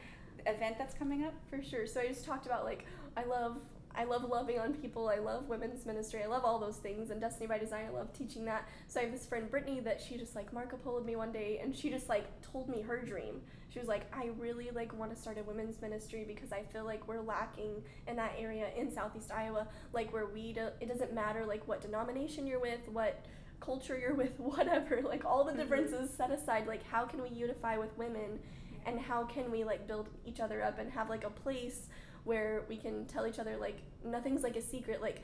event 0.45 0.77
that's 0.77 0.93
coming 0.93 1.23
up? 1.23 1.33
for 1.49 1.61
sure. 1.61 1.85
So 1.87 2.01
I 2.01 2.07
just 2.07 2.25
talked 2.25 2.45
about 2.45 2.63
like 2.65 2.85
I 3.17 3.23
love 3.25 3.57
I 3.95 4.05
love 4.05 4.23
loving 4.23 4.59
on 4.59 4.73
people. 4.73 5.09
I 5.09 5.17
love 5.19 5.47
women's 5.47 5.85
ministry. 5.85 6.23
I 6.23 6.27
love 6.27 6.43
all 6.45 6.59
those 6.59 6.77
things. 6.77 7.11
And 7.11 7.19
Destiny 7.19 7.47
by 7.47 7.57
Design, 7.57 7.85
I 7.87 7.89
love 7.89 8.13
teaching 8.13 8.45
that. 8.45 8.67
So 8.87 8.99
I 8.99 9.03
have 9.03 9.11
this 9.11 9.25
friend 9.25 9.49
Brittany 9.49 9.79
that 9.81 10.01
she 10.01 10.17
just 10.17 10.35
like 10.35 10.51
Marco 10.53 10.77
Poloed 10.77 11.05
me 11.05 11.15
one 11.15 11.31
day, 11.31 11.59
and 11.61 11.75
she 11.75 11.89
just 11.89 12.07
like 12.09 12.25
told 12.41 12.69
me 12.69 12.81
her 12.81 13.01
dream. 13.01 13.41
She 13.69 13.79
was 13.79 13.87
like, 13.87 14.03
I 14.13 14.29
really 14.39 14.69
like 14.73 14.97
want 14.97 15.13
to 15.15 15.21
start 15.21 15.37
a 15.37 15.43
women's 15.43 15.81
ministry 15.81 16.25
because 16.27 16.51
I 16.51 16.63
feel 16.63 16.83
like 16.85 17.07
we're 17.07 17.21
lacking 17.21 17.83
in 18.07 18.15
that 18.17 18.33
area 18.37 18.67
in 18.77 18.91
Southeast 18.91 19.31
Iowa, 19.31 19.67
like 19.93 20.11
where 20.11 20.25
we 20.25 20.53
do, 20.53 20.67
it 20.81 20.87
doesn't 20.89 21.13
matter 21.13 21.45
like 21.45 21.67
what 21.67 21.81
denomination 21.81 22.45
you're 22.47 22.59
with, 22.59 22.81
what 22.91 23.23
culture 23.61 23.97
you're 23.97 24.13
with, 24.15 24.37
whatever. 24.39 25.01
Like 25.03 25.23
all 25.25 25.43
the 25.45 25.53
Mhm. 25.53 25.57
differences 25.57 26.09
set 26.13 26.31
aside. 26.31 26.67
Like 26.67 26.83
how 26.83 27.05
can 27.05 27.21
we 27.21 27.29
unify 27.29 27.77
with 27.77 27.97
women? 27.97 28.39
and 28.83 28.99
how 28.99 29.23
can 29.25 29.51
we 29.51 29.63
like 29.63 29.85
build 29.85 30.09
each 30.25 30.39
other 30.39 30.63
up 30.63 30.79
and 30.79 30.91
have 30.91 31.07
like 31.07 31.23
a 31.23 31.29
place 31.29 31.87
where 32.23 32.63
we 32.69 32.77
can 32.77 33.05
tell 33.05 33.25
each 33.27 33.39
other 33.39 33.57
like 33.57 33.77
nothing's 34.05 34.43
like 34.43 34.55
a 34.55 34.61
secret 34.61 35.01
like 35.01 35.21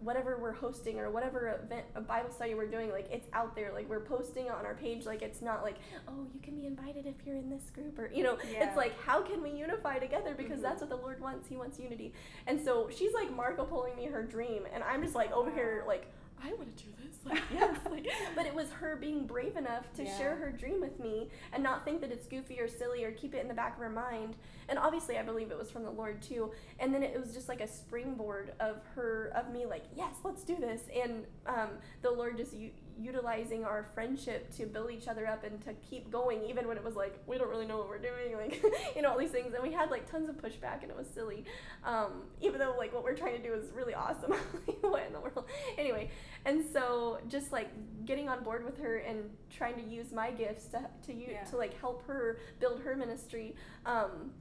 whatever 0.00 0.36
we're 0.36 0.50
hosting 0.52 0.98
or 0.98 1.08
whatever 1.12 1.60
event 1.62 1.84
a 1.94 2.00
bible 2.00 2.28
study 2.32 2.54
we're 2.54 2.66
doing 2.66 2.90
like 2.90 3.08
it's 3.12 3.28
out 3.32 3.54
there. 3.54 3.72
Like 3.72 3.88
we're 3.88 4.00
posting 4.00 4.50
on 4.50 4.66
our 4.66 4.74
page 4.74 5.06
like 5.06 5.22
it's 5.22 5.40
not 5.40 5.62
like 5.62 5.76
oh 6.08 6.26
you 6.34 6.40
can 6.40 6.56
be 6.56 6.66
invited 6.66 7.06
if 7.06 7.14
you're 7.24 7.36
in 7.36 7.48
this 7.48 7.70
group 7.70 7.96
or 8.00 8.10
you 8.12 8.24
know 8.24 8.36
Yeah. 8.50 8.66
it's 8.66 8.76
like 8.76 9.00
how 9.04 9.22
can 9.22 9.40
we 9.40 9.50
unify 9.50 10.00
together? 10.00 10.34
Because 10.36 10.58
Mhm. 10.58 10.62
that's 10.62 10.80
what 10.80 10.90
the 10.90 10.96
lord 10.96 11.20
wants. 11.20 11.46
He 11.48 11.56
wants 11.56 11.78
unity. 11.78 12.12
And 12.48 12.60
so 12.60 12.88
she's 12.90 13.12
like 13.14 13.30
marco 13.30 13.64
poloing 13.64 13.96
me 13.96 14.06
her 14.06 14.24
dream. 14.24 14.64
And 14.74 14.82
i'm 14.82 15.02
just 15.04 15.14
like 15.14 15.30
over 15.30 15.52
here 15.52 15.84
like 15.86 16.06
i 16.44 16.52
want 16.54 16.76
to 16.76 16.84
do 16.84 16.90
this 17.04 17.16
like 17.24 17.40
yes 17.52 17.76
like 17.90 18.06
but 18.34 18.46
it 18.46 18.54
was 18.54 18.70
her 18.72 18.96
being 18.96 19.26
brave 19.26 19.56
enough 19.56 19.92
to 19.94 20.02
Yeah. 20.04 20.18
share 20.18 20.36
her 20.36 20.50
dream 20.50 20.80
with 20.80 20.98
me 20.98 21.28
and 21.52 21.62
not 21.62 21.84
think 21.84 22.00
that 22.00 22.10
it's 22.10 22.26
goofy 22.26 22.58
or 22.60 22.66
silly 22.68 23.04
or 23.04 23.12
keep 23.12 23.34
it 23.34 23.40
in 23.42 23.48
the 23.48 23.54
back 23.54 23.74
of 23.74 23.80
her 23.80 23.88
mind. 23.90 24.34
And 24.68 24.78
obviously, 24.78 25.18
I 25.18 25.22
believe 25.22 25.50
it 25.50 25.58
was 25.58 25.70
from 25.70 25.82
the 25.84 25.90
Lord 25.90 26.20
too. 26.22 26.50
And 26.80 26.92
then 26.94 27.02
it 27.02 27.18
was 27.20 27.32
just 27.34 27.48
like 27.48 27.60
a 27.60 27.68
springboard 27.68 28.54
of 28.58 28.76
her, 28.94 29.30
of 29.36 29.52
me, 29.52 29.66
like, 29.66 29.84
yes, 29.96 30.14
let's 30.24 30.42
do 30.44 30.56
this. 30.56 30.82
And 31.00 31.24
um, 31.46 31.68
the 32.00 32.10
Lord 32.10 32.36
just 32.38 32.54
u- 32.54 32.70
utilizing 33.00 33.64
our 33.64 33.86
friendship 33.94 34.54
to 34.56 34.66
build 34.66 34.90
each 34.90 35.08
other 35.08 35.26
up 35.26 35.44
and 35.44 35.60
to 35.62 35.72
keep 35.88 36.10
going, 36.10 36.42
even 36.44 36.66
when 36.68 36.76
it 36.76 36.84
was 36.84 36.94
like, 36.96 37.18
we 37.26 37.38
don't 37.38 37.48
really 37.50 37.66
know 37.66 37.78
what 37.78 37.88
we're 37.88 37.98
doing, 37.98 38.36
like, 38.36 38.62
you 38.96 39.02
know, 39.02 39.10
all 39.10 39.18
these 39.18 39.30
things. 39.30 39.54
And 39.54 39.62
we 39.62 39.72
had 39.72 39.90
like 39.90 40.10
tons 40.10 40.28
of 40.28 40.36
pushback 40.36 40.82
and 40.82 40.90
it 40.90 40.96
was 40.96 41.06
silly. 41.08 41.44
Um, 41.84 42.22
even 42.40 42.58
though 42.58 42.74
like 42.78 42.92
what 42.92 43.04
we're 43.04 43.16
trying 43.16 43.40
to 43.40 43.42
do 43.42 43.54
is 43.54 43.70
really 43.74 43.94
awesome. 43.94 44.32
what 44.80 45.04
in 45.06 45.12
the 45.12 45.20
world? 45.20 45.44
Anyway, 45.78 46.10
and 46.44 46.64
so 46.72 47.18
just 47.28 47.52
like 47.52 47.70
getting 48.04 48.28
on 48.28 48.42
board 48.42 48.64
with 48.64 48.78
her 48.78 48.96
and 48.98 49.30
trying 49.50 49.74
to 49.76 49.82
use 49.82 50.12
my 50.12 50.30
gifts 50.30 50.66
to 50.66 50.80
to 51.06 51.12
you 51.12 51.28
Yeah. 51.32 51.44
to 51.44 51.56
like 51.56 51.78
help 51.80 52.06
her 52.06 52.38
build 52.60 52.80
her 52.82 52.96
ministry. 52.96 53.54
Um, 53.86 54.32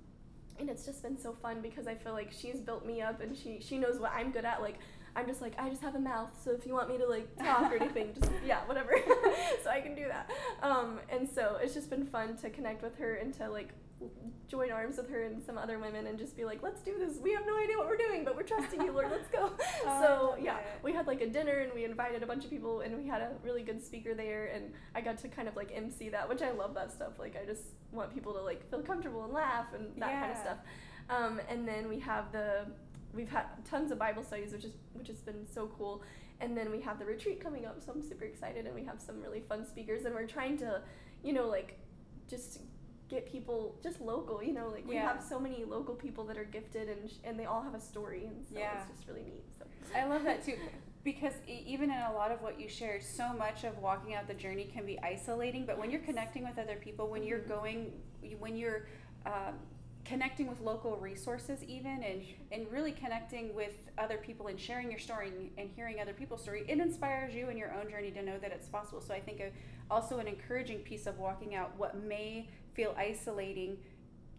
and 0.59 0.69
it's 0.69 0.85
just 0.85 1.01
been 1.01 1.17
so 1.17 1.33
fun 1.33 1.61
because 1.61 1.87
I 1.87 1.95
feel 1.95 2.13
like 2.13 2.31
she's 2.31 2.59
built 2.59 2.85
me 2.85 3.01
up 3.01 3.21
and 3.21 3.35
she 3.35 3.59
she 3.61 3.77
knows 3.77 3.99
what 3.99 4.11
I'm 4.13 4.31
good 4.31 4.45
at. 4.45 4.61
Like 4.61 4.77
I'm 5.15 5.27
just 5.27 5.41
like 5.41 5.53
I 5.59 5.69
just 5.69 5.81
have 5.81 5.95
a 5.95 5.99
mouth, 5.99 6.29
so 6.43 6.51
if 6.51 6.65
you 6.65 6.73
want 6.73 6.89
me 6.89 6.97
to 6.97 7.07
like 7.07 7.35
talk 7.37 7.71
or 7.71 7.75
anything, 7.75 8.13
just 8.19 8.31
yeah, 8.45 8.59
whatever. 8.65 8.95
so 9.63 9.69
I 9.69 9.81
can 9.81 9.95
do 9.95 10.05
that. 10.07 10.29
Um, 10.61 10.99
and 11.09 11.27
so 11.29 11.57
it's 11.61 11.73
just 11.73 11.89
been 11.89 12.05
fun 12.05 12.37
to 12.37 12.49
connect 12.49 12.81
with 12.81 12.97
her 12.97 13.15
and 13.15 13.33
to 13.35 13.49
like 13.49 13.73
join 14.47 14.71
arms 14.71 14.97
with 14.97 15.09
her 15.09 15.23
and 15.23 15.41
some 15.41 15.57
other 15.57 15.79
women 15.79 16.07
and 16.07 16.17
just 16.19 16.35
be 16.35 16.43
like, 16.43 16.61
let's 16.61 16.81
do 16.81 16.97
this. 16.97 17.17
We 17.21 17.31
have 17.33 17.45
no 17.45 17.57
idea 17.57 17.77
what 17.77 17.87
we're 17.87 17.97
doing, 17.97 18.25
but 18.25 18.35
we're 18.35 18.43
trusting 18.43 18.81
you, 18.81 18.91
Lord. 18.91 19.09
Let's 19.09 19.29
go. 19.29 19.51
Oh, 19.83 20.01
so 20.35 20.43
yeah, 20.43 20.57
it. 20.57 20.65
we 20.83 20.93
had 20.93 21.07
like 21.07 21.21
a 21.21 21.27
dinner 21.27 21.59
and 21.59 21.73
we 21.73 21.85
invited 21.85 22.21
a 22.21 22.27
bunch 22.27 22.43
of 22.43 22.49
people 22.49 22.81
and 22.81 22.95
we 22.95 23.07
had 23.07 23.21
a 23.21 23.31
really 23.43 23.63
good 23.63 23.83
speaker 23.83 24.13
there 24.13 24.51
and 24.53 24.71
I 24.93 25.01
got 25.01 25.17
to 25.19 25.27
kind 25.27 25.47
of 25.47 25.55
like 25.55 25.71
MC 25.73 26.09
that, 26.09 26.27
which 26.29 26.41
I 26.41 26.51
love 26.51 26.73
that 26.75 26.91
stuff. 26.91 27.17
Like 27.17 27.35
I 27.41 27.45
just 27.45 27.63
want 27.91 28.13
people 28.13 28.33
to 28.33 28.41
like 28.41 28.69
feel 28.69 28.81
comfortable 28.81 29.23
and 29.23 29.33
laugh 29.33 29.67
and 29.73 29.87
that 29.97 30.11
kind 30.11 30.31
of 30.31 30.37
stuff. 30.37 30.57
Um, 31.09 31.41
and 31.49 31.67
then 31.67 31.89
we 31.89 31.99
have 31.99 32.31
the 32.31 32.67
we've 33.13 33.29
had 33.29 33.45
tons 33.65 33.91
of 33.91 33.99
Bible 33.99 34.23
studies, 34.23 34.51
which 34.53 34.65
is 34.65 34.73
which 34.93 35.07
has 35.07 35.17
been 35.21 35.45
so 35.51 35.67
cool. 35.77 36.03
And 36.39 36.57
then 36.57 36.71
we 36.71 36.81
have 36.81 36.97
the 36.97 37.05
retreat 37.05 37.39
coming 37.39 37.65
up, 37.65 37.79
so 37.85 37.91
I'm 37.91 38.01
super 38.01 38.25
excited. 38.25 38.65
And 38.65 38.73
we 38.73 38.83
have 38.85 38.99
some 38.99 39.21
really 39.21 39.41
fun 39.41 39.65
speakers, 39.65 40.05
and 40.05 40.15
we're 40.15 40.25
trying 40.25 40.57
to, 40.57 40.81
you 41.23 41.33
know, 41.33 41.47
like 41.47 41.77
just 42.27 42.61
get 43.09 43.25
people 43.31 43.75
just 43.83 44.01
local. 44.01 44.41
You 44.41 44.53
know, 44.53 44.69
like 44.69 44.87
we 44.87 44.95
Yeah. 44.95 45.07
have 45.13 45.23
so 45.23 45.39
many 45.39 45.63
local 45.65 45.93
people 45.95 46.23
that 46.25 46.37
are 46.37 46.45
gifted, 46.45 46.89
and 46.89 47.09
sh- 47.09 47.15
and 47.23 47.37
they 47.39 47.45
all 47.45 47.61
have 47.61 47.75
a 47.75 47.79
story, 47.79 48.25
and 48.25 48.45
so 48.47 48.57
Yeah. 48.57 48.81
it's 48.81 48.89
just 48.91 49.07
really 49.07 49.23
neat. 49.23 49.43
So 49.59 49.65
I 49.95 50.05
love 50.05 50.23
that 50.23 50.43
too. 50.43 50.57
Because 51.03 51.33
e- 51.47 51.63
even 51.65 51.89
in 51.91 51.97
a 51.99 52.13
lot 52.13 52.31
of 52.31 52.41
what 52.43 52.59
you 52.59 52.69
shared, 52.69 53.01
so 53.03 53.33
much 53.33 53.63
of 53.63 53.77
walking 53.79 54.13
out 54.13 54.27
the 54.27 54.35
journey 54.35 54.65
can 54.65 54.85
be 54.85 54.99
isolating. 55.01 55.65
But 55.65 55.77
when 55.79 55.89
you're 55.91 56.01
connecting 56.01 56.43
with 56.43 56.57
other 56.59 56.75
people, 56.75 57.07
when 57.09 57.23
you're 57.23 57.39
Mhm. 57.39 57.47
going, 57.47 58.01
when 58.39 58.55
you're 58.55 58.87
um, 59.25 59.59
connecting 60.05 60.47
with 60.47 60.59
local 60.61 60.97
resources, 60.97 61.63
even 61.63 62.03
and 62.03 62.21
and 62.51 62.71
really 62.71 62.91
connecting 62.91 63.53
with 63.55 63.73
other 63.97 64.17
people 64.17 64.47
and 64.47 64.59
sharing 64.59 64.89
your 64.89 64.99
story 64.99 65.31
and, 65.57 65.69
hearing 65.75 65.99
other 66.01 66.13
people's 66.13 66.41
story, 66.41 66.65
it 66.67 66.79
inspires 66.79 67.33
you 67.33 67.49
in 67.49 67.57
your 67.57 67.73
own 67.73 67.89
journey 67.89 68.11
to 68.11 68.21
know 68.21 68.37
that 68.39 68.51
it's 68.51 68.67
possible. 68.67 69.01
So 69.01 69.13
I 69.13 69.19
think 69.19 69.39
a, 69.39 69.51
also 69.89 70.19
an 70.19 70.27
encouraging 70.27 70.79
piece 70.79 71.07
of 71.07 71.17
walking 71.17 71.55
out 71.55 71.71
what 71.77 72.03
may 72.03 72.49
feel 72.73 72.95
isolating 72.97 73.77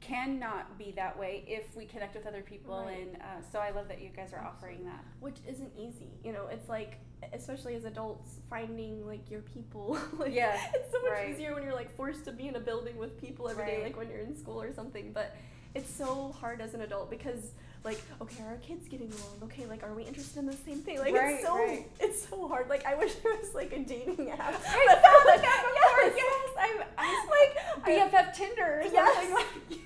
cannot 0.03 0.77
be 0.79 0.93
that 0.97 1.19
way 1.19 1.45
if 1.47 1.75
we 1.77 1.85
connect 1.87 2.15
with 2.15 2.27
other 2.27 2.43
people 2.43 2.83
Right. 2.85 2.99
and 2.99 3.17
uh, 3.17 3.41
so 3.53 3.59
i 3.61 3.71
love 3.71 3.89
that 3.89 4.01
you 4.03 4.11
guys 4.15 4.33
are 4.33 4.45
offering 4.45 4.85
that 4.85 5.05
which 5.21 5.37
isn't 5.49 5.71
easy. 5.79 6.11
You 6.25 6.33
know, 6.33 6.47
it's 6.51 6.69
like 6.69 6.99
especially 7.33 7.77
as 7.77 7.85
adults 7.85 8.31
finding 8.51 9.07
like 9.07 9.31
your 9.31 9.43
people. 9.43 9.97
like, 10.19 10.35
Yeah, 10.35 10.59
it's 10.75 10.91
so 10.91 11.01
much 11.03 11.13
right. 11.13 11.31
easier 11.31 11.55
when 11.55 11.63
you're 11.63 11.75
like 11.75 11.95
forced 11.97 12.25
to 12.25 12.33
be 12.33 12.49
in 12.49 12.57
a 12.57 12.61
building 12.61 12.97
with 12.97 13.21
people 13.21 13.49
every 13.49 13.65
day, 13.65 13.75
Right. 13.77 13.85
like 13.85 13.97
when 13.97 14.09
you're 14.11 14.19
in 14.21 14.37
school 14.37 14.61
or 14.61 14.73
something. 14.73 15.13
But 15.13 15.37
it's 15.77 15.89
so 15.95 16.35
hard 16.41 16.61
as 16.61 16.75
an 16.75 16.81
adult 16.81 17.09
because 17.11 17.53
like 17.85 18.01
okay, 18.21 18.43
are 18.45 18.49
our 18.51 18.57
kids 18.59 18.87
getting 18.89 19.09
along? 19.09 19.51
Okay, 19.51 19.67
like 19.67 19.83
are 19.83 19.93
we 19.95 20.05
interested 20.05 20.39
in 20.39 20.47
the 20.47 20.53
same 20.57 20.79
thing? 20.79 20.99
Like 20.99 21.15
Right, 21.15 21.35
it's 21.35 21.45
so 21.45 21.57
right. 21.57 21.87
it's 22.01 22.29
so 22.29 22.49
hard. 22.49 22.69
Like 22.69 22.87
I 22.87 22.95
wish 22.95 23.15
there 23.23 23.33
was 23.35 23.55
like 23.55 23.73
a 23.73 23.81
dating 23.81 24.31
app. 24.31 24.41
I 24.41 24.51
found 24.63 25.43
that 25.43 25.65
before. 25.75 26.13
yes, 26.17 26.17
Yes, 26.17 26.51
I'm, 26.59 26.83
I'm 26.99 27.29
like 27.29 27.57
I- 27.85 28.09
BFF 28.11 28.35
Tinder 28.35 28.81
or 28.81 28.83
something 28.83 28.95
Yes. 28.95 29.33
like 29.35 29.79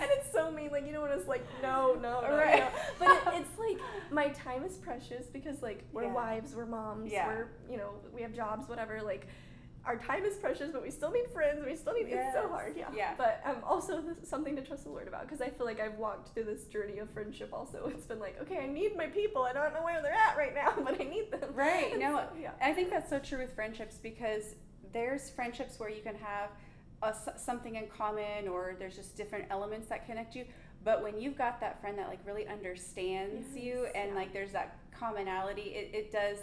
and 0.00 0.10
it's 0.12 0.30
so 0.30 0.50
mean. 0.50 0.70
Like 0.70 0.86
you 0.86 0.92
don't 0.92 1.08
want 1.08 1.20
to 1.22 1.28
like 1.28 1.44
no, 1.62 1.94
no, 1.94 2.20
no, 2.20 2.36
Right. 2.36 2.60
no. 2.60 2.68
But 2.98 3.08
it, 3.34 3.40
it's 3.40 3.58
like 3.58 3.78
my 4.10 4.28
time 4.28 4.62
is 4.64 4.76
precious 4.76 5.26
because 5.26 5.62
like 5.62 5.84
we're 5.92 6.04
Yeah. 6.04 6.12
wives, 6.12 6.54
we're 6.54 6.66
moms, 6.66 7.10
Yeah. 7.12 7.26
we're 7.28 7.48
you 7.70 7.76
know 7.78 7.90
we 8.14 8.22
have 8.22 8.34
jobs, 8.34 8.68
whatever. 8.68 9.00
Like 9.02 9.26
our 9.86 9.96
time 9.96 10.24
is 10.24 10.36
precious, 10.36 10.70
but 10.72 10.82
we 10.82 10.90
still 10.90 11.10
need 11.10 11.26
friends. 11.32 11.62
We 11.64 11.76
still 11.76 11.92
need. 11.92 12.06
It's 12.08 12.34
so 12.34 12.48
hard. 12.48 12.74
Yeah. 12.76 12.88
Yeah. 12.94 13.14
But 13.18 13.42
um, 13.44 13.56
also 13.64 14.02
something 14.22 14.56
to 14.56 14.62
trust 14.62 14.84
the 14.84 14.90
Lord 14.90 15.08
about 15.08 15.22
because 15.22 15.42
I 15.42 15.50
feel 15.50 15.66
like 15.66 15.80
I've 15.80 15.98
walked 15.98 16.34
through 16.34 16.44
this 16.44 16.64
journey 16.64 16.98
of 16.98 17.10
friendship. 17.10 17.50
Also, 17.52 17.90
it's 17.94 18.06
been 18.06 18.20
like 18.20 18.40
okay, 18.42 18.58
I 18.58 18.66
need 18.66 18.96
my 18.96 19.06
people. 19.06 19.42
I 19.42 19.52
don't 19.52 19.74
know 19.74 19.82
where 19.82 20.00
they're 20.00 20.12
at 20.12 20.36
right 20.36 20.54
now, 20.54 20.72
but 20.84 21.00
I 21.00 21.04
need 21.04 21.30
them. 21.30 21.50
Right, 21.54 21.92
And 21.92 22.00
no, 22.00 22.16
so, 22.16 22.40
yeah. 22.40 22.50
I 22.62 22.72
think 22.72 22.90
that's 22.90 23.10
so 23.10 23.18
true 23.18 23.38
with 23.38 23.54
friendships 23.54 23.98
because 24.02 24.54
there's 24.92 25.30
friendships 25.30 25.78
where 25.78 25.90
you 25.90 26.02
can 26.02 26.14
have 26.16 26.50
a, 27.02 27.14
something 27.38 27.74
in 27.74 27.88
common 27.88 28.48
or 28.48 28.76
there's 28.78 28.96
just 28.96 29.16
different 29.16 29.46
elements 29.50 29.88
that 29.88 30.06
connect 30.06 30.34
you. 30.34 30.44
But 30.84 31.02
when 31.02 31.20
you've 31.20 31.36
got 31.36 31.60
that 31.60 31.80
friend 31.80 31.98
that 31.98 32.08
like 32.08 32.20
really 32.26 32.46
understands 32.46 33.56
you 33.56 33.86
and 33.94 34.10
yeah. 34.10 34.14
like 34.14 34.32
there's 34.32 34.52
that 34.52 34.78
commonality, 34.98 35.62
it, 35.62 35.90
it 35.94 36.12
does, 36.12 36.38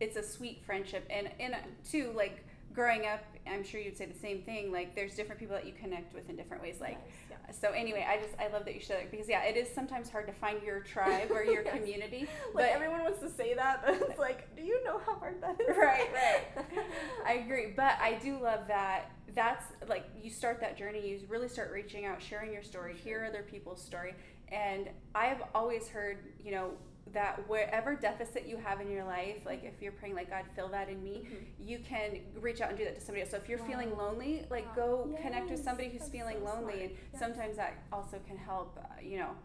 it's 0.00 0.16
a 0.16 0.22
sweet 0.22 0.64
friendship. 0.64 1.06
And, 1.10 1.28
and 1.38 1.54
uh, 1.54 1.58
too, 1.88 2.12
like 2.16 2.44
growing 2.72 3.06
up, 3.06 3.20
I'm 3.46 3.64
sure 3.64 3.80
you'd 3.80 3.96
say 3.96 4.06
the 4.06 4.18
same 4.18 4.42
thing. 4.42 4.70
Like 4.72 4.94
there's 4.94 5.14
different 5.14 5.40
people 5.40 5.56
that 5.56 5.66
you 5.66 5.72
connect 5.72 6.14
with 6.14 6.28
in 6.30 6.36
different 6.36 6.62
ways. 6.62 6.76
Like, 6.80 6.98
Yes, 7.30 7.38
yeah. 7.48 7.52
so 7.68 7.72
anyway, 7.74 8.06
I 8.08 8.16
just, 8.22 8.34
I 8.38 8.48
love 8.52 8.64
that 8.64 8.74
you 8.74 8.80
share 8.80 8.98
that 8.98 9.10
because 9.10 9.28
yeah, 9.28 9.42
it 9.44 9.56
is 9.56 9.68
sometimes 9.74 10.08
hard 10.10 10.26
to 10.28 10.32
find 10.32 10.62
your 10.62 10.80
tribe 10.80 11.30
or 11.30 11.42
your 11.42 11.62
Yes. 11.64 11.76
community. 11.78 12.20
Like 12.54 12.54
but 12.54 12.64
everyone 12.66 13.00
wants 13.02 13.20
to 13.20 13.30
say 13.30 13.54
that, 13.54 13.82
but 13.84 13.94
it's 14.08 14.18
like, 14.18 14.54
do 14.56 14.62
you 14.62 14.82
know 14.84 15.00
how 15.04 15.14
hard 15.16 15.42
that 15.42 15.60
is? 15.60 15.76
Right, 15.76 16.08
right. 16.12 16.66
I 17.26 17.32
agree, 17.44 17.72
but 17.76 17.94
I 18.00 18.18
do 18.22 18.38
love 18.40 18.60
that. 18.68 19.10
That's 19.34 19.64
like 19.88 20.04
you 20.20 20.30
start 20.30 20.60
that 20.60 20.76
journey. 20.76 21.08
You 21.08 21.20
really 21.28 21.48
start 21.48 21.70
reaching 21.72 22.04
out, 22.04 22.20
sharing 22.22 22.52
your 22.52 22.62
story, 22.62 22.94
hear 22.96 23.24
other 23.28 23.44
people's 23.48 23.82
story, 23.82 24.14
and 24.50 24.88
I've 25.14 25.42
always 25.54 25.86
heard, 25.88 26.18
you 26.42 26.50
know, 26.52 26.70
that 27.12 27.48
wherever 27.48 27.94
deficit 27.96 28.46
you 28.46 28.56
have 28.56 28.80
in 28.80 28.90
your 28.90 29.04
life, 29.04 29.38
like 29.44 29.64
if 29.64 29.82
you're 29.82 29.92
praying, 29.92 30.14
like 30.14 30.30
God, 30.30 30.44
fill 30.54 30.68
that 30.68 30.88
in 30.88 31.02
me, 31.02 31.26
Mhm. 31.28 31.46
you 31.68 31.78
can 31.80 32.20
reach 32.40 32.60
out 32.60 32.68
and 32.70 32.78
do 32.78 32.84
that 32.84 32.94
to 32.96 33.00
somebody 33.00 33.22
else. 33.22 33.30
So 33.30 33.36
if 33.36 33.48
you're 33.48 33.58
feeling 33.58 33.96
lonely, 33.96 34.46
like 34.50 34.66
Wow. 34.76 35.06
go 35.06 35.18
connect 35.20 35.50
with 35.50 35.62
somebody 35.62 35.88
who's 35.88 36.00
that's 36.00 36.10
feeling 36.10 36.38
so 36.38 36.44
lonely, 36.44 36.72
smart. 36.74 36.90
and 36.90 36.98
Yes. 37.12 37.20
sometimes 37.20 37.56
that 37.56 37.74
also 37.92 38.18
can 38.26 38.36
help, 38.36 38.78
uh, 38.78 39.00
you 39.02 39.18
know, 39.18 39.36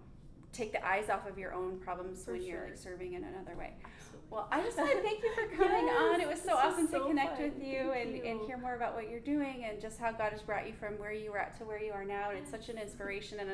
take 0.52 0.72
the 0.72 0.86
eyes 0.86 1.10
off 1.10 1.28
of 1.28 1.38
your 1.40 1.54
own 1.54 1.80
problems 1.80 2.24
For 2.24 2.32
when 2.34 2.42
you're 2.44 2.66
like 2.66 2.78
serving 2.78 3.14
in 3.14 3.24
another 3.24 3.56
way. 3.56 3.74
Well, 4.30 4.48
I 4.52 4.62
just 4.62 4.78
want 4.78 4.92
to 4.92 5.02
thank 5.02 5.24
you 5.24 5.32
for 5.34 5.56
coming 5.56 5.86
Yes, 5.86 6.02
on. 6.14 6.22
It 6.22 6.28
was 6.28 6.40
so 6.40 6.46
this 6.48 6.56
was 6.56 6.74
awesome 6.74 6.88
so 6.90 7.00
to 7.00 7.06
connect 7.08 7.38
fun. 7.38 7.44
with 7.46 7.64
you 7.64 7.90
Thank 7.94 8.16
and, 8.16 8.26
and 8.26 8.42
hear 8.46 8.58
more 8.58 8.76
about 8.76 8.94
what 8.96 9.10
you're 9.10 9.20
doing 9.20 9.64
and 9.66 9.80
just 9.80 10.00
how 10.00 10.12
God 10.12 10.32
has 10.32 10.42
brought 10.42 10.68
you 10.68 10.74
from 10.74 10.94
where 10.96 11.12
you 11.14 11.32
were 11.32 11.38
at 11.40 11.58
to 11.60 11.64
where 11.64 11.82
you 11.82 11.92
are 11.94 12.04
now. 12.04 12.30
And 12.32 12.40
it's 12.40 12.50
such 12.52 12.70
an 12.70 12.78
inspiration. 12.78 13.40
And 13.40 13.50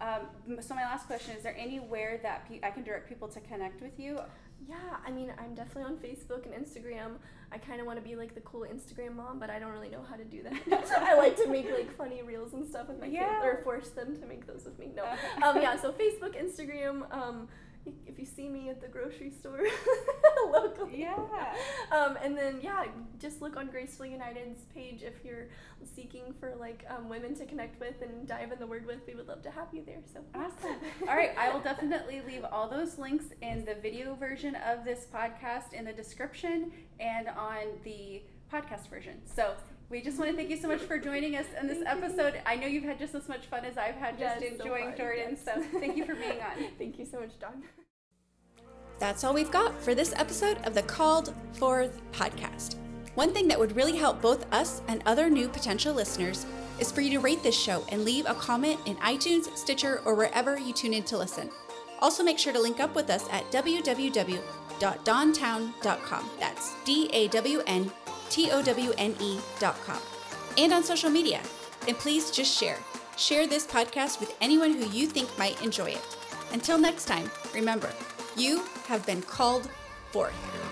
um, 0.00 0.60
so, 0.60 0.74
my 0.74 0.82
last 0.82 1.06
question 1.06 1.36
is 1.36 1.42
there 1.42 1.56
anywhere 1.58 2.18
that 2.22 2.48
pe- 2.48 2.60
I 2.62 2.70
can 2.70 2.82
direct 2.82 3.08
people 3.08 3.28
to 3.28 3.40
connect 3.40 3.80
with 3.80 3.98
you? 3.98 4.18
Yeah, 4.66 4.76
I 5.06 5.10
mean, 5.10 5.30
I'm 5.38 5.54
definitely 5.54 5.82
on 5.92 5.96
Facebook 5.98 6.46
and 6.46 6.54
Instagram. 6.54 7.16
I 7.52 7.58
kind 7.58 7.80
of 7.80 7.86
want 7.86 8.02
to 8.02 8.04
be 8.08 8.16
like 8.16 8.34
the 8.34 8.40
cool 8.40 8.62
Instagram 8.62 9.14
mom, 9.16 9.38
but 9.38 9.50
I 9.50 9.58
don't 9.58 9.72
really 9.72 9.90
know 9.90 10.02
how 10.08 10.16
to 10.16 10.24
do 10.24 10.42
that. 10.42 10.90
I 11.00 11.16
like 11.18 11.36
to 11.36 11.46
make 11.48 11.70
like 11.70 11.94
funny 11.96 12.22
reels 12.22 12.54
and 12.54 12.66
stuff 12.66 12.88
with 12.88 12.98
my 12.98 13.06
Yeah. 13.06 13.28
kids, 13.28 13.44
or 13.44 13.60
force 13.62 13.90
them 13.90 14.16
to 14.16 14.26
make 14.26 14.46
those 14.46 14.64
with 14.64 14.78
me. 14.78 14.90
No, 14.96 15.02
Okay. 15.04 15.42
um, 15.46 15.60
yeah. 15.60 15.76
So 15.80 15.92
Facebook, 15.92 16.34
Instagram. 16.42 17.12
Um, 17.14 17.46
if 18.06 18.18
you 18.18 18.26
see 18.26 18.48
me 18.48 18.68
at 18.68 18.80
the 18.80 18.88
grocery 18.88 19.30
store 19.30 19.62
locally. 20.50 21.00
Yeah. 21.00 21.16
Um, 21.92 22.16
and 22.22 22.36
then 22.36 22.60
yeah, 22.62 22.84
just 23.18 23.42
look 23.42 23.56
on 23.56 23.68
Graceful 23.68 24.06
United's 24.06 24.64
page 24.74 25.02
if 25.02 25.24
you're 25.24 25.48
seeking 25.94 26.34
for 26.38 26.54
like 26.58 26.84
um, 26.88 27.08
women 27.08 27.34
to 27.36 27.46
connect 27.46 27.80
with 27.80 28.00
and 28.02 28.26
dive 28.26 28.52
in 28.52 28.58
the 28.58 28.66
word 28.66 28.86
with. 28.86 29.00
We 29.06 29.14
would 29.14 29.28
love 29.28 29.42
to 29.42 29.50
have 29.50 29.68
you 29.72 29.82
there. 29.84 30.02
So 30.12 30.20
Awesome. 30.34 30.76
All 31.08 31.16
right, 31.16 31.36
I 31.38 31.52
will 31.52 31.60
definitely 31.60 32.22
leave 32.26 32.44
all 32.50 32.68
those 32.68 32.98
links 32.98 33.26
in 33.42 33.64
the 33.64 33.74
video 33.74 34.14
version 34.14 34.56
of 34.56 34.84
this 34.84 35.06
podcast 35.12 35.72
in 35.72 35.84
the 35.84 35.92
description 35.92 36.72
and 37.00 37.28
on 37.28 37.64
the 37.84 38.22
podcast 38.52 38.88
version. 38.88 39.20
So 39.24 39.54
we 39.90 40.00
just 40.00 40.18
want 40.18 40.30
to 40.30 40.36
thank 40.36 40.50
you 40.50 40.56
so 40.56 40.68
much 40.68 40.80
for 40.80 40.98
joining 40.98 41.36
us 41.36 41.46
in 41.60 41.66
this 41.68 41.78
Thank 41.82 41.98
you. 42.00 42.04
episode. 42.06 42.40
I 42.46 42.56
know 42.56 42.66
you've 42.66 42.84
had 42.84 42.98
just 42.98 43.14
as 43.14 43.28
much 43.28 43.46
fun 43.46 43.64
as 43.64 43.76
I've 43.78 43.94
had 43.94 44.18
just 44.18 44.40
Yes, 44.40 44.52
enjoying 44.58 44.88
fun, 44.90 44.96
Jordan. 44.96 45.38
yes. 45.44 45.44
So 45.44 45.62
thank 45.78 45.96
you 45.96 46.04
for 46.04 46.14
being 46.14 46.40
on. 46.40 46.70
Thank 46.78 46.98
you 46.98 47.06
so 47.06 47.20
much, 47.20 47.38
Dawn. 47.38 47.62
That's 48.98 49.24
all 49.24 49.34
we've 49.34 49.50
got 49.50 49.80
for 49.82 49.94
this 49.94 50.12
episode 50.16 50.58
of 50.64 50.74
the 50.74 50.82
Called 50.82 51.34
Forth 51.54 52.00
podcast. 52.12 52.76
One 53.14 53.32
thing 53.32 53.46
that 53.48 53.58
would 53.58 53.76
really 53.76 53.96
help 53.96 54.20
both 54.22 54.52
us 54.52 54.82
and 54.88 55.02
other 55.06 55.28
new 55.30 55.48
potential 55.48 55.94
listeners 55.94 56.46
is 56.80 56.90
for 56.90 57.00
you 57.00 57.10
to 57.10 57.20
rate 57.20 57.42
this 57.42 57.58
show 57.60 57.84
and 57.90 58.04
leave 58.04 58.26
a 58.26 58.34
comment 58.34 58.80
in 58.86 58.96
iTunes, 58.96 59.54
Stitcher, 59.56 60.00
or 60.04 60.14
wherever 60.14 60.58
you 60.58 60.72
tune 60.72 60.94
in 60.94 61.04
to 61.04 61.16
listen. 61.18 61.48
Also, 62.00 62.24
make 62.24 62.38
sure 62.38 62.52
to 62.52 62.60
link 62.60 62.80
up 62.80 62.94
with 62.96 63.08
us 63.10 63.24
at 63.30 63.44
www.dawntowne.com. 63.52 66.30
That's 66.40 66.74
D 66.84 67.08
A 67.12 67.28
W 67.28 67.62
N 67.66 67.90
T 68.34 68.50
O 68.50 68.60
W 68.62 68.92
N 68.98 69.14
E.com. 69.20 69.98
And 70.58 70.72
on 70.72 70.82
social 70.82 71.08
media. 71.08 71.40
And 71.86 71.96
please 71.96 72.32
just 72.32 72.52
share. 72.52 72.80
Share 73.16 73.46
this 73.46 73.64
podcast 73.64 74.18
with 74.18 74.36
anyone 74.40 74.72
who 74.72 74.88
you 74.88 75.06
think 75.06 75.28
might 75.38 75.62
enjoy 75.62 75.90
it. 75.90 76.16
Until 76.52 76.76
next 76.76 77.04
time, 77.04 77.30
remember, 77.54 77.92
you 78.36 78.64
have 78.88 79.06
been 79.06 79.22
called 79.22 79.70
forth. 80.10 80.63